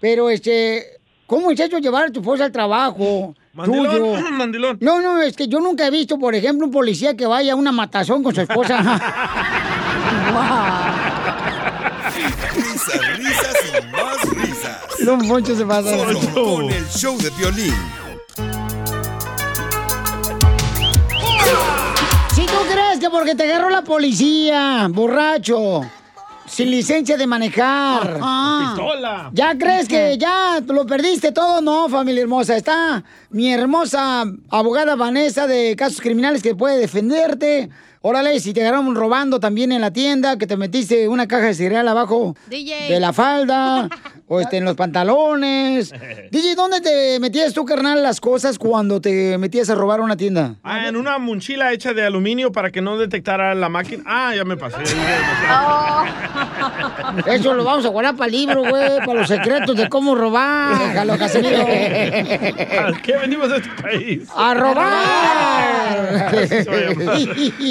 [0.00, 3.34] Pero, este, ¿cómo es eso llevar a tu esposa al trabajo?
[3.54, 4.30] Mandilón, tuyo?
[4.32, 4.78] mandilón.
[4.80, 7.56] No, no, es que yo nunca he visto, por ejemplo, un policía que vaya a
[7.56, 8.76] una matazón con su esposa.
[12.56, 14.78] Risas, risas y más risas.
[15.04, 15.90] Don Poncho se pasa.
[15.90, 17.74] Solo con el show de violín.
[22.96, 25.82] Crees que porque te agarró la policía, borracho,
[26.46, 28.14] sin licencia de manejar.
[28.14, 29.30] Pistola.
[29.32, 31.60] ¿Ya crees que ya lo perdiste todo?
[31.60, 32.56] No, familia hermosa.
[32.56, 37.68] Está mi hermosa abogada Vanessa de casos criminales que puede defenderte.
[38.00, 41.54] Órale, si te agarraron robando también en la tienda, que te metiste una caja de
[41.54, 42.92] cereal abajo DJ.
[42.92, 43.88] de la falda
[44.28, 45.92] o este, en los pantalones.
[46.30, 50.56] DJ, ¿dónde te metías tú, carnal, las cosas cuando te metías a robar una tienda?
[50.62, 54.02] Ah, en una mochila hecha de aluminio para que no detectara la máquina.
[54.06, 54.78] Ah, ya me pasé.
[57.26, 60.78] Eso lo vamos a guardar para el libro, güey, para los secretos de cómo robar.
[60.78, 61.62] Déjalo, Casimiro.
[61.62, 64.28] ¿A qué venimos a este país?
[64.34, 65.06] ¡A robar!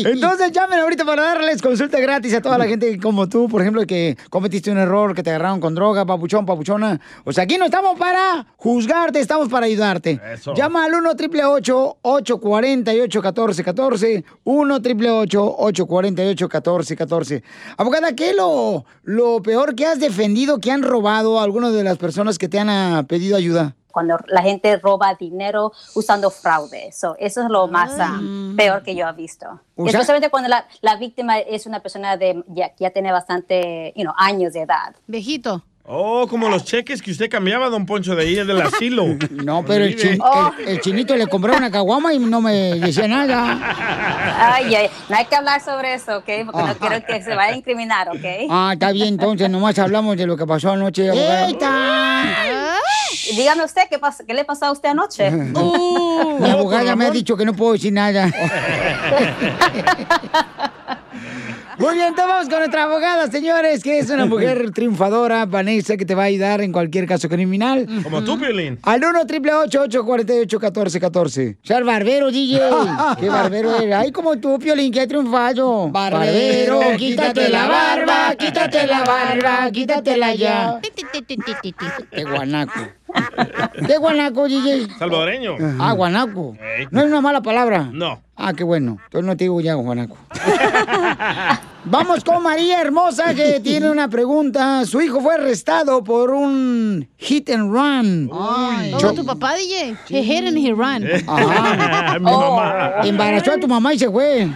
[0.05, 3.85] Entonces llamen ahorita para darles consulta gratis a toda la gente como tú, por ejemplo,
[3.85, 6.99] que cometiste un error, que te agarraron con droga, papuchón, papuchona.
[7.23, 10.19] O sea, aquí no estamos para juzgarte, estamos para ayudarte.
[10.33, 10.53] Eso.
[10.53, 17.43] Llama al 1 888 848 1414 1 888 848 1414
[17.77, 21.97] Abogada, ¿qué es lo, lo peor que has defendido que han robado algunas de las
[21.97, 23.75] personas que te han ah, pedido ayuda?
[23.95, 26.91] cuando la gente roba dinero usando fraude.
[26.91, 28.19] So, eso es lo más ah,
[28.57, 29.45] peor que yo he visto.
[29.77, 33.93] O sea- Especialmente cuando la, la víctima es una persona de ya, ya tiene bastante
[33.95, 34.97] you know, años de edad.
[35.07, 35.63] Viejito.
[35.87, 39.05] Oh, como los cheques que usted cambiaba, don Poncho, de ahí del asilo.
[39.29, 40.19] No, pero el, chin-
[40.59, 43.59] el- el chinito le compró una caguama y no me decía nada.
[44.55, 46.25] Ay, ay, no hay que hablar sobre eso, ¿ok?
[46.45, 48.25] Porque no quiero que se vaya a incriminar, ¿ok?
[48.49, 51.07] Ah, está bien, entonces nomás hablamos de lo que pasó anoche.
[51.11, 52.77] abogada.
[53.35, 55.29] Dígame usted, ¿qué, pas- ¿qué le pasó a usted anoche?
[55.31, 58.27] Mi abogada me ha dicho que no puedo decir nada.
[61.77, 66.05] Muy bien, entonces vamos con nuestra abogada, señores, que es una mujer triunfadora, Vanessa, que
[66.05, 67.85] te va a ayudar en cualquier caso criminal.
[68.03, 68.79] Como tú, Piolín.
[68.83, 72.59] Al 1 888 848 1414 O sea, el barbero, DJ.
[73.19, 73.95] Qué barbero eres.
[73.95, 75.89] Ay, como tú, Piolín, qué triunfado.
[75.89, 80.79] Barbero, quítate la barba, quítate la barba, quítatela ya.
[82.11, 82.79] Qué guanaco.
[83.87, 84.87] ¿Qué guanaco, DJ?
[84.97, 85.55] Salvadoreño.
[85.79, 86.55] Ah, guanaco.
[86.91, 87.89] No es una mala palabra.
[87.91, 88.21] No.
[88.35, 88.97] Ah, qué bueno.
[89.05, 90.17] Entonces no te digo ya, guanaco.
[91.87, 94.83] Vamos con María Hermosa, que tiene una pregunta.
[94.85, 98.29] Su hijo fue arrestado por un hit and run.
[98.97, 99.95] Cho- tu papá, DJ.
[100.09, 101.05] He hit and he ran.
[101.27, 102.17] Ajá.
[102.19, 102.91] Mi mamá.
[103.03, 104.49] Embarazó a tu mamá y se fue.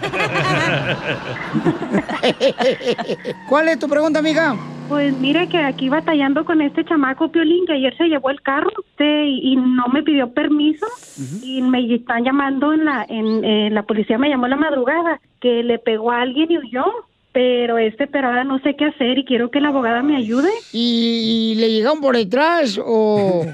[3.48, 4.56] ¿Cuál es tu pregunta, amiga?
[4.88, 8.70] Pues mire que aquí batallando con este chamaco Piolín que ayer se llevó el carro
[8.90, 10.84] este, y, no me pidió permiso
[11.44, 15.20] y me están llamando en la en eh, la policía me llamó en la madrugada
[15.40, 16.84] que le pegó a alguien y huyó
[17.32, 20.48] pero este pero ahora no sé qué hacer y quiero que la abogada me ayude
[20.72, 23.44] ¿Y, y le llegaron por detrás o...?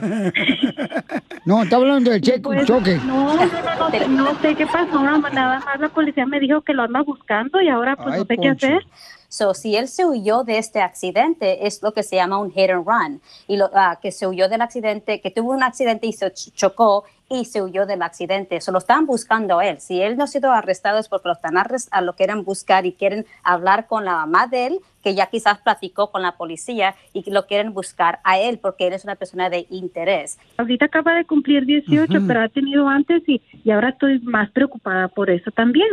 [1.45, 2.99] No, está hablando del cheque, Pues, choque.
[3.07, 6.41] no, no, no, sé- no sé qué pasó nada más nada más la policía me
[6.41, 8.87] dijo que lo anda buscando y ahora pues Ay, no sé qué hacer
[9.29, 12.71] So, si él se huyó de este accidente, es lo que se llama un hit
[12.71, 13.21] and run.
[13.49, 16.53] Y lo, ah, que se huyó del accidente, que tuvo un accidente y se ch-
[16.55, 18.61] chocó y se huyó del accidente.
[18.61, 19.81] So, lo están buscando él.
[19.81, 22.93] Si él no ha sido arrestado es porque lo están a lo quieren buscar y
[22.93, 27.23] quieren hablar con la mamá de él, que ya quizás platicó con la policía y
[27.23, 30.37] que lo quieren buscar a él porque él es una persona de interés.
[30.59, 35.07] ahorita acaba de cumplir 18 pero ha tenido antes y, y ahora estoy más preocupada
[35.07, 35.87] por eso también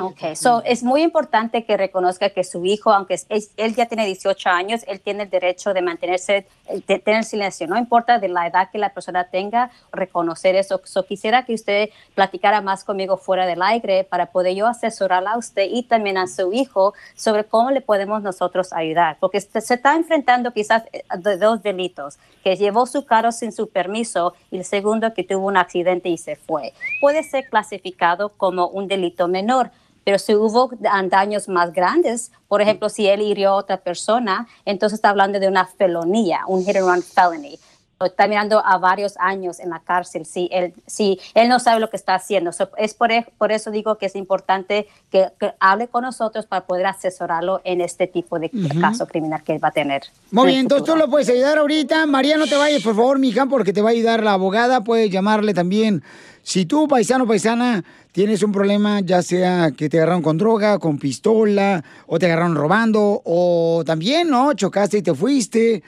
[0.00, 3.84] Ok, so es muy importante que reconozca que su hijo, aunque es- es- él ya
[3.84, 6.46] tiene 18 años, él tiene el derecho de mantenerse,
[6.86, 7.66] de tener silencio.
[7.66, 10.80] No importa de la edad que la persona tenga, reconocer eso.
[10.84, 15.38] So, quisiera que usted platicara más conmigo fuera del aire para poder yo asesorarla a
[15.38, 19.16] usted y también a su hijo sobre cómo le podemos nosotros ayudar.
[19.20, 23.68] Porque se, está enfrentando quizás eh, de dos delitos, que llevó su carro sin su
[23.68, 26.72] permiso y el segundo que tuvo un accidente y se fue.
[27.00, 29.70] Puede ser clasificado como un delito menor.
[30.04, 34.46] Pero si hubo da- daños más grandes, por ejemplo, si él hirió a otra persona,
[34.66, 37.58] entonces está hablando de una felonía, un hit and run felony.
[38.04, 41.90] Está mirando a varios años en la cárcel si él, si él no sabe lo
[41.90, 42.52] que está haciendo.
[42.52, 46.46] So, es por, e- por eso digo que es importante que, que hable con nosotros
[46.46, 48.50] para poder asesorarlo en este tipo de
[48.80, 50.02] caso criminal que él va a tener.
[50.30, 52.06] Muy en bien, entonces tú lo puedes ayudar ahorita.
[52.06, 54.82] María, no te vayas, por favor, mija, porque te va a ayudar la abogada.
[54.82, 56.02] Puedes llamarle también.
[56.42, 60.78] Si tú, paisano o paisana, tienes un problema, ya sea que te agarraron con droga,
[60.78, 64.52] con pistola, o te agarraron robando, o también, ¿no?
[64.52, 65.82] Chocaste y te fuiste.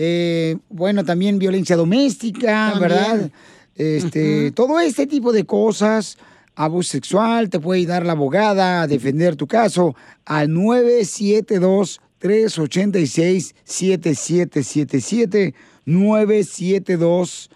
[0.00, 2.80] Eh, bueno, también violencia doméstica, También.
[2.80, 3.30] ¿verdad?
[3.74, 6.18] Este, Todo este tipo de cosas,
[6.54, 15.54] abuso sexual, te puede ayudar la abogada a defender tu caso al 972 386 7777
[15.84, 17.50] 972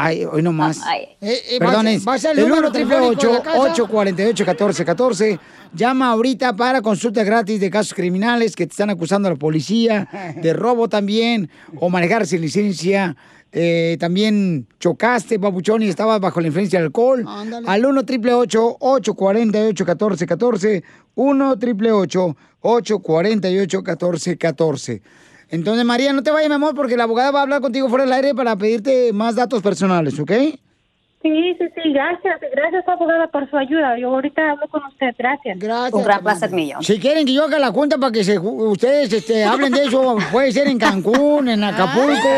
[0.00, 0.80] Ay, hoy nomás.
[0.84, 1.08] Ay.
[1.20, 3.58] Eh, eh, Perdón, vas- es vas al el número número triple telefónico de la casa.
[3.58, 5.40] 848 1414
[5.74, 10.08] Llama ahorita para consulta gratis de casos criminales que te están acusando a la policía,
[10.40, 11.50] de robo también,
[11.80, 13.16] o manejar sin licencia.
[13.50, 17.26] Eh, también chocaste, papuchón, y estabas bajo la influencia del alcohol.
[17.66, 20.84] Al 1 triple 848 1414
[21.16, 25.02] 1 triple 848 1414
[25.50, 28.04] Entonces, María, no te vayas, mi amor, porque la abogada va a hablar contigo fuera
[28.04, 30.32] del aire para pedirte más datos personales, ¿ok?
[31.20, 33.98] Sí, sí, sí, gracias, gracias abogada por su ayuda.
[33.98, 35.58] Yo ahorita hablo con usted, gracias.
[35.58, 35.92] Gracias.
[35.92, 36.78] Un gran placer mío.
[36.80, 39.82] Si quieren que yo haga la cuenta para que se, ju- ustedes este, hablen de
[39.86, 42.28] eso, puede ser en Cancún, en Acapulco.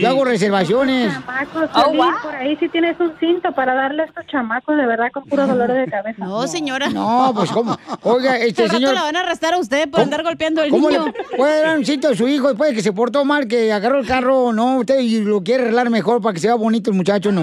[0.00, 1.12] Yo hago reservaciones.
[1.12, 4.86] Chamacos, Oh, Piolín, por ahí si tienes un cinto para darle a estos chamacos de
[4.86, 6.24] verdad con puro dolor de cabeza.
[6.24, 6.88] No, señora.
[6.88, 7.76] No, pues cómo.
[8.04, 8.94] Oiga, este señor.
[8.94, 11.04] la van a arrestar a usted por andar golpeando al ¿Cómo niño.
[11.06, 13.70] le puede dar un sitio a su hijo después de que se portó mal, que
[13.70, 14.50] agarró el carro?
[14.54, 17.42] No, usted y lo quiere arreglar mejor para que sea bonito el muchacho, no.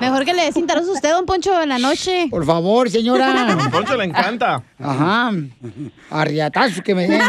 [0.00, 2.26] Mejor que le des cinta regalos a usted, don Poncho, en la noche.
[2.30, 3.52] Por favor, señora.
[3.52, 4.62] A Poncho le encanta.
[4.82, 5.30] Ajá.
[6.10, 7.20] Arriatazos que me den.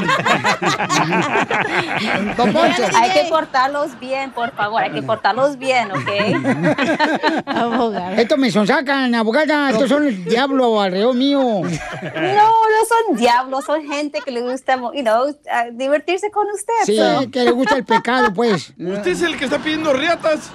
[2.38, 2.84] Don Poncho.
[2.95, 4.84] Hay que portarlos bien, por favor.
[4.84, 6.07] Hay que portarlos bien, ¿ok?
[8.18, 9.72] Estos me sonsacan, abogada.
[9.72, 11.41] Estos son el diablo alrededor mío.
[11.41, 15.35] No, no son diablos, son gente que le gusta, you know,
[15.73, 16.73] divertirse con usted.
[16.85, 17.30] Sí, so.
[17.30, 18.73] que le gusta el pecado, pues.
[18.77, 20.49] Usted es el que está pidiendo riatas.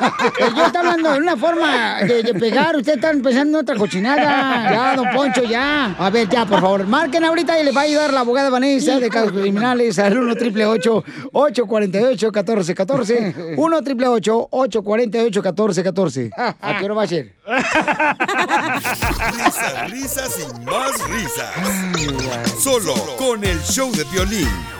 [0.56, 2.76] Yo estoy hablando de una forma de, de pegar.
[2.76, 4.20] Usted está empezando en otra cochinada.
[4.70, 5.94] Ya, don Poncho, ya.
[5.98, 6.86] A ver, ya, por favor.
[6.86, 10.36] Marquen ahorita y les va a ayudar la abogada Vanessa de casos criminales al 1
[10.36, 17.34] triple 848 1414 1 triple 848 1414 ¿A qué hora va a ser?
[19.30, 22.62] Risas, risas y más risas.
[22.62, 24.79] Solo con el show de violín.